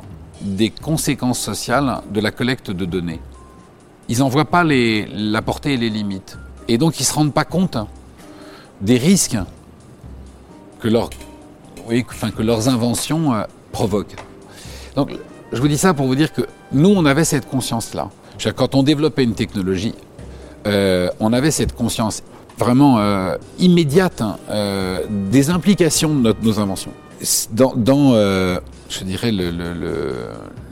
des 0.42 0.70
conséquences 0.70 1.40
sociales 1.40 2.02
de 2.12 2.20
la 2.20 2.32
collecte 2.32 2.72
de 2.72 2.86
données. 2.86 3.20
Ils 4.10 4.20
n'en 4.20 4.30
voient 4.30 4.46
pas 4.46 4.64
la 4.64 5.42
portée 5.42 5.74
et 5.74 5.78
les 5.78 5.90
limites. 5.90 6.38
Et 6.68 6.78
donc 6.78 7.00
ils 7.00 7.04
ne 7.04 7.08
se 7.08 7.14
rendent 7.14 7.34
pas 7.34 7.46
compte 7.46 7.78
des 8.82 8.98
risques 8.98 9.38
que 10.80 10.88
leurs 12.42 12.70
inventions 12.70 13.34
euh, 13.34 13.44
provoquent. 13.72 14.16
Donc 14.96 15.12
je 15.52 15.62
vous 15.62 15.68
dis 15.68 15.78
ça 15.78 15.94
pour 15.94 16.08
vous 16.08 16.16
dire 16.16 16.34
que 16.34 16.42
nous, 16.72 16.90
on 16.90 17.06
avait 17.06 17.26
cette 17.26 17.48
conscience-là. 17.48 18.10
Quand 18.56 18.76
on 18.76 18.84
développait 18.84 19.24
une 19.24 19.36
technologie, 19.36 19.94
euh, 20.68 21.10
on 21.20 21.32
avait 21.32 21.52
cette 21.52 21.74
conscience 21.74 22.22
vraiment 22.58 23.00
euh, 23.00 23.38
immédiate 23.60 24.22
hein, 24.22 24.38
des 25.10 25.50
implications 25.50 26.14
de 26.16 26.36
nos 26.42 26.60
inventions 26.60 26.92
dans, 27.52 28.14
euh, 28.14 28.60
je 28.90 29.04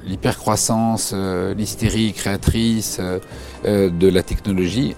l'hypercroissance, 0.05 1.11
euh, 1.13 1.53
l'hystérie 1.53 2.13
créatrice 2.13 2.99
euh, 2.99 3.89
de 3.89 4.07
la 4.07 4.23
technologie, 4.23 4.95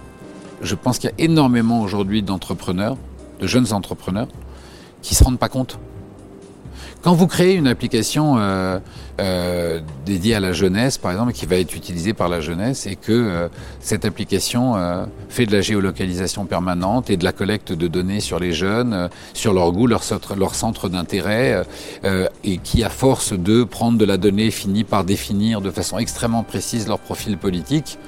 je 0.62 0.74
pense 0.74 0.98
qu'il 0.98 1.10
y 1.10 1.12
a 1.12 1.24
énormément 1.24 1.80
aujourd'hui 1.82 2.22
d'entrepreneurs, 2.22 2.96
de 3.40 3.46
jeunes 3.46 3.72
entrepreneurs, 3.72 4.28
qui 5.02 5.14
ne 5.14 5.18
se 5.18 5.24
rendent 5.24 5.38
pas 5.38 5.48
compte 5.48 5.78
quand 7.06 7.14
vous 7.14 7.28
créez 7.28 7.54
une 7.54 7.68
application 7.68 8.36
euh, 8.36 8.80
euh, 9.20 9.78
dédiée 10.04 10.34
à 10.34 10.40
la 10.40 10.52
jeunesse, 10.52 10.98
par 10.98 11.12
exemple, 11.12 11.32
qui 11.32 11.46
va 11.46 11.54
être 11.54 11.76
utilisée 11.76 12.14
par 12.14 12.28
la 12.28 12.40
jeunesse, 12.40 12.84
et 12.88 12.96
que 12.96 13.12
euh, 13.12 13.48
cette 13.78 14.04
application 14.04 14.74
fait 15.28 15.46
de 15.46 15.52
la 15.52 15.60
géolocalisation 15.60 16.46
permanente 16.46 17.08
et 17.08 17.16
de 17.16 17.22
la 17.22 17.30
collecte 17.30 17.72
de 17.72 17.86
données 17.86 18.18
sur 18.18 18.40
les 18.40 18.52
jeunes, 18.52 19.08
sur 19.34 19.52
leur 19.52 19.70
goût, 19.70 19.86
leur, 19.86 20.02
leur 20.36 20.56
centre 20.56 20.88
d'intérêt, 20.88 21.62
et 22.42 22.58
qui, 22.58 22.82
à 22.82 22.90
force 22.90 23.34
de 23.34 23.62
prendre 23.62 23.98
de 23.98 24.04
la 24.04 24.16
donnée, 24.16 24.50
finit 24.50 24.82
par 24.82 25.04
définir 25.04 25.60
de 25.60 25.70
façon 25.70 25.98
extrêmement 25.98 26.42
précise 26.42 26.88
leur 26.88 26.98
profil 26.98 27.38
politique, 27.38 28.00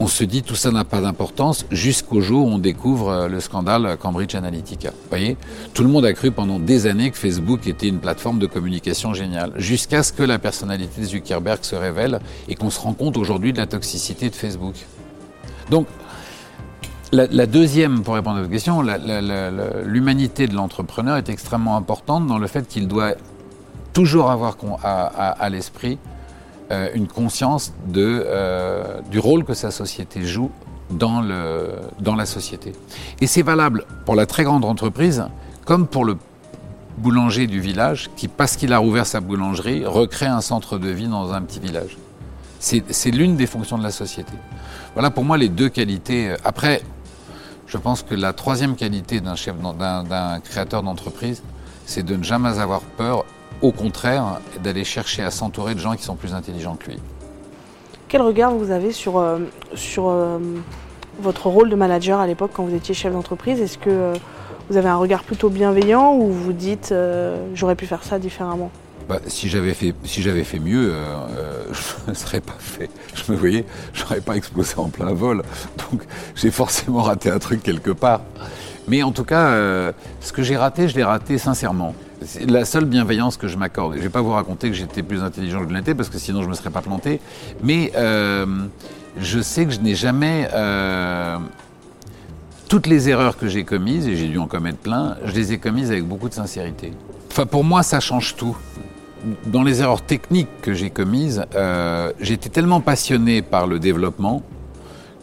on 0.00 0.06
se 0.06 0.24
dit 0.24 0.42
tout 0.42 0.54
ça 0.54 0.70
n'a 0.72 0.84
pas 0.84 1.02
d'importance 1.02 1.66
jusqu'au 1.70 2.22
jour 2.22 2.46
où 2.46 2.50
on 2.50 2.58
découvre 2.58 3.10
euh, 3.10 3.28
le 3.28 3.38
scandale 3.38 3.96
Cambridge 3.98 4.34
Analytica. 4.34 4.92
Voyez? 5.10 5.36
Tout 5.74 5.82
le 5.82 5.90
monde 5.90 6.06
a 6.06 6.14
cru 6.14 6.30
pendant 6.30 6.58
des 6.58 6.86
années 6.86 7.10
que 7.10 7.18
Facebook 7.18 7.66
était 7.66 7.86
une 7.86 7.98
plateforme 7.98 8.38
de 8.38 8.46
communication 8.46 9.12
géniale, 9.12 9.52
jusqu'à 9.56 10.02
ce 10.02 10.12
que 10.12 10.22
la 10.22 10.38
personnalité 10.38 11.02
de 11.02 11.06
Zuckerberg 11.06 11.62
se 11.62 11.76
révèle 11.76 12.20
et 12.48 12.54
qu'on 12.54 12.70
se 12.70 12.80
rend 12.80 12.94
compte 12.94 13.18
aujourd'hui 13.18 13.52
de 13.52 13.58
la 13.58 13.66
toxicité 13.66 14.30
de 14.30 14.34
Facebook. 14.34 14.74
Donc, 15.68 15.86
la, 17.12 17.46
deuxième, 17.46 18.02
pour 18.02 18.14
répondre 18.14 18.36
à 18.36 18.40
votre 18.40 18.52
question, 18.52 18.82
l'humanité 19.84 20.46
de 20.46 20.54
l'entrepreneur 20.54 21.16
est 21.16 21.28
extrêmement 21.28 21.76
importante 21.76 22.28
dans 22.28 22.38
le 22.38 22.46
fait 22.46 22.68
qu'il 22.68 22.86
doit 22.86 23.14
toujours 23.92 24.30
avoir 24.30 24.56
à, 24.84 25.50
l'esprit 25.50 25.98
euh, 26.70 26.88
une 26.94 27.08
conscience 27.08 27.72
euh, 27.96 29.00
du 29.10 29.18
rôle 29.18 29.44
que 29.44 29.54
sa 29.54 29.70
société 29.70 30.24
joue 30.24 30.50
dans, 30.90 31.22
dans 32.00 32.16
la 32.16 32.26
société. 32.26 32.72
Et 33.20 33.26
c'est 33.26 33.42
valable 33.42 33.84
pour 34.04 34.16
la 34.16 34.26
très 34.26 34.44
grande 34.44 34.64
entreprise 34.64 35.24
comme 35.64 35.86
pour 35.86 36.04
le 36.04 36.16
boulanger 36.98 37.46
du 37.46 37.60
village 37.60 38.10
qui, 38.16 38.28
parce 38.28 38.56
qu'il 38.56 38.72
a 38.72 38.78
rouvert 38.78 39.06
sa 39.06 39.20
boulangerie, 39.20 39.86
recrée 39.86 40.26
un 40.26 40.40
centre 40.40 40.78
de 40.78 40.88
vie 40.88 41.08
dans 41.08 41.32
un 41.32 41.42
petit 41.42 41.60
village. 41.60 41.96
C'est 42.58 43.10
l'une 43.10 43.36
des 43.36 43.46
fonctions 43.46 43.78
de 43.78 43.82
la 43.82 43.90
société. 43.90 44.32
Voilà 44.94 45.10
pour 45.10 45.24
moi 45.24 45.38
les 45.38 45.48
deux 45.48 45.70
qualités. 45.70 46.34
Après, 46.44 46.82
je 47.66 47.78
pense 47.78 48.02
que 48.02 48.14
la 48.14 48.32
troisième 48.32 48.76
qualité 48.76 49.20
d'un 49.20 50.40
créateur 50.40 50.82
d'entreprise, 50.82 51.42
c'est 51.86 52.02
de 52.02 52.16
ne 52.16 52.22
jamais 52.22 52.58
avoir 52.58 52.82
peur, 52.82 53.24
au 53.62 53.72
contraire, 53.72 54.40
d'aller 54.62 54.84
chercher 54.84 55.22
à 55.22 55.30
s'entourer 55.30 55.74
de 55.74 55.80
gens 55.80 55.94
qui 55.94 56.02
sont 56.02 56.16
plus 56.16 56.34
intelligents 56.34 56.76
que 56.76 56.90
lui. 56.90 56.98
Quel 58.10 58.22
regard 58.22 58.52
vous 58.54 58.72
avez 58.72 58.90
sur, 58.90 59.18
euh, 59.18 59.38
sur 59.74 60.08
euh, 60.08 60.38
votre 61.20 61.46
rôle 61.46 61.70
de 61.70 61.76
manager 61.76 62.18
à 62.18 62.26
l'époque 62.26 62.50
quand 62.52 62.64
vous 62.64 62.74
étiez 62.74 62.92
chef 62.92 63.12
d'entreprise? 63.12 63.60
Est-ce 63.60 63.78
que 63.78 63.88
euh, 63.88 64.14
vous 64.68 64.76
avez 64.76 64.88
un 64.88 64.96
regard 64.96 65.22
plutôt 65.22 65.48
bienveillant 65.48 66.14
ou 66.14 66.26
vous 66.32 66.52
dites 66.52 66.92
j'aurais 67.54 67.76
pu 67.76 67.86
faire 67.86 68.02
ça 68.02 68.18
différemment? 68.18 68.72
Bah, 69.08 69.20
si 69.26 69.48
j'avais 69.48 69.74
fait, 69.74 69.94
si 70.04 70.22
j'avais 70.22 70.42
fait 70.42 70.58
mieux, 70.58 70.92
je 71.72 72.10
ne 72.10 72.14
serais 72.14 72.40
pas 72.40 72.56
fait. 72.58 72.90
Je 73.14 73.30
me 73.30 73.36
voyais, 73.36 73.64
je 73.92 74.02
n'aurais 74.02 74.20
pas 74.20 74.36
explosé 74.36 74.74
en 74.76 74.88
plein 74.88 75.12
vol. 75.12 75.42
Donc 75.90 76.02
j'ai 76.34 76.50
forcément 76.50 77.02
raté 77.02 77.30
un 77.30 77.38
truc 77.38 77.62
quelque 77.62 77.90
part. 77.92 78.22
Mais 78.88 79.04
en 79.04 79.12
tout 79.12 79.24
cas, 79.24 79.52
ce 80.20 80.32
que 80.32 80.42
j'ai 80.42 80.56
raté, 80.56 80.88
je 80.88 80.96
l'ai 80.96 81.04
raté 81.04 81.38
sincèrement. 81.38 81.94
C'est 82.22 82.50
la 82.50 82.66
seule 82.66 82.84
bienveillance 82.84 83.36
que 83.36 83.48
je 83.48 83.56
m'accorde. 83.56 83.94
Je 83.94 83.98
ne 83.98 84.02
vais 84.02 84.10
pas 84.10 84.20
vous 84.20 84.32
raconter 84.32 84.68
que 84.68 84.74
j'étais 84.74 85.02
plus 85.02 85.22
intelligent 85.22 85.64
que 85.64 85.70
je 85.70 85.74
l'étais, 85.74 85.94
parce 85.94 86.10
que 86.10 86.18
sinon 86.18 86.40
je 86.40 86.46
ne 86.46 86.50
me 86.50 86.54
serais 86.54 86.70
pas 86.70 86.82
planté. 86.82 87.20
Mais 87.62 87.92
euh, 87.96 88.46
je 89.16 89.40
sais 89.40 89.64
que 89.64 89.72
je 89.72 89.80
n'ai 89.80 89.94
jamais... 89.94 90.48
Euh, 90.52 91.38
toutes 92.68 92.86
les 92.86 93.08
erreurs 93.08 93.36
que 93.36 93.48
j'ai 93.48 93.64
commises, 93.64 94.06
et 94.06 94.16
j'ai 94.16 94.28
dû 94.28 94.38
en 94.38 94.46
commettre 94.46 94.78
plein, 94.78 95.16
je 95.24 95.32
les 95.32 95.52
ai 95.52 95.58
commises 95.58 95.90
avec 95.90 96.04
beaucoup 96.04 96.28
de 96.28 96.34
sincérité. 96.34 96.92
Enfin, 97.30 97.46
pour 97.46 97.64
moi, 97.64 97.82
ça 97.82 97.98
change 97.98 98.36
tout. 98.36 98.56
Dans 99.46 99.62
les 99.62 99.80
erreurs 99.80 100.02
techniques 100.02 100.60
que 100.62 100.72
j'ai 100.72 100.90
commises, 100.90 101.44
euh, 101.54 102.12
j'étais 102.20 102.48
tellement 102.48 102.80
passionné 102.80 103.42
par 103.42 103.66
le 103.66 103.78
développement 103.78 104.42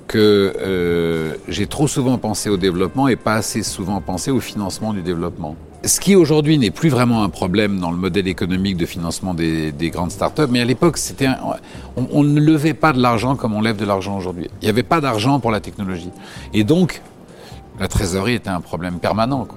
que 0.07 1.35
j'ai 1.49 1.67
trop 1.67 1.87
souvent 1.87 2.17
pensé 2.17 2.49
au 2.49 2.55
développement 2.55 3.09
et 3.09 3.17
pas 3.17 3.35
assez 3.35 3.61
souvent 3.61 3.99
pensé 3.99 4.31
au 4.31 4.39
financement 4.39 4.93
du 4.93 5.01
développement 5.01 5.57
ce 5.83 5.99
qui 5.99 6.15
aujourd'hui 6.15 6.57
n'est 6.57 6.71
plus 6.71 6.89
vraiment 6.89 7.23
un 7.23 7.29
problème 7.29 7.79
dans 7.79 7.91
le 7.91 7.97
modèle 7.97 8.27
économique 8.27 8.77
de 8.77 8.85
financement 8.85 9.33
des, 9.33 9.73
grandes 9.91 10.11
startups, 10.11 10.47
mais 10.49 10.61
à 10.61 10.65
l'époque, 10.65 10.97
c'était 10.97 11.29
on, 11.95 12.23
ne 12.23 12.39
levait 12.39 12.73
pas 12.73 12.93
de 12.93 13.01
l'argent 13.01 13.35
comme 13.35 13.53
on 13.53 13.61
lève 13.61 13.77
de 13.77 13.85
l'argent 13.85 14.17
aujourd'hui. 14.17 14.49
Il 14.61 14.65
n'y 14.65 14.69
avait 14.69 14.83
pas 14.83 15.01
d'argent 15.01 15.39
pour 15.39 15.51
la 15.51 15.59
technologie. 15.59 16.09
Et 16.53 16.63
donc, 16.63 17.01
la 17.79 17.87
trésorerie 17.87 18.33
était 18.33 18.49
un 18.49 18.61
problème 18.61 18.99
permanent. 18.99 19.47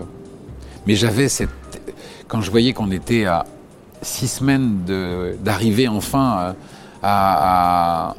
Mais 0.86 0.94
j'avais 0.94 1.28
cette. 1.28 1.50
Quand 2.28 2.40
je 2.42 2.50
voyais 2.50 2.72
qu'on 2.72 2.90
était 2.90 3.24
à 3.24 3.44
six 4.02 4.28
semaines 4.28 4.84
d'arriver 5.42 5.88
enfin 5.88 6.54
à, 7.02 8.14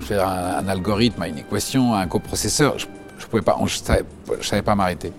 faire 0.00 0.28
un, 0.28 0.68
algorithme, 0.68 1.22
à 1.22 1.28
une 1.28 1.38
équation, 1.38 1.94
à 1.94 2.00
un 2.00 2.06
coprocesseur, 2.06 2.78
je 2.78 2.86
ne 2.86 3.40
je 4.40 4.46
savais 4.46 4.62
pas 4.62 4.74
m'arrêter. 4.74 5.12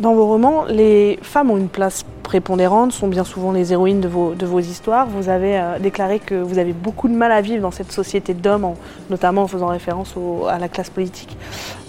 Dans 0.00 0.12
vos 0.14 0.26
romans, 0.26 0.64
les 0.68 1.20
femmes 1.22 1.50
ont 1.52 1.56
une 1.56 1.68
place 1.68 2.04
prépondérante, 2.24 2.92
sont 2.92 3.06
bien 3.06 3.22
souvent 3.22 3.52
les 3.52 3.72
héroïnes 3.72 4.00
de 4.00 4.08
vos, 4.08 4.58
histoires. 4.58 5.06
Vous 5.06 5.28
avez 5.28 5.56
euh, 5.56 5.78
déclaré 5.78 6.18
que 6.18 6.34
vous 6.34 6.58
avez 6.58 6.72
beaucoup 6.72 7.06
de 7.06 7.14
mal 7.14 7.30
à 7.30 7.40
vivre 7.40 7.62
dans 7.62 7.70
cette 7.70 7.92
société 7.92 8.34
d'hommes, 8.34 8.74
notamment 9.08 9.42
en 9.42 9.46
faisant 9.46 9.68
référence 9.68 10.14
à 10.48 10.58
la 10.58 10.68
classe 10.68 10.90
politique. 10.90 11.36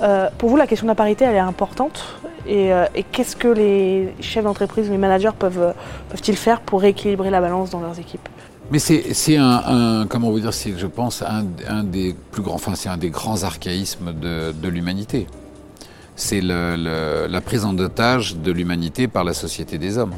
Euh, 0.04 0.30
pour 0.38 0.50
vous, 0.50 0.58
la 0.58 0.68
question 0.68 0.86
de 0.86 0.92
la 0.92 0.96
parité, 0.96 1.26
elle 1.26 1.36
est 1.36 1.40
importante. 1.40 2.06
Et, 2.46 2.72
euh, 2.72 2.86
qu'est-ce 3.12 3.36
que 3.36 3.48
les 3.48 4.14
chefs 4.22 4.44
d'entreprise, 4.44 4.88
les 4.88 5.00
managers 5.00 5.36
peuvent, 5.38 5.74
peuvent-ils 6.10 6.38
faire 6.38 6.62
pour 6.62 6.82
rééquilibrer 6.82 7.32
la 7.32 7.42
balance 7.42 7.72
dans 7.72 7.80
leurs 7.80 8.00
équipes? 8.00 8.30
Mais 8.70 8.80
c'est 8.80 9.38
un, 9.38 10.06
comment 10.08 10.30
vous 10.30 10.40
dire, 10.40 10.54
c'est 10.54 10.78
je 10.78 10.88
pense 10.88 11.24
un, 11.24 11.84
des 11.84 12.16
plus 12.32 12.44
grands, 12.44 12.56
enfin 12.56 12.74
c'est 12.76 12.90
un 12.90 12.98
des 12.98 13.10
grands 13.10 13.44
archaïsmes 13.44 14.12
de, 14.14 14.52
de 14.52 14.68
l'humanité 14.68 15.28
c'est 16.16 16.42
la 16.42 17.42
prise 17.42 17.66
en 17.66 17.78
otage 17.78 18.38
de 18.38 18.52
l'humanité 18.52 19.08
par 19.08 19.24
la 19.24 19.34
société 19.34 19.78
des 19.78 19.98
hommes, 19.98 20.16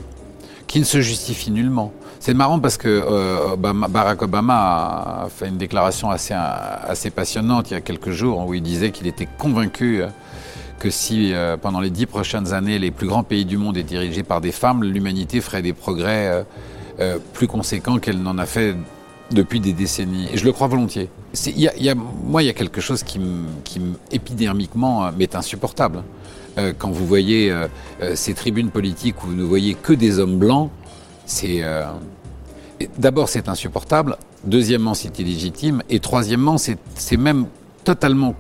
qui 0.68 0.80
ne 0.80 0.86
se 0.86 1.02
justifie 1.02 1.52
nullement. 1.52 1.92
C'est 2.20 2.34
marrant 2.34 2.60
parce 2.60 2.78
que 2.78 2.88
euh, 2.88 3.56
Barack 3.56 4.22
Obama 4.24 5.24
a 5.24 5.28
fait 5.30 5.48
une 5.48 5.58
déclaration 5.58 6.10
assez, 6.10 6.34
assez 6.34 7.12
passionnante 7.12 7.70
il 7.70 7.76
y 7.76 7.78
a 7.78 7.82
quelques 7.82 8.10
jours 8.10 8.46
où 8.48 8.54
il 8.54 8.64
disait 8.64 8.92
qu'il 8.92 9.06
était 9.08 9.28
convaincu 9.38 10.02
que 10.80 10.90
si 10.90 11.34
euh, 11.34 11.58
pendant 11.58 11.80
les 11.80 11.90
dix 11.90 12.06
prochaines 12.06 12.54
années 12.54 12.80
les 12.80 12.92
plus 12.92 13.08
grands 13.08 13.24
pays 13.24 13.46
du 13.46 13.58
monde 13.58 13.78
étaient 13.78 13.88
dirigés 13.88 14.24
par 14.24 14.42
des 14.42 14.52
femmes, 14.52 14.84
l'humanité 14.84 15.42
ferait 15.42 15.62
des 15.62 15.74
progrès 15.74 16.46
euh, 17.00 17.18
plus 17.34 17.48
conséquents 17.48 18.00
qu'elle 18.00 18.22
n'en 18.22 18.38
a 18.38 18.46
fait 18.46 18.76
depuis 19.32 19.60
des 19.60 19.74
décennies. 19.74 20.30
Et 20.34 20.38
je 20.38 20.46
le 20.46 20.52
crois 20.52 20.68
volontiers. 20.68 21.10
Moi, 22.24 22.44
il 22.44 22.46
y 22.46 22.50
a 22.50 22.54
quelque 22.54 22.82
chose 22.82 23.04
qui, 23.04 23.20
épidermiquement 24.12 25.06
euh, 25.06 25.12
m'est 25.18 25.36
insupportable. 25.36 26.04
Euh, 26.58 26.74
quand 26.78 26.90
vous 26.90 27.06
voyez 27.06 27.52
euh, 27.52 27.68
ces 28.16 28.34
tribunes 28.34 28.72
politiques 28.72 29.24
où 29.24 29.28
vous 29.28 29.36
ne 29.36 29.44
voyez 29.44 29.76
que 29.76 29.94
des 29.94 30.20
hommes 30.20 30.38
blancs, 30.38 30.70
c'est 31.26 31.62
d'abord 32.98 33.28
c'est 33.28 33.50
insupportable. 33.50 34.18
Deuxièmement, 34.46 34.94
c'est 34.94 35.20
illégitime. 35.20 35.84
Et 35.90 36.00
troisièmement, 36.00 36.58
c'est 36.58 37.18
même 37.18 37.48
totalement 37.84 38.34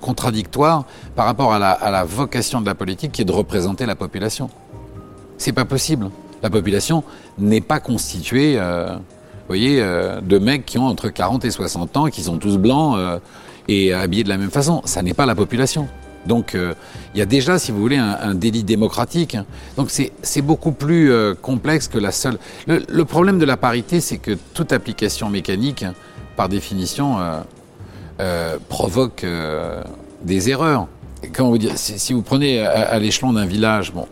contradictoire 0.00 0.84
par 1.16 1.26
rapport 1.26 1.52
à 1.52 1.58
la, 1.58 1.72
à 1.72 1.90
la, 1.90 2.04
vocation 2.04 2.60
de 2.60 2.66
la 2.66 2.74
politique 2.74 3.12
qui 3.12 3.22
est 3.22 3.24
de 3.24 3.32
représenter 3.32 3.86
la 3.86 3.96
population. 3.96 4.50
C'est 5.36 5.52
pas 5.52 5.64
possible. 5.64 6.10
La 6.42 6.50
population 6.50 7.02
n'est 7.38 7.60
pas 7.60 7.80
constituée 7.80 8.58
vous 9.44 9.48
voyez, 9.48 9.82
euh, 9.82 10.22
de 10.22 10.38
mecs 10.38 10.64
qui 10.64 10.78
ont 10.78 10.86
entre 10.86 11.10
40 11.10 11.44
et 11.44 11.50
60 11.50 11.98
ans, 11.98 12.06
qui 12.06 12.22
sont 12.22 12.38
tous 12.38 12.56
blancs 12.56 12.96
euh, 12.96 13.18
et 13.68 13.92
habillés 13.92 14.24
de 14.24 14.30
la 14.30 14.38
même 14.38 14.50
façon. 14.50 14.80
Ça 14.86 15.02
n'est 15.02 15.12
pas 15.12 15.26
la 15.26 15.34
population. 15.34 15.86
Donc 16.24 16.54
euh, 16.54 16.72
il 17.14 17.18
y 17.18 17.22
a 17.22 17.26
déjà, 17.26 17.58
si 17.58 17.70
vous 17.70 17.78
voulez, 17.78 17.98
un, 17.98 18.34
délit 18.34 18.64
démocratique. 18.64 19.36
Donc 19.76 19.90
c'est 19.90 20.42
beaucoup 20.42 20.72
plus 20.72 21.12
complexe 21.42 21.88
que 21.88 21.98
la 21.98 22.10
seule... 22.10 22.38
Le, 22.66 23.04
problème 23.04 23.38
de 23.38 23.44
la 23.44 23.58
parité, 23.58 24.00
c'est 24.00 24.16
que 24.16 24.32
toute 24.54 24.72
application 24.72 25.28
mécanique, 25.28 25.84
par 26.36 26.48
définition, 26.48 27.18
provoque 28.70 29.26
des 30.22 30.48
erreurs. 30.48 30.88
Comment 31.34 31.50
vous 31.50 31.58
Si, 31.74 32.14
vous 32.14 32.22
prenez 32.22 32.60
à, 32.64 32.88
à 32.88 32.98
l'échelon 32.98 33.34
d'un 33.34 33.46
village, 33.46 33.92
bon 33.92 34.06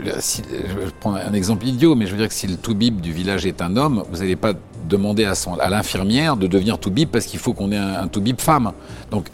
je 0.00 0.90
prends 1.00 1.14
un 1.14 1.32
exemple 1.32 1.66
idiot, 1.66 1.94
mais 1.94 2.06
je 2.06 2.12
veux 2.12 2.18
dire 2.18 2.28
que 2.28 2.34
si 2.34 2.46
le 2.46 2.56
toubib 2.56 3.00
du 3.00 3.12
village 3.12 3.46
est 3.46 3.60
un 3.62 3.76
homme, 3.76 4.04
vous 4.10 4.18
n'allez 4.18 4.36
pas 4.36 4.52
demander 4.88 5.24
à, 5.24 5.34
l'infirmière 5.68 6.36
de 6.36 6.46
devenir 6.46 6.78
toubib 6.78 7.08
parce 7.08 7.26
qu'il 7.26 7.40
faut 7.40 7.52
qu'on 7.52 7.72
ait 7.72 7.76
un, 7.76 8.02
un 8.02 8.08
toubib 8.08 8.40
femme. 8.40 8.72
Donc, 9.10 9.26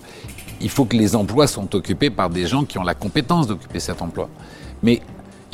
il 0.60 0.70
faut 0.70 0.84
que 0.84 0.96
les 0.96 1.14
emplois 1.14 1.46
soient 1.46 1.68
occupés 1.74 2.10
par 2.10 2.30
des 2.30 2.46
gens 2.46 2.64
qui 2.64 2.78
ont 2.78 2.82
la 2.82 2.94
compétence 2.94 3.46
d'occuper 3.46 3.80
cet 3.80 4.00
emploi. 4.00 4.28
Mais 4.82 5.02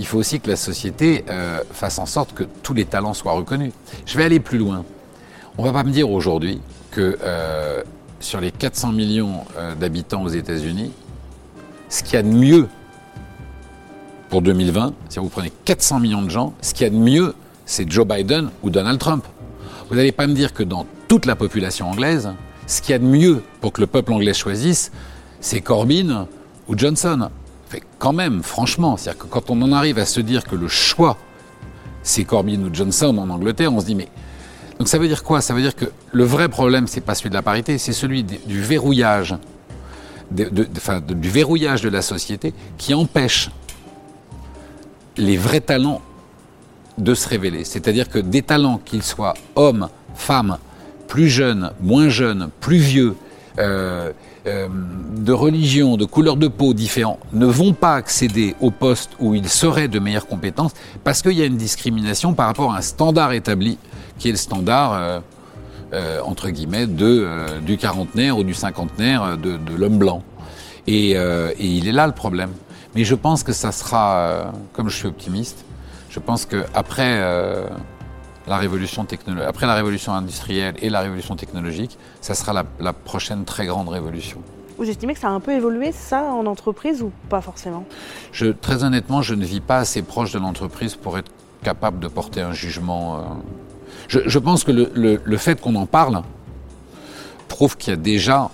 il 0.01 0.07
faut 0.07 0.19
aussi 0.19 0.41
que 0.41 0.49
la 0.49 0.57
société 0.57 1.25
euh, 1.29 1.61
fasse 1.73 1.99
en 1.99 2.07
sorte 2.07 2.33
que 2.33 2.45
tous 2.63 2.73
les 2.73 2.87
talents 2.87 3.13
soient 3.13 3.33
reconnus. 3.33 3.73
Je 4.07 4.17
vais 4.17 4.25
aller 4.25 4.41
plus 4.41 4.57
loin. 4.57 4.85
On 5.59 5.63
ne 5.63 5.67
va 5.67 5.75
pas 5.75 5.85
me 5.85 5.93
dire 5.93 6.11
aujourd'hui 6.11 6.61
que 6.91 7.19
euh, 7.23 7.83
sur 8.19 8.41
les 8.41 8.51
400 8.51 8.93
millions 8.93 9.45
euh, 9.59 9.75
d'habitants 9.75 10.23
aux 10.23 10.29
États-Unis, 10.29 10.91
ce 11.91 12.03
qu'il 12.03 12.15
y 12.15 12.17
a 12.17 12.23
de 12.23 12.29
mieux 12.29 12.67
pour 14.31 14.43
2020, 14.43 14.95
si 15.09 15.19
vous 15.19 15.29
prenez 15.29 15.53
400 15.65 15.99
millions 16.01 16.23
de 16.23 16.31
gens, 16.31 16.55
ce 16.63 16.73
qu'il 16.73 16.85
y 16.85 16.87
a 16.87 16.91
de 16.91 16.97
mieux, 16.97 17.35
c'est 17.67 17.91
Joe 17.91 18.07
Biden 18.07 18.51
ou 18.63 18.71
Donald 18.71 18.99
Trump. 18.99 19.25
Vous 19.89 19.97
n'allez 19.97 20.13
pas 20.13 20.29
me 20.29 20.35
dire 20.35 20.55
que 20.55 20.63
dans 20.63 20.87
toute 21.09 21.27
la 21.27 21.35
population 21.35 21.91
anglaise, 21.91 22.31
ce 22.69 22.81
qu'il 22.81 22.93
y 22.93 22.95
a 22.95 23.01
de 23.01 23.05
mieux 23.05 23.43
pour 23.61 23.73
que 23.73 23.81
le 23.81 23.89
peuple 23.89 24.13
anglais 24.13 24.33
choisisse, 24.33 24.93
c'est 25.41 25.61
Corbyn 25.61 26.29
ou 26.69 26.79
Johnson. 26.79 27.29
Fait, 27.69 27.83
quand 27.99 28.13
même, 28.13 28.43
franchement, 28.45 28.97
c'est-à-dire 28.97 29.25
que 29.25 29.27
quand 29.27 29.51
on 29.51 29.61
en 29.63 29.73
arrive 29.73 29.99
à 29.99 30.07
se 30.07 30.21
dire 30.21 30.45
que 30.45 30.55
le 30.55 30.69
choix, 30.69 31.17
c'est 32.05 32.25
Corbyn 32.25 32.61
ou 32.63 32.73
Johnson 32.73 33.19
en 33.19 33.31
Angleterre, 33.31 33.73
on 33.73 33.81
se 33.81 33.87
dit 33.87 33.97
mais 33.97 34.09
donc 34.79 34.89
ça 34.89 34.99
veut 34.99 35.09
dire 35.09 35.25
quoi? 35.25 35.41
Ça 35.41 35.53
veut 35.53 35.61
dire 35.61 35.75
que 35.75 35.87
le 36.13 36.25
vrai 36.25 36.49
problème, 36.49 36.87
c'est 36.87 37.03
pas 37.03 37.15
celui 37.15 37.31
de 37.31 37.35
la 37.35 37.43
parité, 37.43 37.77
c'est 37.77 37.93
celui 37.93 38.23
du 38.23 38.63
verrouillage, 38.63 39.35
du 40.31 41.29
verrouillage 41.29 41.83
de 41.83 41.91
la 41.91 42.01
société 42.01 42.55
qui 42.79 42.95
empêche 42.95 43.51
les 45.17 45.37
vrais 45.37 45.61
talents 45.61 46.03
de 46.99 47.15
se 47.15 47.29
révéler. 47.29 47.65
C'est-à-dire 47.65 48.09
que 48.09 48.19
des 48.19 48.43
talents, 48.43 48.81
qu'ils 48.85 49.03
soient 49.03 49.35
hommes, 49.57 49.89
femmes, 50.15 50.59
plus 51.09 51.29
jeunes, 51.29 51.73
moins 51.81 52.09
jeunes, 52.09 52.51
plus 52.61 52.79
vieux, 52.79 53.17
euh, 53.59 54.13
euh, 54.47 54.69
de 55.17 55.33
religion, 55.33 55.97
de 55.97 56.07
couleur 56.07 56.37
de 56.37 56.49
peau 56.49 56.73
différents 56.73 57.19
ne 57.33 57.45
vont 57.45 57.75
pas 57.75 57.97
accéder 57.97 58.55
au 58.61 58.71
poste 58.71 59.11
où 59.19 59.35
ils 59.35 59.49
seraient 59.51 59.89
de 59.89 59.99
meilleures 59.99 60.27
compétences 60.27 60.73
parce 61.05 61.21
qu'il 61.21 61.33
y 61.33 61.43
a 61.43 61.45
une 61.45 61.59
discrimination 61.59 62.33
par 62.33 62.47
rapport 62.47 62.73
à 62.73 62.79
un 62.79 62.81
standard 62.81 63.33
établi 63.33 63.77
qui 64.19 64.29
est 64.29 64.33
le 64.33 64.39
standard 64.39 65.23
entre 66.25 66.49
guillemets 66.49 66.87
de, 66.87 67.27
du 67.67 67.77
quarantenaire 67.77 68.39
ou 68.39 68.45
du 68.45 68.55
cinquantenaire 68.55 69.37
de, 69.37 69.59
l'homme 69.77 69.99
blanc. 69.99 70.23
Et, 70.87 71.17
il 71.59 71.87
est 71.87 71.93
là 71.93 72.07
le 72.07 72.15
problème. 72.15 72.51
Mais 72.95 73.05
je 73.05 73.15
pense 73.15 73.43
que 73.43 73.53
ça 73.53 73.73
sera, 73.73 74.53
comme 74.73 74.89
je 74.89 74.97
suis 74.97 75.07
optimiste, 75.07 75.65
je 76.11 76.19
pense 76.19 76.45
qu'après 76.45 77.19
euh, 77.21 77.69
la 78.49 78.57
révolution 78.57 79.07
après 79.47 79.67
la 79.67 79.75
révolution 79.75 80.13
industrielle 80.13 80.75
et 80.83 80.91
la 80.91 81.01
révolution 81.01 81.37
technologique, 81.37 81.97
ça 82.21 82.35
sera 82.35 82.65
la, 82.81 82.93
prochaine 82.93 83.45
très 83.45 83.67
grande 83.67 83.89
révolution. 83.89 84.39
Vous 84.77 84.89
estimez 84.89 85.15
que 85.15 85.21
ça 85.21 85.29
a 85.29 85.31
un 85.31 85.41
peu 85.41 85.53
évolué, 85.53 85.93
ça, 85.93 86.23
en 86.23 86.47
entreprise 86.47 87.03
ou 87.03 87.13
pas 87.29 87.41
forcément? 87.41 87.85
Je, 88.33 88.47
Très 88.47 88.83
honnêtement, 88.83 89.23
je 89.23 89.35
ne 89.35 89.45
vis 89.45 89.61
pas 89.61 89.79
assez 89.79 90.03
proche 90.03 90.33
de 90.33 90.39
l'entreprise 90.39 90.97
pour 90.97 91.19
être 91.19 91.31
capable 91.63 92.01
de 92.01 92.09
porter 92.09 92.41
un 92.41 92.53
jugement. 92.53 93.17
Euh. 93.17 93.21
Je, 94.09 94.39
pense 94.39 94.65
que 94.65 94.73
le 94.73 95.37
fait 95.37 95.61
qu'on 95.61 95.77
en 95.77 95.87
parle 95.87 96.23
prouve 97.47 97.77
qu'il 97.77 97.91
y 97.91 97.95
a 97.95 97.97
déjà 97.97 98.51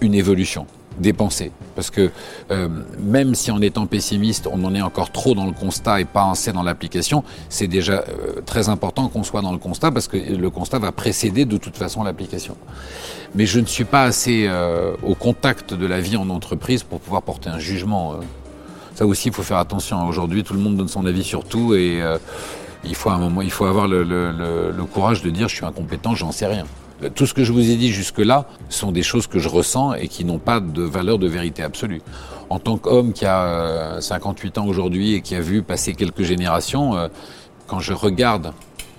une 0.00 0.14
évolution 0.14 0.66
dépenser. 0.98 1.52
Parce 1.74 1.90
que 1.90 2.10
euh, 2.50 2.68
même 2.98 3.34
si 3.34 3.50
en 3.50 3.60
étant 3.60 3.86
pessimiste, 3.86 4.48
on 4.50 4.62
en 4.64 4.74
est 4.74 4.82
encore 4.82 5.12
trop 5.12 5.34
dans 5.34 5.46
le 5.46 5.52
constat 5.52 6.00
et 6.00 6.04
pas 6.04 6.30
assez 6.30 6.52
dans 6.52 6.62
l'application, 6.62 7.24
c'est 7.48 7.66
déjà 7.66 8.04
euh, 8.08 8.40
très 8.44 8.68
important 8.68 9.08
qu'on 9.08 9.22
soit 9.22 9.42
dans 9.42 9.52
le 9.52 9.58
constat 9.58 9.90
parce 9.90 10.08
que 10.08 10.16
le 10.16 10.50
constat 10.50 10.78
va 10.78 10.92
précéder 10.92 11.44
de 11.44 11.56
toute 11.56 11.76
façon 11.76 12.02
l'application. 12.02 12.56
Mais 13.34 13.46
je 13.46 13.60
ne 13.60 13.66
suis 13.66 13.84
pas 13.84 14.04
assez 14.04 14.46
euh, 14.48 14.94
au 15.02 15.14
contact 15.14 15.74
de 15.74 15.86
la 15.86 16.00
vie 16.00 16.16
en 16.16 16.30
entreprise 16.30 16.82
pour 16.82 17.00
pouvoir 17.00 17.22
porter 17.22 17.50
un 17.50 17.58
jugement. 17.58 18.16
Ça 18.94 19.06
aussi, 19.06 19.28
il 19.28 19.34
faut 19.34 19.42
faire 19.42 19.58
attention. 19.58 20.06
Aujourd'hui, 20.06 20.42
tout 20.42 20.54
le 20.54 20.60
monde 20.60 20.76
donne 20.76 20.88
son 20.88 21.04
avis 21.04 21.24
sur 21.24 21.44
tout 21.44 21.74
et 21.74 22.00
il 22.84 22.94
faut 22.94 23.10
un 23.10 23.18
moment, 23.18 23.42
il 23.42 23.50
faut 23.50 23.66
avoir 23.66 23.88
le, 23.88 24.02
le 24.02 24.84
courage 24.84 25.22
de 25.22 25.28
dire 25.28 25.48
je 25.48 25.56
suis 25.56 25.66
incompétent, 25.66 26.14
j'en 26.14 26.32
sais 26.32 26.46
rien. 26.46 26.64
Tout 27.14 27.26
ce 27.26 27.34
que 27.34 27.44
je 27.44 27.52
vous 27.52 27.70
ai 27.70 27.76
dit 27.76 27.92
jusque-là 27.92 28.46
sont 28.70 28.90
des 28.90 29.02
choses 29.02 29.26
que 29.26 29.38
je 29.38 29.48
ressens 29.48 29.94
et 29.94 30.08
qui 30.08 30.24
n'ont 30.24 30.38
pas 30.38 30.60
de 30.60 30.82
valeur 30.82 31.18
de 31.18 31.28
vérité 31.28 31.62
absolue. 31.62 32.00
En 32.48 32.58
tant 32.58 32.78
qu'homme 32.78 33.12
qui 33.12 33.26
a 33.26 34.00
58 34.00 34.56
euh, 34.56 34.60
ans 34.60 34.66
aujourd'hui 34.66 35.14
et 35.14 35.20
qui 35.20 35.34
a 35.34 35.40
vu 35.40 35.62
passer 35.62 35.94
quelques 35.94 36.22
générations, 36.22 36.96
euh, 36.96 37.08
quand 37.66 37.80
je 37.80 37.92
regarde 37.92 38.52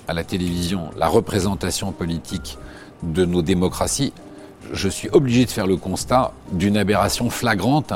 à 0.08 0.14
la 0.14 0.24
télévision 0.24 0.90
la 0.98 1.08
représentation 1.08 1.92
politique 1.92 2.58
de 3.02 3.26
nos 3.26 3.42
démocraties, 3.42 4.14
je 4.74 4.90
suis 4.90 5.10
obligé 5.10 5.46
de 5.46 5.50
faire 5.50 5.68
le 5.68 5.78
constat 5.78 6.34
d'une 6.52 6.78
aberration 6.78 7.30
flagrante 7.30 7.94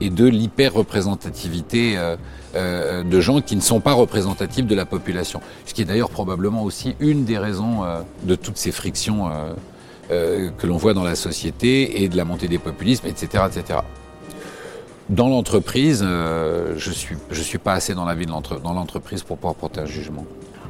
et 0.00 0.10
de 0.10 0.26
l'hyper-représentativité 0.26 1.96
euh, 1.96 2.16
euh, 2.54 3.02
de 3.02 3.20
gens 3.20 3.40
qui 3.40 3.56
ne 3.56 3.60
sont 3.60 3.80
pas 3.80 3.92
représentatifs 3.92 4.66
de 4.66 4.74
la 4.74 4.86
population. 4.86 5.40
Ce 5.66 5.74
qui 5.74 5.82
est 5.82 5.84
d'ailleurs 5.84 6.10
probablement 6.10 6.62
aussi 6.62 6.94
une 7.00 7.24
des 7.24 7.38
raisons 7.38 7.84
euh, 7.84 8.00
de 8.24 8.34
toutes 8.34 8.58
ces 8.58 8.72
frictions 8.72 9.30
que 10.10 10.66
l'on 10.66 10.76
voit 10.76 10.92
dans 10.92 11.02
la 11.02 11.16
société 11.16 12.02
et 12.02 12.08
de 12.08 12.16
la 12.16 12.26
montée 12.26 12.46
des 12.46 12.58
populismes, 12.58 13.06
etc. 13.06 13.44
etc. 13.48 13.80
Dans 15.08 15.28
l'entreprise, 15.28 16.00
je 16.02 16.88
ne 16.88 16.94
suis, 16.94 17.16
je 17.30 17.42
suis 17.42 17.58
pas 17.58 17.72
assez 17.72 17.94
dans 17.94 18.04
la 18.04 18.14
vie 18.14 18.26
de 18.26 18.30
l'entreprise 18.30 19.22
pour 19.22 19.38
pouvoir 19.38 19.54
porter 19.54 19.80
un 19.80 19.86
jugement. 19.86 20.26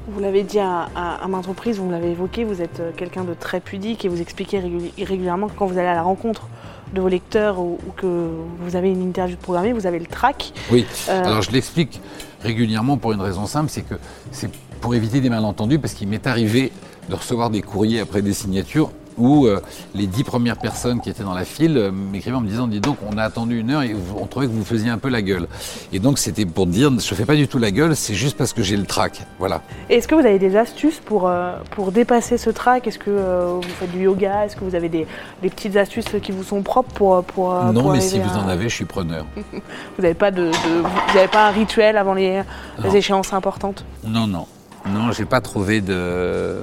Vous 0.06 0.20
l'avez 0.20 0.42
dit 0.42 0.58
à, 0.58 0.88
à, 0.94 1.26
ma 1.28 1.38
entreprise, 1.38 1.78
vous 1.78 1.90
l'avez 1.90 2.10
évoqué, 2.10 2.44
vous 2.44 2.60
êtes 2.60 2.82
quelqu'un 2.96 3.24
de 3.24 3.32
très 3.32 3.60
pudique 3.60 4.04
et 4.04 4.08
vous 4.08 4.20
expliquez 4.20 4.60
régulièrement 4.98 5.48
que 5.48 5.54
quand 5.56 5.66
vous 5.66 5.78
allez 5.78 5.88
à 5.88 5.94
la 5.94 6.02
rencontre 6.02 6.48
de 6.92 7.00
vos 7.00 7.08
lecteurs 7.08 7.58
ou, 7.58 7.78
que 7.96 8.30
vous 8.60 8.76
avez 8.76 8.90
une 8.90 9.02
interview 9.02 9.36
programmée, 9.36 9.72
vous 9.72 9.86
avez 9.86 9.98
le 9.98 10.06
track. 10.06 10.52
Oui, 10.70 10.86
euh, 11.08 11.24
alors 11.24 11.42
je 11.42 11.50
l'explique 11.50 12.00
régulièrement 12.40 12.96
pour 12.96 13.12
une 13.12 13.20
raison 13.20 13.46
simple, 13.46 13.70
c'est 13.70 13.82
que 13.82 13.94
c'est 14.30 14.50
pour 14.80 14.94
éviter 14.94 15.20
des 15.20 15.30
malentendus, 15.30 15.78
parce 15.78 15.94
qu'il 15.94 16.08
m'est 16.08 16.26
arrivé 16.26 16.70
de 17.08 17.14
recevoir 17.14 17.50
des 17.50 17.62
courriers 17.62 18.00
après 18.00 18.22
des 18.22 18.34
signatures 18.34 18.90
où 19.18 19.46
euh, 19.46 19.60
les 19.94 20.06
dix 20.06 20.24
premières 20.24 20.56
personnes 20.56 21.00
qui 21.00 21.10
étaient 21.10 21.22
dans 21.22 21.34
la 21.34 21.44
file 21.44 21.76
euh, 21.76 21.90
m'écrivaient 21.92 22.36
en 22.36 22.40
me 22.40 22.48
disant, 22.48 22.66
dis 22.66 22.80
donc, 22.80 22.98
on 23.08 23.16
a 23.18 23.22
attendu 23.22 23.58
une 23.60 23.70
heure 23.70 23.82
et 23.82 23.94
on 24.18 24.26
trouvait 24.26 24.46
que 24.46 24.52
vous 24.52 24.64
faisiez 24.64 24.90
un 24.90 24.98
peu 24.98 25.08
la 25.08 25.22
gueule. 25.22 25.46
Et 25.92 25.98
donc 25.98 26.18
c'était 26.18 26.46
pour 26.46 26.66
dire, 26.66 26.90
je 26.98 27.14
fais 27.14 27.24
pas 27.24 27.36
du 27.36 27.48
tout 27.48 27.58
la 27.58 27.70
gueule, 27.70 27.96
c'est 27.96 28.14
juste 28.14 28.36
parce 28.36 28.52
que 28.52 28.62
j'ai 28.62 28.76
le 28.76 28.84
trac. 28.84 29.22
Voilà. 29.38 29.62
Est-ce 29.88 30.08
que 30.08 30.14
vous 30.14 30.26
avez 30.26 30.38
des 30.38 30.56
astuces 30.56 31.00
pour, 31.04 31.28
euh, 31.28 31.56
pour 31.70 31.92
dépasser 31.92 32.38
ce 32.38 32.50
trac? 32.50 32.86
Est-ce 32.86 32.98
que 32.98 33.10
vous 33.56 33.62
faites 33.78 33.92
du 33.92 34.04
yoga? 34.04 34.46
Est-ce 34.46 34.56
que 34.56 34.64
vous 34.64 34.74
avez 34.74 34.88
des, 34.88 35.06
petites 35.42 35.76
astuces 35.76 36.06
qui 36.22 36.32
vous 36.32 36.42
sont 36.42 36.62
propres 36.62 36.92
pour... 36.94 37.22
pour 37.24 37.54
non, 37.72 37.92
mais 37.92 38.00
si 38.00 38.18
vous 38.18 38.36
en 38.36 38.48
avez, 38.48 38.68
je 38.68 38.74
suis 38.74 38.84
preneur. 38.84 39.26
vous 39.36 40.02
n'avez 40.02 40.14
pas, 40.14 40.30
de, 40.30 40.50
vous 40.50 41.28
pas 41.30 41.48
un 41.48 41.50
rituel 41.50 41.96
avant 41.96 42.14
les, 42.14 42.42
les 42.82 42.96
échéances 42.96 43.32
importantes? 43.32 43.84
Non, 44.04 44.26
non. 44.26 44.46
Non, 44.86 45.12
j'ai 45.12 45.24
pas 45.24 45.40
trouvé 45.40 45.80
de... 45.80 46.60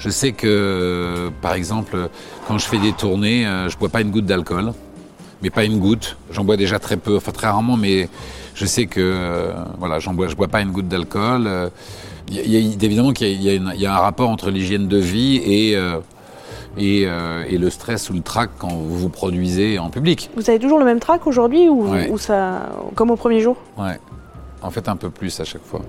Je 0.00 0.08
sais 0.08 0.32
que, 0.32 1.30
par 1.42 1.52
exemple, 1.52 2.08
quand 2.48 2.58
je 2.58 2.66
fais 2.66 2.78
des 2.78 2.92
tournées, 2.92 3.46
euh, 3.46 3.68
je 3.68 3.76
bois 3.76 3.90
pas 3.90 4.00
une 4.00 4.10
goutte 4.10 4.24
d'alcool, 4.24 4.72
mais 5.42 5.50
pas 5.50 5.64
une 5.64 5.78
goutte. 5.78 6.16
J'en 6.32 6.42
bois 6.42 6.56
déjà 6.56 6.78
très 6.78 6.96
peu, 6.96 7.16
enfin 7.16 7.32
très 7.32 7.46
rarement, 7.46 7.76
mais 7.76 8.08
je 8.54 8.64
sais 8.64 8.86
que, 8.86 9.00
euh, 9.00 9.52
voilà, 9.78 9.98
j'en 9.98 10.14
bois, 10.14 10.26
je 10.28 10.34
bois 10.34 10.48
pas 10.48 10.62
une 10.62 10.72
goutte 10.72 10.88
d'alcool. 10.88 11.70
Il 12.30 12.50
y, 12.50 12.56
a, 12.56 12.60
évidemment 12.60 13.12
qu'il 13.12 13.28
y, 13.28 13.56
y, 13.56 13.86
a 13.86 13.94
un 13.94 13.98
rapport 13.98 14.30
entre 14.30 14.50
l'hygiène 14.50 14.88
de 14.88 14.98
vie 14.98 15.36
et 15.44 15.76
euh, 16.78 17.44
et, 17.48 17.58
le 17.58 17.70
stress 17.70 18.10
ou 18.10 18.12
le 18.14 18.20
trac 18.20 18.50
quand 18.58 18.68
vous 18.68 18.96
vous 18.96 19.08
produisez 19.08 19.78
en 19.78 19.90
public. 19.90 20.30
Vous 20.36 20.48
avez 20.48 20.58
toujours 20.58 20.78
le 20.78 20.84
même 20.84 21.00
trac 21.00 21.26
aujourd'hui 21.26 21.68
ou, 21.68 21.88
ou, 22.10 22.18
ça, 22.18 22.70
comme 22.94 23.10
au 23.10 23.16
premier 23.16 23.40
jour? 23.40 23.56
Ouais, 23.76 23.98
en 24.62 24.70
fait 24.70 24.88
un 24.88 24.96
peu 24.96 25.10
plus 25.10 25.40
à 25.40 25.44
chaque 25.44 25.64
fois. 25.64 25.82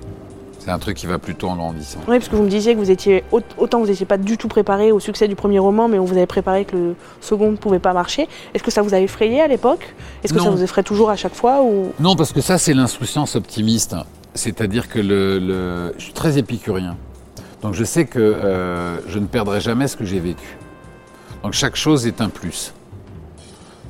C'est 0.64 0.70
un 0.70 0.78
truc 0.78 0.96
qui 0.96 1.08
va 1.08 1.18
plutôt 1.18 1.48
en 1.48 1.56
grandissant. 1.56 1.98
Oui, 2.08 2.20
parce 2.20 2.30
que 2.30 2.36
vous 2.36 2.44
me 2.44 2.50
disiez 2.50 2.76
que 2.76 2.80
vous 2.80 2.92
étiez 2.92 3.24
autant 3.32 3.80
vous 3.80 3.88
n'étiez 3.88 4.06
pas 4.06 4.18
du 4.18 4.38
tout 4.38 4.48
préparé 4.48 4.92
au 4.92 5.00
succès 5.00 5.28
du 5.28 5.36
premier 5.36 5.58
roman, 5.58 5.88
mais 5.88 5.98
on 5.98 6.06
vous 6.06 6.16
avait 6.16 6.28
préparé 6.28 6.66
que 6.66 6.76
le 6.76 6.96
second 7.20 7.50
ne 7.50 7.58
pouvait 7.58 7.80
pas 7.80 7.94
marcher. 7.94 8.28
Est-ce 8.54 8.62
que 8.62 8.70
ça 8.70 8.84
vous 8.84 8.94
a 8.94 9.00
effrayé 9.00 9.42
à 9.42 9.48
l'époque? 9.48 9.96
Est-ce 10.24 10.34
que 10.34 10.40
ça 10.40 10.52
vous 10.52 10.62
effraie 10.62 10.84
toujours 10.84 11.10
à 11.10 11.16
chaque 11.16 11.34
fois 11.34 11.64
ou... 11.64 11.92
Non, 12.00 12.16
parce 12.16 12.32
que 12.32 12.42
ça 12.42 12.60
c'est 12.60 12.76
l'insouciance 12.76 13.36
optimiste. 13.36 13.96
C'est-à-dire 14.36 14.88
que 14.88 15.00
le, 15.00 15.94
je 15.98 16.04
suis 16.04 16.14
très 16.14 16.38
épicurien. 16.38 16.96
Donc 17.64 17.74
je 17.74 17.84
sais 17.84 18.06
que 18.06 18.20
euh, 18.20 19.00
je 19.08 19.18
ne 19.18 19.26
perdrai 19.26 19.62
jamais 19.62 19.88
ce 19.88 19.98
que 19.98 20.06
j'ai 20.06 20.20
vécu. 20.20 20.58
Donc 21.42 21.54
chaque 21.54 21.76
chose 21.76 22.06
est 22.06 22.22
un 22.22 22.30
plus. 22.30 22.72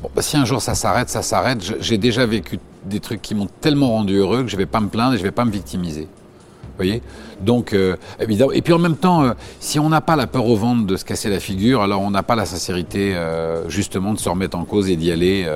Bon, 0.01 0.09
bah, 0.15 0.21
si 0.21 0.37
un 0.37 0.45
jour 0.45 0.61
ça 0.61 0.73
s'arrête, 0.73 1.09
ça 1.09 1.21
s'arrête. 1.21 1.59
J'ai 1.81 1.97
déjà 1.97 2.25
vécu 2.25 2.59
des 2.85 3.01
trucs 3.01 3.21
qui 3.21 3.35
m'ont 3.35 3.49
tellement 3.59 3.89
rendu 3.89 4.15
heureux 4.15 4.43
que 4.43 4.47
je 4.47 4.55
ne 4.55 4.61
vais 4.61 4.65
pas 4.65 4.79
me 4.79 4.87
plaindre 4.87 5.15
et 5.15 5.17
je 5.17 5.21
ne 5.21 5.27
vais 5.27 5.33
pas 5.33 5.43
me 5.43 5.51
victimiser 5.51 6.07
voyez 6.77 7.01
Donc, 7.41 7.73
euh, 7.73 7.95
évidemment. 8.19 8.51
Et 8.51 8.61
puis 8.61 8.73
en 8.73 8.79
même 8.79 8.95
temps, 8.95 9.23
euh, 9.23 9.33
si 9.59 9.79
on 9.79 9.89
n'a 9.89 10.01
pas 10.01 10.15
la 10.15 10.27
peur 10.27 10.45
au 10.47 10.55
ventre 10.55 10.85
de 10.85 10.95
se 10.97 11.05
casser 11.05 11.29
la 11.29 11.39
figure, 11.39 11.81
alors 11.81 12.01
on 12.01 12.11
n'a 12.11 12.23
pas 12.23 12.35
la 12.35 12.45
sincérité, 12.45 13.13
euh, 13.15 13.67
justement, 13.69 14.13
de 14.13 14.19
se 14.19 14.29
remettre 14.29 14.57
en 14.57 14.65
cause 14.65 14.89
et 14.89 14.95
d'y 14.95 15.11
aller. 15.11 15.47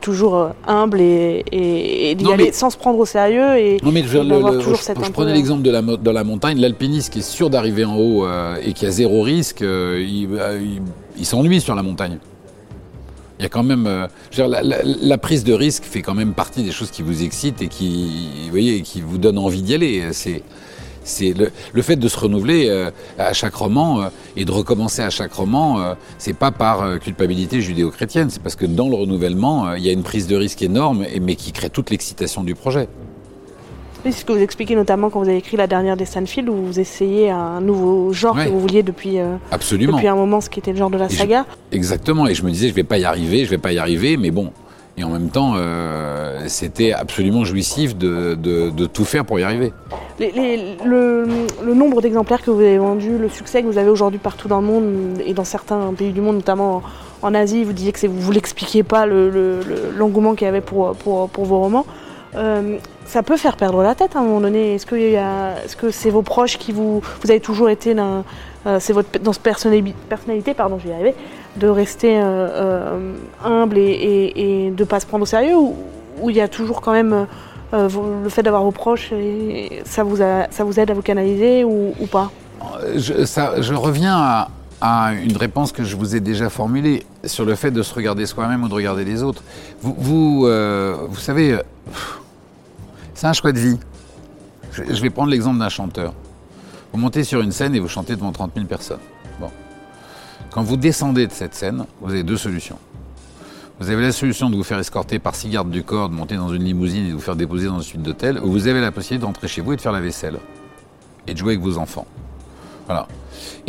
toujours 0.00 0.50
humble 0.66 1.00
et, 1.00 2.14
d'y 2.16 2.32
aller 2.32 2.52
sans 2.52 2.70
se 2.70 2.76
prendre 2.76 2.98
au 2.98 3.06
sérieux 3.06 3.56
et 3.56 3.78
non 3.82 3.90
mais 3.90 4.04
je, 4.04 4.18
je, 4.18 5.10
prenais 5.10 5.32
l'exemple 5.32 5.62
de 5.62 5.70
la, 5.70 5.82
de 5.82 6.10
la 6.10 6.22
montagne, 6.22 6.60
l'alpiniste 6.60 7.12
qui 7.12 7.18
est 7.18 7.22
sûr 7.22 7.50
d'arriver 7.50 7.84
en 7.84 7.96
haut 7.96 8.26
et 8.64 8.72
qui 8.72 8.86
a 8.86 8.90
zéro 8.90 9.22
risque, 9.22 9.62
il 9.62 11.26
s'ennuie 11.26 11.60
sur 11.60 11.74
la 11.74 11.82
montagne. 11.82 12.18
Il 13.40 13.44
y 13.44 13.46
a 13.46 13.48
quand 13.48 13.62
même, 13.62 13.86
euh, 13.86 14.06
la, 14.36 15.16
prise 15.16 15.44
de 15.44 15.54
risque 15.54 15.84
fait 15.84 16.02
quand 16.02 16.12
même 16.12 16.34
partie 16.34 16.62
des 16.62 16.72
choses 16.72 16.90
qui 16.90 17.00
vous 17.00 17.22
excitent 17.22 17.62
et 17.62 17.68
qui, 17.68 18.42
vous 18.44 18.50
voyez, 18.50 18.82
qui 18.82 19.00
vous 19.00 19.16
donnent 19.16 19.38
envie 19.38 19.62
d'y 19.62 19.72
aller. 19.72 20.12
C'est, 20.12 20.42
c'est 21.04 21.32
le, 21.72 21.80
fait 21.80 21.96
de 21.96 22.06
se 22.06 22.18
renouveler 22.18 22.68
euh, 22.68 22.90
à 23.16 23.32
chaque 23.32 23.54
roman 23.54 24.02
euh, 24.02 24.08
et 24.36 24.44
de 24.44 24.52
recommencer 24.52 25.00
à 25.00 25.08
chaque 25.08 25.32
roman, 25.32 25.94
c'est 26.18 26.36
pas 26.36 26.50
par 26.50 26.98
culpabilité 26.98 27.62
judéo-chrétienne, 27.62 28.28
c'est 28.28 28.42
parce 28.42 28.56
que 28.56 28.66
dans 28.66 28.90
le 28.90 28.96
renouvellement, 28.96 29.72
il 29.72 29.86
y 29.86 29.88
a 29.88 29.92
une 29.92 30.02
prise 30.02 30.26
de 30.26 30.36
risque 30.36 30.60
énorme, 30.60 31.06
mais 31.22 31.34
qui 31.34 31.52
crée 31.52 31.70
toute 31.70 31.88
l'excitation 31.88 32.44
du 32.44 32.54
projet. 32.54 32.88
Oui, 34.04 34.12
c'est 34.12 34.20
ce 34.20 34.24
que 34.24 34.32
vous 34.32 34.40
expliquez 34.40 34.74
notamment 34.74 35.10
quand 35.10 35.20
vous 35.20 35.28
avez 35.28 35.36
écrit 35.38 35.58
la 35.58 35.66
dernière 35.66 35.96
des 35.96 36.06
Stanfield, 36.06 36.48
où 36.48 36.54
vous 36.54 36.80
essayez 36.80 37.30
un 37.30 37.60
nouveau 37.60 38.12
genre 38.12 38.34
que 38.34 38.48
vous 38.48 38.60
vouliez 38.60 38.82
depuis, 38.82 39.18
euh, 39.18 39.36
Absolument. 39.50 39.92
depuis 39.92 40.08
un 40.08 40.14
moment, 40.14 40.40
ce 40.40 40.48
qui 40.48 40.58
était 40.58 40.72
le 40.72 40.78
genre 40.78 40.90
de 40.90 40.96
la 40.96 41.10
saga. 41.10 41.44
exactement, 41.70 42.26
et 42.26 42.34
je 42.34 42.42
me 42.42 42.50
disais, 42.50 42.68
je 42.68 42.74
vais 42.74 42.82
pas 42.84 42.96
y 42.98 43.04
arriver, 43.04 43.44
je 43.44 43.50
vais 43.50 43.58
pas 43.58 43.72
y 43.72 43.78
arriver, 43.78 44.16
mais 44.16 44.30
bon. 44.30 44.52
Et 44.96 45.04
en 45.04 45.10
même 45.10 45.28
temps, 45.28 45.52
euh, 45.56 46.44
c'était 46.46 46.92
absolument 46.92 47.44
jouissif 47.44 47.96
de, 47.96 48.34
de, 48.34 48.86
tout 48.86 49.04
faire 49.04 49.24
pour 49.24 49.38
y 49.38 49.42
arriver. 49.42 49.72
le, 50.18 51.26
le, 51.64 51.74
nombre 51.74 52.02
d'exemplaires 52.02 52.42
que 52.42 52.50
vous 52.50 52.60
avez 52.60 52.78
vendus, 52.78 53.16
le 53.18 53.28
succès 53.28 53.62
que 53.62 53.66
vous 53.66 53.78
avez 53.78 53.88
aujourd'hui 53.88 54.18
partout 54.18 54.48
dans 54.48 54.60
le 54.60 54.66
monde 54.66 55.20
et 55.24 55.32
dans 55.32 55.44
certains 55.44 55.92
pays 55.96 56.12
du 56.12 56.20
monde, 56.20 56.36
notamment 56.36 56.82
en, 57.22 57.34
Asie, 57.34 57.64
vous 57.64 57.72
disiez 57.72 57.92
que 57.92 58.06
vous 58.06 58.30
ne 58.30 58.34
l'expliquiez 58.34 58.82
pas 58.82 59.06
l'engouement 59.06 60.34
qu'il 60.34 60.46
y 60.46 60.48
avait 60.48 60.60
pour, 60.60 60.94
pour, 60.96 61.28
pour 61.28 61.44
vos 61.44 61.60
romans. 61.60 61.86
Euh, 62.36 62.78
ça 63.06 63.22
peut 63.22 63.36
faire 63.36 63.56
perdre 63.56 63.82
la 63.82 63.94
tête 63.94 64.14
à 64.14 64.20
un 64.20 64.22
moment 64.22 64.40
donné. 64.40 64.74
Est-ce 64.74 64.86
que 64.86 65.90
c'est 65.90 66.08
-ce 66.08 66.12
vos 66.12 66.22
proches 66.22 66.58
qui 66.58 66.72
vous... 66.72 67.00
Vous 67.22 67.30
avez 67.30 67.40
toujours 67.40 67.70
été 67.70 67.94
dans 67.94 68.24
cette 68.78 69.42
personnalité, 69.42 70.54
pardon, 70.54 70.78
j'y 70.78 70.92
arrivé, 70.92 71.14
de 71.56 71.68
rester 71.68 72.20
humble 73.44 73.78
et, 73.78 74.32
et, 74.36 74.70
de 74.70 74.82
ne 74.82 74.88
pas 74.88 75.00
se 75.00 75.06
prendre 75.06 75.22
au 75.22 75.26
sérieux 75.26 75.56
ou 76.20 76.30
il 76.30 76.36
y 76.36 76.40
a 76.40 76.48
toujours 76.48 76.80
quand 76.80 76.92
même 76.92 77.26
le 77.72 78.28
fait 78.28 78.42
d'avoir 78.42 78.62
vos 78.62 78.70
proches, 78.70 79.12
vous, 79.12 80.16
ça 80.16 80.64
vous 80.64 80.80
aide 80.80 80.90
à 80.90 80.94
vous 80.94 81.02
canaliser 81.02 81.64
ou, 81.64 81.92
pas? 82.10 82.30
Je, 82.96 83.74
reviens 83.74 84.46
à, 84.80 85.12
une 85.12 85.36
réponse 85.36 85.72
que 85.72 85.84
je 85.84 85.96
vous 85.96 86.16
ai 86.16 86.20
déjà 86.20 86.48
formulée 86.50 87.04
sur 87.24 87.44
le 87.44 87.54
fait 87.54 87.70
de 87.70 87.82
se 87.82 87.94
regarder 87.94 88.26
soi-même 88.26 88.64
ou 88.64 88.68
de 88.68 88.74
regarder 88.74 89.04
les 89.04 89.22
autres. 89.22 89.42
Vous, 89.82 90.46
euh, 90.46 90.96
savez, 91.18 91.52
euh, 91.52 91.62
c'est 93.20 93.26
un 93.26 93.34
choix 93.34 93.52
de 93.52 93.58
vie. 93.58 93.78
Je, 94.72 95.02
vais 95.02 95.10
prendre 95.10 95.30
l'exemple 95.30 95.58
d'un 95.58 95.68
chanteur. 95.68 96.14
Vous 96.90 96.98
montez 96.98 97.22
sur 97.22 97.42
une 97.42 97.52
scène 97.52 97.74
et 97.74 97.78
vous 97.78 97.86
chantez 97.86 98.16
devant 98.16 98.32
30 98.32 98.52
000 98.54 98.66
personnes. 98.66 99.00
Bon. 99.38 99.50
Quand 100.50 100.62
vous 100.62 100.78
descendez 100.78 101.26
de 101.26 101.32
cette 101.32 101.54
scène, 101.54 101.84
vous 102.00 102.12
avez 102.12 102.22
deux 102.22 102.38
solutions. 102.38 102.78
Vous 103.78 103.90
avez 103.90 104.00
la 104.00 104.12
solution 104.12 104.48
de 104.48 104.56
vous 104.56 104.62
faire 104.62 104.78
escorter 104.78 105.18
par 105.18 105.34
six 105.34 105.50
gardes 105.50 105.70
du 105.70 105.82
corps, 105.82 106.08
de 106.08 106.14
monter 106.14 106.36
dans 106.36 106.48
une 106.48 106.64
limousine 106.64 107.04
et 107.04 107.08
de 107.10 107.12
vous 107.12 107.20
faire 107.20 107.36
déposer 107.36 107.66
dans 107.66 107.76
une 107.76 107.82
suite 107.82 108.00
d'hôtel, 108.00 108.38
ou 108.42 108.50
vous 108.50 108.68
avez 108.68 108.80
la 108.80 108.90
possibilité 108.90 109.26
d'entrer 109.26 109.48
chez 109.48 109.60
vous 109.60 109.74
et 109.74 109.76
de 109.76 109.82
faire 109.82 109.92
la 109.92 110.00
vaisselle. 110.00 110.38
Et 111.26 111.34
de 111.34 111.38
jouer 111.38 111.52
avec 111.52 111.62
vos 111.62 111.76
enfants. 111.76 112.06
Voilà. 112.86 113.06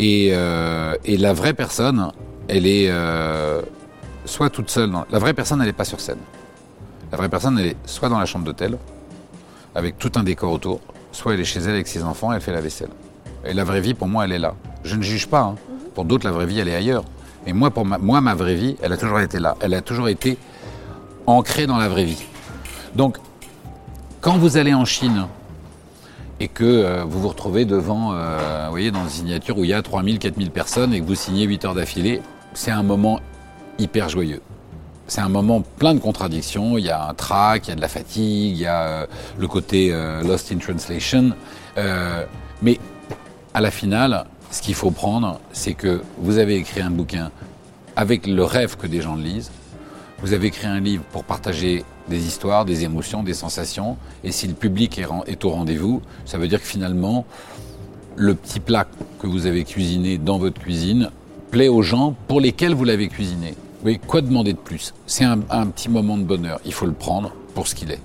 Euh, 0.00 0.94
et, 1.04 1.18
la 1.18 1.34
vraie 1.34 1.52
personne, 1.52 2.10
elle 2.48 2.66
est 2.66 2.86
euh, 2.88 3.60
soit 4.24 4.48
toute 4.48 4.70
seule. 4.70 4.90
La 5.10 5.18
vraie 5.18 5.34
personne, 5.34 5.60
elle 5.60 5.66
n'est 5.66 5.74
pas 5.74 5.84
sur 5.84 6.00
scène. 6.00 6.20
La 7.10 7.18
vraie 7.18 7.28
personne, 7.28 7.58
elle 7.58 7.66
est 7.66 7.76
soit 7.84 8.08
dans 8.08 8.18
la 8.18 8.24
chambre 8.24 8.46
d'hôtel, 8.46 8.78
avec 9.74 9.98
tout 9.98 10.12
un 10.16 10.22
décor 10.22 10.52
autour, 10.52 10.80
soit 11.12 11.34
elle 11.34 11.40
est 11.40 11.44
chez 11.44 11.60
elle 11.60 11.70
avec 11.70 11.88
ses 11.88 12.02
enfants 12.02 12.32
et 12.32 12.36
elle 12.36 12.42
fait 12.42 12.52
la 12.52 12.60
vaisselle. 12.60 12.90
Et 13.44 13.54
la 13.54 13.64
vraie 13.64 13.80
vie, 13.80 13.94
pour 13.94 14.08
moi, 14.08 14.24
elle 14.24 14.32
est 14.32 14.38
là. 14.38 14.54
Je 14.84 14.96
ne 14.96 15.02
juge 15.02 15.26
pas. 15.26 15.40
Hein. 15.40 15.54
Pour 15.94 16.04
d'autres, 16.04 16.26
la 16.26 16.32
vraie 16.32 16.46
vie, 16.46 16.58
elle 16.58 16.68
est 16.68 16.74
ailleurs. 16.74 17.04
Mais 17.46 17.52
moi, 17.52 17.70
pour 17.70 17.84
ma, 17.84 17.98
moi, 17.98 18.20
ma 18.20 18.34
vraie 18.34 18.54
vie, 18.54 18.76
elle 18.82 18.92
a 18.92 18.96
toujours 18.96 19.20
été 19.20 19.38
là. 19.40 19.56
Elle 19.60 19.74
a 19.74 19.82
toujours 19.82 20.08
été 20.08 20.38
ancrée 21.26 21.66
dans 21.66 21.78
la 21.78 21.88
vraie 21.88 22.04
vie. 22.04 22.24
Donc, 22.94 23.18
quand 24.20 24.38
vous 24.38 24.56
allez 24.56 24.74
en 24.74 24.84
Chine, 24.84 25.26
et 26.42 26.48
que 26.48 26.64
euh, 26.64 27.04
vous 27.04 27.20
vous 27.20 27.28
retrouvez 27.28 27.64
devant, 27.64 28.14
euh, 28.14 28.64
vous 28.64 28.72
voyez, 28.72 28.90
dans 28.90 29.04
une 29.04 29.10
signature 29.10 29.56
où 29.58 29.64
il 29.64 29.70
y 29.70 29.72
a 29.72 29.80
3000, 29.80 30.18
4000 30.18 30.50
personnes 30.50 30.92
et 30.92 31.00
que 31.00 31.06
vous 31.06 31.14
signez 31.14 31.44
8 31.44 31.64
heures 31.64 31.74
d'affilée, 31.74 32.20
c'est 32.52 32.72
un 32.72 32.82
moment 32.82 33.20
hyper 33.78 34.08
joyeux. 34.08 34.40
C'est 35.14 35.20
un 35.20 35.28
moment 35.28 35.60
plein 35.60 35.92
de 35.92 35.98
contradictions. 35.98 36.78
Il 36.78 36.86
y 36.86 36.88
a 36.88 37.06
un 37.06 37.12
trac, 37.12 37.66
il 37.66 37.68
y 37.68 37.72
a 37.74 37.76
de 37.76 37.82
la 37.82 37.88
fatigue, 37.88 38.56
il 38.56 38.62
y 38.62 38.64
a 38.64 38.82
euh, 38.82 39.06
le 39.38 39.46
côté 39.46 39.94
lost 40.24 40.50
in 40.50 40.56
translation. 40.56 41.32
mais 42.62 42.80
à 43.52 43.60
la 43.60 43.70
finale, 43.70 44.24
ce 44.50 44.62
qu'il 44.62 44.74
faut 44.74 44.90
prendre, 44.90 45.38
c'est 45.52 45.74
que 45.74 46.00
vous 46.16 46.38
avez 46.38 46.56
écrit 46.56 46.80
un 46.80 46.90
bouquin 46.90 47.30
avec 47.94 48.26
le 48.26 48.42
rêve 48.42 48.78
que 48.78 48.86
des 48.86 49.02
gens 49.02 49.14
lisent. 49.14 49.50
Vous 50.22 50.32
avez 50.32 50.46
écrit 50.46 50.66
un 50.66 50.80
livre 50.80 51.04
pour 51.12 51.24
partager 51.24 51.84
des 52.08 52.26
histoires, 52.26 52.64
des 52.64 52.84
émotions, 52.84 53.22
des 53.22 53.34
sensations. 53.34 53.98
Et 54.24 54.32
si 54.32 54.48
le 54.48 54.54
public 54.54 54.98
est, 54.98 55.44
au 55.44 55.50
rendez-vous, 55.50 56.00
ça 56.24 56.38
veut 56.38 56.48
dire 56.48 56.62
que 56.62 56.66
finalement, 56.66 57.26
le 58.16 58.34
petit 58.34 58.60
plat 58.60 58.86
que 59.20 59.26
vous 59.26 59.44
avez 59.44 59.64
cuisiné 59.64 60.16
dans 60.16 60.38
votre 60.38 60.58
cuisine 60.58 61.10
plaît 61.50 61.68
aux 61.68 61.82
gens 61.82 62.16
pour 62.28 62.40
lesquels 62.40 62.72
vous 62.72 62.84
l'avez 62.84 63.08
cuisiné. 63.08 63.52
Oui, 63.84 63.98
quoi 63.98 64.20
demander 64.20 64.52
de 64.52 64.58
plus? 64.58 64.94
C'est 65.06 65.24
un 65.24 65.38
petit 65.38 65.88
moment 65.88 66.16
de 66.16 66.22
bonheur. 66.22 66.60
Il 66.64 66.72
faut 66.72 66.86
le 66.86 66.92
prendre 66.92 67.32
pour 67.54 67.66
ce 67.66 67.74
qu'il 67.74 67.90
est. 67.90 68.00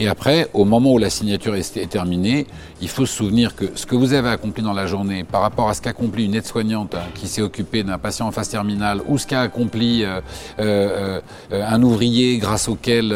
Et 0.00 0.08
après, 0.08 0.48
au 0.54 0.64
moment 0.64 0.94
où 0.94 0.98
la 0.98 1.10
signature 1.10 1.54
est 1.54 1.90
terminée, 1.90 2.46
il 2.80 2.88
faut 2.88 3.04
se 3.04 3.14
souvenir 3.14 3.54
que 3.54 3.66
ce 3.74 3.84
que 3.84 3.94
vous 3.94 4.14
avez 4.14 4.30
accompli 4.30 4.62
dans 4.62 4.72
la 4.72 4.86
journée 4.86 5.24
par 5.24 5.42
rapport 5.42 5.68
à 5.68 5.74
ce 5.74 5.82
qu'accomplit 5.82 6.24
une 6.24 6.34
aide-soignante 6.34 6.94
hein, 6.94 7.02
qui 7.14 7.28
s'est 7.28 7.42
occupée 7.42 7.82
d'un 7.82 7.98
patient 7.98 8.26
en 8.26 8.30
phase 8.30 8.48
terminale 8.48 9.02
ou 9.08 9.18
ce 9.18 9.26
qu'a 9.26 9.42
accompli 9.42 10.02
euh, 10.02 10.22
euh, 10.58 11.20
euh, 11.52 11.66
un 11.68 11.82
ouvrier 11.82 12.38
grâce 12.38 12.66
auquel 12.66 13.14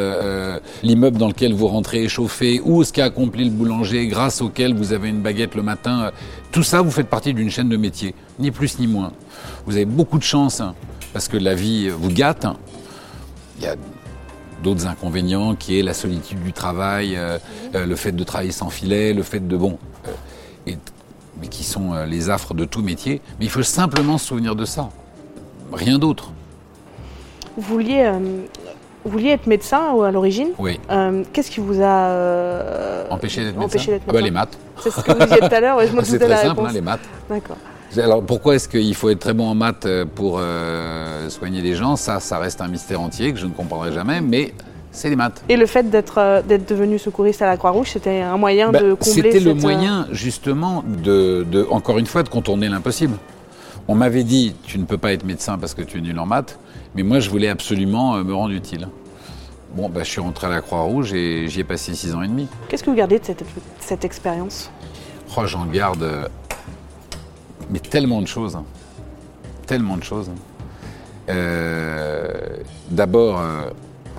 l'immeuble 0.83 1.17
dans 1.17 1.29
lequel 1.29 1.55
vous 1.55 1.69
rentrez 1.69 2.05
est 2.05 2.09
chauffé 2.09 2.61
ou 2.63 2.85
ce 2.85 2.93
qu'a 2.93 3.07
accompli 3.07 3.45
le 3.45 3.51
boulanger 3.51 4.07
grâce 4.07 4.43
auquel 4.43 4.75
vous 4.75 4.93
avez 4.93 5.09
une 5.09 5.23
baguette 5.23 5.55
le 5.55 5.63
matin, 5.63 6.11
tout 6.53 6.63
ça, 6.63 6.83
vous 6.83 6.91
faites 6.91 7.09
partie 7.09 7.33
d'une 7.33 7.51
chaîne 7.51 7.71
de 7.71 7.79
métier, 7.79 8.15
ni 8.39 8.51
plus 8.51 8.79
ni 8.79 8.87
moins. 8.87 9.13
Vous 9.65 9.75
avez 9.77 9.87
beaucoup 9.87 10.19
de 10.19 10.23
chance 10.23 10.61
hein, 10.61 10.75
parce 11.15 11.29
que 11.29 11.39
la 11.39 11.55
vie 11.55 11.89
vous 11.89 12.11
gâte. 12.11 12.47
Il 13.57 13.65
y 13.65 13.69
a 13.69 13.77
d'autres 14.63 14.87
inconvénients 14.87 15.55
qui 15.55 15.79
est 15.79 15.83
la 15.83 15.95
solitude 15.95 16.43
du 16.43 16.53
travail, 16.53 17.15
euh, 17.17 17.39
euh, 17.75 17.87
le 17.87 17.97
fait 17.97 18.13
de 18.13 18.25
travailler 18.25 18.51
sans 18.51 18.69
filet, 18.69 19.15
le 19.15 19.23
fait 19.23 19.47
de 19.47 19.57
bon, 19.57 19.79
euh, 20.09 20.73
mais 21.41 21.49
qui 21.49 21.63
sont 21.63 21.95
les 22.05 22.31
affres 22.31 22.53
de 22.53 22.65
tout 22.65 22.83
métier. 22.83 23.23
Mais 23.39 23.47
il 23.47 23.51
faut 23.51 23.63
simplement 23.63 24.19
se 24.19 24.27
souvenir 24.27 24.57
de 24.57 24.65
ça, 24.65 24.89
rien 25.73 25.99
d'autre. 25.99 26.33
Vous 27.57 27.75
vouliez, 27.75 28.11
vous 29.05 29.11
vouliez 29.11 29.31
être 29.31 29.47
médecin 29.47 29.95
à 30.03 30.11
l'origine? 30.11 30.49
Oui. 30.59 30.81
Qu'est-ce 31.33 31.51
qui 31.51 31.61
vous 31.61 31.81
a 31.81 33.07
empêché 33.11 33.45
d'être 33.45 33.59
médecin, 33.59 33.99
ah 34.09 34.13
bah, 34.13 34.21
Les 34.21 34.31
maths. 34.33 34.59
C'est 34.81 34.91
ce 34.91 35.01
que 35.01 35.13
vous 35.13 35.19
disiez 35.19 35.39
tout 35.39 35.55
à 35.55 35.61
l'heure. 35.61 35.81
je 35.81 36.05
C'est 36.05 36.19
très 36.19 36.43
simple, 36.43 36.63
hein, 36.65 36.73
les 36.73 36.81
maths. 36.81 37.09
D'accord. 37.29 37.57
Alors 38.03 38.23
pourquoi 38.23 38.57
est-ce 38.57 38.69
qu'il 38.69 38.95
faut 38.95 39.11
être 39.11 39.21
très 39.21 39.35
bon 39.35 39.47
en 39.47 39.55
maths 39.55 39.87
euh, 39.87 40.05
pour 40.05 40.39
euh, 40.41 41.29
soigner 41.29 41.61
les 41.61 41.75
gens? 41.75 41.97
Ça, 41.97 42.19
ça 42.19 42.39
reste 42.39 42.61
un 42.61 42.69
mystère 42.69 43.01
entier 43.01 43.33
que 43.33 43.39
je 43.39 43.47
ne 43.47 43.53
comprendrai 43.53 43.93
jamais, 43.93 44.21
mais 44.21 44.53
c'est 44.91 45.11
les 45.11 45.17
maths. 45.17 45.45
Et 45.49 45.57
le 45.57 45.67
fait 45.67 45.89
d'être 45.91 46.19
euh, 46.19 46.43
devenu 46.43 46.99
secouriste 46.99 47.43
à 47.43 47.47
la 47.47 47.57
Croix-Rouge, 47.57 47.91
c'était 47.93 48.21
un 48.21 48.37
moyen 48.37 48.73
bah, 48.73 48.81
de 48.81 48.95
combler 48.95 49.33
C'était 49.33 49.41
le 49.41 49.55
moyen, 49.55 50.09
justement, 50.11 50.83
de, 51.05 51.47
de, 51.51 51.67
encore 51.71 51.99
une 51.99 52.07
fois, 52.07 52.23
de 52.23 52.29
contourner 52.29 52.69
l'impossible. 52.69 53.17
On 53.87 53.95
m'avait 53.95 54.25
dit, 54.25 54.55
tu 54.65 54.79
ne 54.79 54.85
peux 54.85 54.99
pas 54.99 55.13
être 55.13 55.25
médecin 55.25 55.59
parce 55.59 55.75
que 55.75 55.83
tu 55.83 55.99
es 55.99 56.01
nul 56.01 56.19
en 56.19 56.27
maths, 56.27 56.59
mais 56.95 57.03
moi, 57.03 57.21
je 57.21 57.31
voulais 57.31 57.49
absolument 57.49 58.17
me 58.25 58.35
rendre 58.35 58.55
utile. 58.55 58.89
Bon, 59.75 59.89
bah, 59.89 60.01
je 60.05 60.11
suis 60.11 60.21
rentré 60.21 60.47
à 60.47 60.51
la 60.51 60.63
Croix-Rouge 60.63 61.13
et 61.13 61.49
j'y 61.49 61.61
ai 61.61 61.65
passé 61.65 61.95
six 61.95 62.15
ans 62.15 62.23
et 62.23 62.29
demi. 62.29 62.49
Qu'est-ce 62.69 62.83
que 62.83 62.91
vous 62.91 62.97
gardez 62.97 63.19
de 63.19 63.25
cette, 63.25 63.45
cette 63.81 64.05
expérience? 64.05 64.71
Oh, 65.37 65.47
J'en 65.47 65.67
garde 65.67 66.09
mais 67.71 67.79
tellement 67.79 68.21
de 68.21 68.27
choses. 68.27 68.57
Hein. 68.57 68.65
Tellement 69.67 69.97
de 69.97 70.05
choses. 70.05 70.29
Hein. 70.29 70.39
Euh, 71.29 72.29
d'abord, 72.91 73.41
euh, 73.41 73.71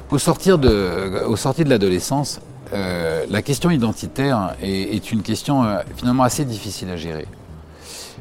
au, 0.09 0.17
sortir 0.17 0.57
de, 0.57 1.23
au 1.27 1.35
sortir 1.35 1.65
de 1.65 1.69
l'adolescence, 1.69 2.39
euh, 2.73 3.25
la 3.29 3.41
question 3.41 3.69
identitaire 3.69 4.55
est, 4.61 5.11
une 5.11 5.21
question 5.21 5.63
finalement 5.95 6.23
assez 6.23 6.45
difficile 6.45 6.89
à 6.89 6.97
gérer. 6.97 7.27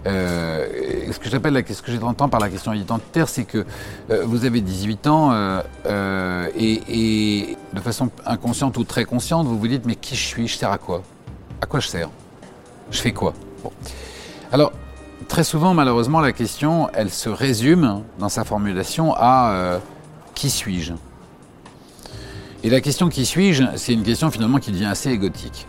ce 0.05 1.19
que 1.19 1.31
j'appelle, 1.31 1.65
ce 1.67 1.81
que 1.81 1.93
j'entends 1.93 2.29
par 2.29 2.41
la 2.41 2.51
question 2.51 2.75
identitaire, 2.75 3.29
c'est 3.29 3.45
que 3.45 3.65
vous 4.25 4.45
avez 4.45 4.61
18 4.61 5.07
ans 5.07 5.33
et, 6.57 7.57
de 7.73 7.81
façon 7.81 8.11
inconsciente 8.27 8.77
ou 8.77 8.85
très 8.85 9.07
consciente, 9.07 9.47
vous 9.47 9.59
vous 9.59 9.69
dites 9.69 9.87
mais 9.87 9.97
qui 9.97 10.15
je 10.15 10.27
suis, 10.27 10.47
je 10.47 10.57
sers 10.57 10.71
à 10.71 10.79
quoi? 10.79 11.03
À 11.63 11.67
quoi 11.67 11.81
je 11.81 11.89
sers? 11.89 12.11
Je 12.91 13.01
fais 13.01 13.13
quoi? 13.13 13.33
Alors, 14.53 14.73
Très 15.29 15.45
souvent, 15.45 15.75
malheureusement, 15.75 16.21
la 16.21 16.33
question, 16.33 16.89
elle 16.93 17.11
se 17.11 17.29
résume 17.29 18.03
dans 18.19 18.29
sa 18.29 18.45
formulation 18.45 19.15
à 19.17 19.53
euh, 19.53 19.79
qui 20.35 20.51
suis-je? 20.51 20.93
Et 22.63 22.71
la 22.71 22.81
question 22.81 23.09
qui 23.09 23.27
suis-je, 23.27 23.65
c'est 23.77 23.93
une 23.93 24.03
question 24.03 24.31
finalement 24.31 24.59
qui 24.59 24.71
devient 24.71 24.87
assez 24.87 25.11
égotique. 25.11 25.67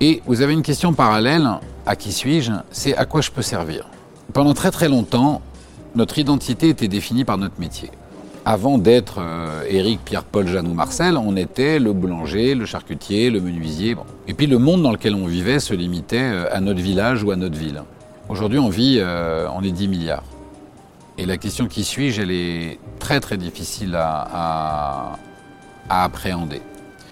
Et 0.00 0.22
vous 0.26 0.42
avez 0.42 0.52
une 0.52 0.62
question 0.62 0.92
parallèle 0.92 1.48
à 1.86 1.96
qui 1.96 2.12
suis-je, 2.12 2.52
c'est 2.70 2.96
à 2.96 3.04
quoi 3.04 3.20
je 3.20 3.30
peux 3.30 3.42
servir. 3.42 3.86
Pendant 4.32 4.54
très 4.54 4.70
très 4.70 4.88
longtemps, 4.88 5.42
notre 5.94 6.18
identité 6.18 6.68
était 6.68 6.88
définie 6.88 7.24
par 7.24 7.38
notre 7.38 7.58
métier. 7.58 7.90
Avant 8.44 8.78
d'être 8.78 9.16
euh, 9.18 9.62
Éric, 9.68 10.00
Pierre, 10.04 10.24
Paul, 10.24 10.46
Jeanne 10.46 10.68
ou 10.68 10.74
Marcel, 10.74 11.16
on 11.16 11.36
était 11.36 11.78
le 11.78 11.92
boulanger, 11.92 12.54
le 12.54 12.66
charcutier, 12.66 13.30
le 13.30 13.40
menuisier. 13.40 13.96
Et 14.26 14.34
puis 14.34 14.46
le 14.46 14.58
monde 14.58 14.82
dans 14.82 14.92
lequel 14.92 15.14
on 15.14 15.26
vivait 15.26 15.60
se 15.60 15.74
limitait 15.74 16.20
euh, 16.20 16.46
à 16.50 16.60
notre 16.60 16.80
village 16.80 17.22
ou 17.24 17.30
à 17.30 17.36
notre 17.36 17.58
ville. 17.58 17.82
Aujourd'hui, 18.28 18.58
on 18.58 18.68
vit, 18.68 18.98
euh, 18.98 19.48
on 19.54 19.62
est 19.62 19.70
10 19.70 19.88
milliards. 19.88 20.24
Et 21.16 21.24
la 21.24 21.38
question 21.38 21.66
qui 21.66 21.82
suis-je, 21.82 22.20
elle 22.20 22.30
est 22.30 22.78
très 22.98 23.20
très 23.20 23.38
difficile 23.38 23.96
à, 23.98 25.18
appréhender. 25.88 26.60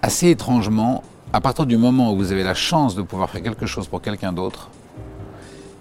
Assez 0.02 0.28
étrangement, 0.28 1.02
à 1.32 1.40
partir 1.40 1.64
du 1.64 1.78
moment 1.78 2.12
où 2.12 2.16
vous 2.16 2.32
avez 2.32 2.42
la 2.42 2.52
chance 2.52 2.94
de 2.94 3.00
pouvoir 3.00 3.30
faire 3.30 3.42
quelque 3.42 3.64
chose 3.64 3.88
pour 3.88 4.02
quelqu'un 4.02 4.34
d'autre, 4.34 4.68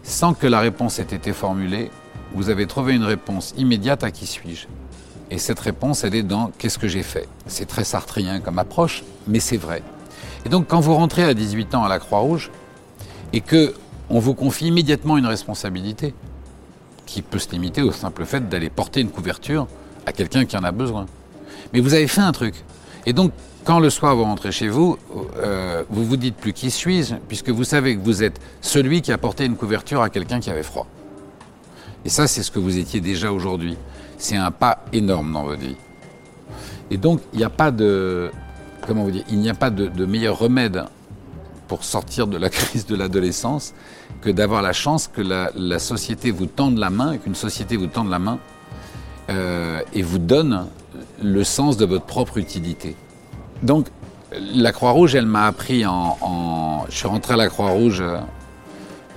sans 0.04 0.34
que 0.34 0.48
la 0.48 0.62
réponse 0.62 1.00
ait 1.00 1.04
été 1.04 1.34
formulée, 1.34 1.92
vous 2.34 2.50
avez 2.50 2.66
trouvé 2.66 2.94
une 2.94 3.04
réponse 3.04 3.54
immédiate 3.58 4.06
à 4.06 4.12
qui 4.12 4.26
suis-je. 4.26 4.68
Et 5.30 5.38
cette 5.38 5.60
réponse, 5.60 6.06
elle 6.06 6.16
est 6.16 6.24
dans 6.24 6.52
qu'est-ce 6.58 6.80
que 6.80 6.88
j'ai 6.88 7.04
fait? 7.04 7.28
C'est 7.46 7.66
très 7.66 7.84
sartrien 7.84 8.40
comme 8.40 8.58
approche, 8.58 9.04
mais 9.28 9.42
c'est 9.42 9.58
vrai. 9.58 9.84
Et 10.46 10.50
donc 10.50 10.68
quand 10.68 10.80
vous 10.80 10.96
rentrez 10.96 11.24
à 11.24 11.34
18 11.34 11.76
ans 11.76 11.84
à 11.84 11.90
la 11.90 12.00
Croix-Rouge, 12.00 12.52
et 13.34 13.42
que 13.42 13.74
on 14.10 14.20
vous 14.20 14.34
confie 14.34 14.68
immédiatement 14.68 15.18
une 15.18 15.26
responsabilité 15.26 16.14
qui 17.06 17.22
peut 17.22 17.40
se 17.40 17.52
limiter 17.52 17.82
au 17.82 17.92
simple 17.92 18.26
fait 18.26 18.50
d'aller 18.50 18.70
porter 18.70 19.02
une 19.02 19.10
couverture 19.10 19.68
à 20.06 20.12
quelqu'un 20.12 20.46
qui 20.46 20.58
en 20.58 20.64
a 20.64 20.72
besoin. 20.72 21.06
Mais 21.74 21.80
vous 21.80 21.94
avez 21.94 22.08
fait 22.08 22.22
un 22.22 22.32
truc. 22.32 22.56
Et 23.06 23.14
donc, 23.14 23.32
quand 23.64 23.80
le 23.80 23.90
soir 23.90 24.16
vous 24.16 24.24
rentrez 24.24 24.52
chez 24.52 24.68
vous, 24.68 24.98
euh, 25.38 25.84
vous 25.90 26.06
vous 26.06 26.18
dites 26.18 26.36
plus 26.36 26.54
qui 26.54 26.70
suis-je, 26.70 27.16
puisque 27.28 27.50
vous 27.50 27.64
savez 27.64 27.96
que 27.96 28.02
vous 28.02 28.24
êtes 28.24 28.40
celui 28.62 29.02
qui 29.02 29.12
a 29.12 29.18
porté 29.18 29.46
une 29.46 29.56
couverture 29.56 30.02
à 30.02 30.10
quelqu'un 30.10 30.40
qui 30.40 30.50
avait 30.50 30.64
froid. 30.64 30.88
Et 32.06 32.10
ça, 32.10 32.28
c'est 32.28 32.44
ce 32.44 32.52
que 32.52 32.60
vous 32.60 32.78
étiez 32.78 33.02
déjà 33.02 33.32
aujourd'hui. 33.32 33.78
C'est 34.18 34.38
un 34.38 34.52
pas 34.52 34.86
énorme 34.94 35.34
dans 35.34 35.44
votre 35.44 35.62
vie. 35.62 35.76
Et 36.92 36.98
donc, 36.98 37.22
il 37.34 37.40
n'y 37.40 37.46
a 37.46 37.50
pas 37.50 37.72
de, 37.72 38.32
comment 38.88 39.04
vous 39.04 39.12
dire, 39.12 39.24
il 39.30 39.40
n'y 39.40 39.50
a 39.50 39.56
pas 39.56 39.72
de, 39.72 40.06
meilleur 40.06 40.38
remède 40.38 40.86
pour 41.68 41.84
sortir 41.84 42.28
de 42.28 42.38
la 42.38 42.50
crise 42.58 42.86
de 42.86 42.96
l'adolescence 42.96 43.74
que 44.22 44.30
d'avoir 44.30 44.62
la 44.62 44.74
chance 44.74 45.08
que 45.08 45.22
la, 45.22 45.80
société 45.80 46.32
vous 46.32 46.46
tende 46.46 46.78
la 46.78 46.90
main, 46.90 47.18
qu'une 47.18 47.36
société 47.36 47.78
vous 47.78 47.88
tende 47.88 48.10
la 48.10 48.20
main 48.20 48.40
euh, 49.30 49.82
et 49.94 50.02
vous 50.02 50.20
donne 50.20 50.68
le 51.22 51.44
sens 51.44 51.78
de 51.78 51.86
votre 51.86 52.06
propre 52.06 52.38
utilité. 52.38 52.96
Donc, 53.64 53.88
la 54.32 54.72
Croix-Rouge, 54.72 55.16
elle 55.16 55.26
m'a 55.26 55.46
appris 55.46 55.86
en, 55.86 56.86
Je 56.90 56.96
suis 56.96 57.08
rentré 57.08 57.34
à 57.34 57.38
la 57.38 57.48
Croix-Rouge, 57.48 58.02
euh, 58.02 58.18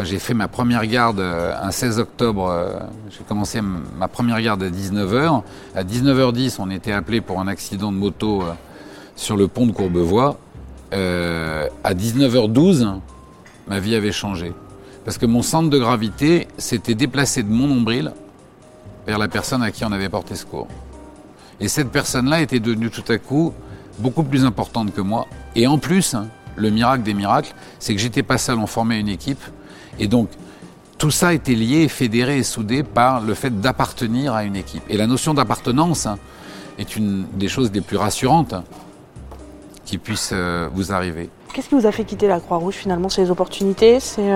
j'ai 0.01 0.19
fait 0.19 0.35
ma 0.35 0.47
première 0.47 0.87
garde 0.87 1.19
euh, 1.19 1.55
un 1.61 1.73
16 1.73 1.99
octobre, 1.99 2.71
j'ai 3.11 3.25
commencé 3.25 3.61
ma 3.61 4.09
première 4.09 4.41
garde 4.41 4.63
à 4.63 4.71
19h. 4.71 5.43
À 5.75 5.85
19h10, 5.85 6.57
on 6.59 6.71
était 6.71 6.93
appelé 6.93 7.21
pour 7.21 7.41
un 7.41 7.49
accident 7.49 7.91
de 7.91 7.97
moto 7.97 8.45
sur 9.17 9.37
le 9.37 9.49
pont 9.49 9.67
de 9.67 9.73
Courbevoie. 9.73 10.39
À 10.93 11.95
19h12, 11.95 13.01
ma 13.69 13.81
vie 13.81 13.95
avait 13.95 14.13
changé. 14.13 14.53
Parce 15.05 15.19
que 15.19 15.27
mon 15.27 15.43
centre 15.43 15.71
de 15.71 15.79
gravité 15.79 16.49
s'était 16.59 16.95
déplacé 16.95 17.43
de 17.43 17.51
mon 17.51 17.67
nombril 17.67 18.13
vers 19.07 19.19
la 19.19 19.29
personne 19.29 19.63
à 19.63 19.71
qui 19.71 19.85
on 19.85 19.93
avait 19.93 20.09
porté 20.09 20.35
secours. 20.35 20.69
Et 21.61 21.69
cette 21.69 21.91
personne-là 21.91 22.43
était 22.43 22.61
devenue 22.61 22.91
tout 22.91 23.11
à 23.11 23.19
coup 23.19 23.53
beaucoup 23.99 24.23
plus 24.23 24.45
importante 24.45 24.95
que 24.95 25.01
moi. 25.01 25.27
Et 25.57 25.67
en 25.67 25.79
plus, 25.79 26.15
hein, 26.15 26.29
le 26.57 26.71
miracle 26.71 27.03
des 27.03 27.15
miracles, 27.15 27.55
c'est 27.79 27.95
que 27.95 28.01
j'étais 28.01 28.23
pas 28.23 28.39
seul, 28.39 28.59
on 28.59 28.67
formait 28.67 29.01
une 29.01 29.09
équipe. 29.09 29.43
Et 29.99 30.07
donc, 30.07 30.29
tout 30.99 31.11
ça 31.11 31.33
était 31.33 31.55
lié, 31.55 31.89
fédéré 31.89 32.39
et 32.39 32.43
soudé 32.43 32.83
par 32.83 33.21
le 33.21 33.35
fait 33.35 33.61
d'appartenir 33.61 34.35
à 34.35 34.45
une 34.45 34.57
équipe. 34.57 34.83
Et 34.89 34.97
la 34.97 35.07
notion 35.07 35.35
d'appartenance 35.35 36.07
hein, 36.07 36.19
est 36.79 36.97
une 36.97 37.27
des 37.35 37.49
choses 37.49 37.71
les 37.73 37.81
plus 37.81 37.97
rassurantes 37.97 38.53
hein, 38.53 38.65
qui 39.89 39.97
puissent 39.97 40.35
euh, 40.35 40.69
vous 40.75 40.93
arriver. 40.93 41.31
Qu'est-ce 41.55 41.71
qui 41.71 41.75
vous 41.75 41.87
a 41.87 41.93
fait 41.93 42.05
quitter 42.05 42.29
la 42.29 42.41
Croix-Rouge 42.41 42.75
finalement 42.75 43.09
C'est 43.09 43.23
les 43.23 43.31
opportunités? 43.31 44.01
C'est. 44.01 44.31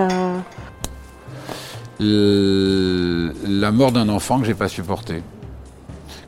Euh, 2.01 3.31
la 3.47 3.71
mort 3.71 3.91
d'un 3.91 4.09
enfant 4.09 4.39
que 4.39 4.45
j'ai 4.45 4.55
pas 4.55 4.67
supporté. 4.67 5.21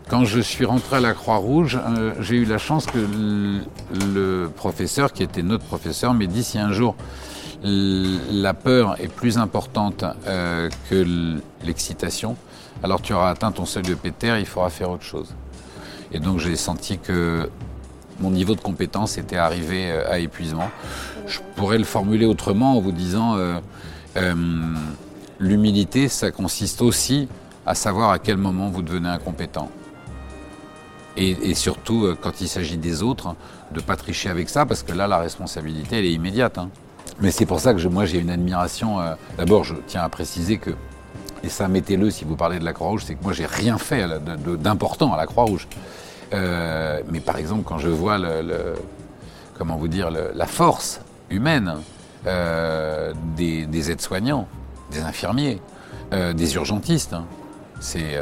Quand 0.08 0.26
je 0.26 0.40
suis 0.40 0.64
rentré 0.64 0.98
à 0.98 1.00
la 1.00 1.14
Croix-Rouge, 1.14 1.80
euh, 1.84 2.14
j'ai 2.20 2.36
eu 2.36 2.46
la 2.46 2.60
chance 2.60 2.86
que 2.86 3.00
le, 4.14 4.48
professeur, 4.56 5.12
qui 5.12 5.24
était 5.24 5.42
notre 5.42 5.66
professeur, 5.66 6.14
m'ait 6.14 6.28
dit 6.28 6.44
si 6.44 6.60
un 6.60 6.72
jour 6.72 6.96
la 7.64 8.54
peur 8.54 8.96
est 9.02 9.08
plus 9.08 9.40
importante 9.40 10.06
euh, 10.28 10.70
que 10.88 11.04
l'excitation, 11.64 12.38
alors 12.84 13.02
tu 13.02 13.14
auras 13.14 13.32
atteint 13.32 13.52
ton 13.52 13.66
seuil 13.66 13.82
de 13.82 13.96
Péter, 13.96 14.38
il 14.40 14.46
faudra 14.46 14.70
faire 14.70 14.92
autre 14.92 15.04
chose. 15.04 15.34
Et 16.12 16.20
donc 16.20 16.38
j'ai 16.38 16.56
senti 16.56 17.00
que 17.00 17.50
mon 18.20 18.32
niveau 18.32 18.56
de 18.56 18.62
compétence 18.62 19.18
était 19.18 19.38
arrivé 19.38 19.92
euh, 19.92 20.12
à 20.12 20.20
épuisement. 20.20 20.70
Je 21.28 21.40
pourrais 21.56 21.78
le 21.78 21.84
formuler 21.84 22.26
autrement 22.26 22.78
en 22.78 22.82
vous 22.82 22.92
disant 22.92 23.38
l'humilité, 25.40 26.08
ça 26.08 26.32
consiste 26.32 26.82
aussi 26.82 27.28
à 27.66 27.76
savoir 27.76 28.12
à 28.12 28.20
quel 28.20 28.38
moment 28.38 28.70
vous 28.70 28.82
devenez 28.82 29.10
incompétent. 29.10 29.70
Et, 31.18 31.56
surtout, 31.56 32.06
euh, 32.06 32.18
quand 32.20 32.42
il 32.42 32.50
s'agit 32.50 32.78
des 32.78 33.02
autres, 33.02 33.36
de 33.72 33.80
ne 33.80 33.86
pas 33.86 33.96
tricher 33.96 34.30
avec 34.30 34.50
ça, 34.50 34.66
parce 34.66 34.84
que 34.84 34.92
là, 34.92 35.08
la 35.08 35.18
responsabilité, 35.18 36.00
elle 36.00 36.06
est 36.06 36.12
immédiate. 36.12 36.58
Hein. 36.58 36.70
Mais 37.22 37.32
c'est 37.32 37.46
pour 37.46 37.62
ça 37.62 37.74
que 37.74 37.88
moi, 37.88 38.06
j'ai 38.06 38.20
une 38.20 38.30
admiration. 38.30 39.00
Euh, 39.00 39.16
d'abord, 39.38 39.64
je 39.64 39.76
tiens 39.88 40.02
à 40.02 40.10
préciser 40.10 40.58
que, 40.58 40.72
et 41.42 41.48
ça, 41.48 41.70
mettez-le 41.70 42.12
si 42.12 42.26
vous 42.26 42.36
parlez 42.36 42.60
de 42.60 42.66
la 42.66 42.74
Croix-Rouge, 42.74 43.04
c'est 43.08 43.16
que 43.16 43.24
moi, 43.24 43.32
j'ai 43.32 43.46
rien 43.46 43.78
fait 43.78 44.06
d'important 44.60 45.14
à 45.14 45.18
la 45.18 45.26
Croix-Rouge. 45.26 45.70
Euh, 46.34 47.02
mais 47.12 47.20
par 47.20 47.38
exemple, 47.38 47.64
quand 47.64 47.78
je 47.78 47.90
vois 47.90 48.18
le, 48.18 48.76
comment 49.58 49.78
vous 49.78 49.88
dire, 49.88 50.10
la 50.12 50.46
force 50.48 51.02
humaine 51.30 51.76
des, 53.36 53.66
des 53.66 53.92
aides-soignants, 53.92 54.48
des 54.92 55.02
infirmiers, 55.02 55.62
des 56.12 56.56
urgentistes, 56.56 57.14
hein, 57.14 57.26
c'est, 57.80 58.20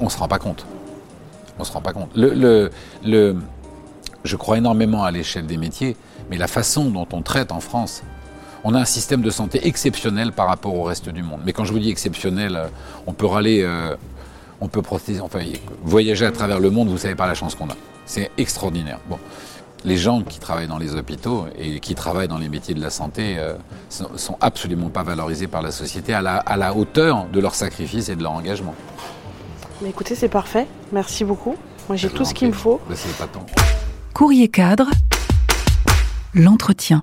on 0.00 0.06
ne 0.06 0.10
se 0.10 0.18
rend 0.18 0.28
pas 0.28 0.38
compte. 0.38 0.66
On 1.58 1.64
se 1.64 1.72
rend 1.72 1.80
pas 1.80 1.92
compte. 1.92 2.10
Je 4.24 4.36
crois 4.36 4.58
énormément 4.58 5.04
à 5.04 5.10
l'échelle 5.10 5.46
des 5.46 5.56
métiers, 5.56 5.96
mais 6.30 6.36
la 6.36 6.48
façon 6.48 6.90
dont 6.90 7.06
on 7.12 7.22
traite 7.22 7.52
en 7.52 7.60
France, 7.60 8.02
on 8.64 8.74
a 8.74 8.80
un 8.80 8.84
système 8.84 9.22
de 9.22 9.30
santé 9.30 9.66
exceptionnel 9.66 10.32
par 10.32 10.48
rapport 10.48 10.74
au 10.74 10.82
reste 10.82 11.08
du 11.08 11.22
monde. 11.22 11.40
Mais 11.44 11.52
quand 11.52 11.64
je 11.64 11.72
vous 11.72 11.78
dis 11.78 11.90
exceptionnel, 11.90 12.56
euh, 12.56 12.66
on 13.06 13.12
peut 13.12 13.26
râler, 13.26 13.62
euh, 13.62 13.94
on 14.60 14.68
peut 14.68 14.82
enfin, 14.90 15.40
voyager 15.82 16.26
à 16.26 16.32
travers 16.32 16.60
le 16.60 16.70
monde, 16.70 16.88
vous 16.88 16.98
savez 16.98 17.14
pas 17.14 17.26
la 17.26 17.34
chance 17.34 17.54
qu'on 17.54 17.68
a. 17.68 17.76
C'est 18.06 18.30
extraordinaire. 18.38 18.98
Bon, 19.08 19.18
les 19.84 19.96
gens 19.96 20.22
qui 20.22 20.38
travaillent 20.38 20.66
dans 20.66 20.78
les 20.78 20.94
hôpitaux 20.96 21.46
et 21.56 21.78
qui 21.80 21.94
travaillent 21.94 22.28
dans 22.28 22.38
les 22.38 22.48
métiers 22.48 22.74
de 22.74 22.80
la 22.80 22.90
santé 22.90 23.36
euh, 23.38 23.54
sont, 23.90 24.36
absolument 24.40 24.88
pas 24.88 25.02
valorisés 25.02 25.46
par 25.46 25.62
la 25.62 25.70
société 25.70 26.12
à 26.14 26.22
la, 26.22 26.36
à 26.36 26.56
la 26.56 26.74
hauteur 26.74 27.26
de 27.32 27.40
leur 27.40 27.54
sacrifice 27.54 28.08
et 28.08 28.16
de 28.16 28.22
leur 28.22 28.32
engagement 28.32 28.74
écoutez, 29.86 30.14
c'est 30.14 30.28
parfait. 30.28 30.66
Merci 30.92 31.24
beaucoup. 31.24 31.56
Moi, 31.88 31.96
j'ai 31.96 32.08
tout 32.08 32.24
ce 32.24 32.34
qu'il 32.34 32.48
me 32.48 32.52
faut. 32.52 32.80
c'est 32.94 33.16
pas 33.16 33.26
tant. 33.26 33.46
Courrier 34.14 34.48
cadre, 34.48 34.88
l'entretien. 36.34 37.02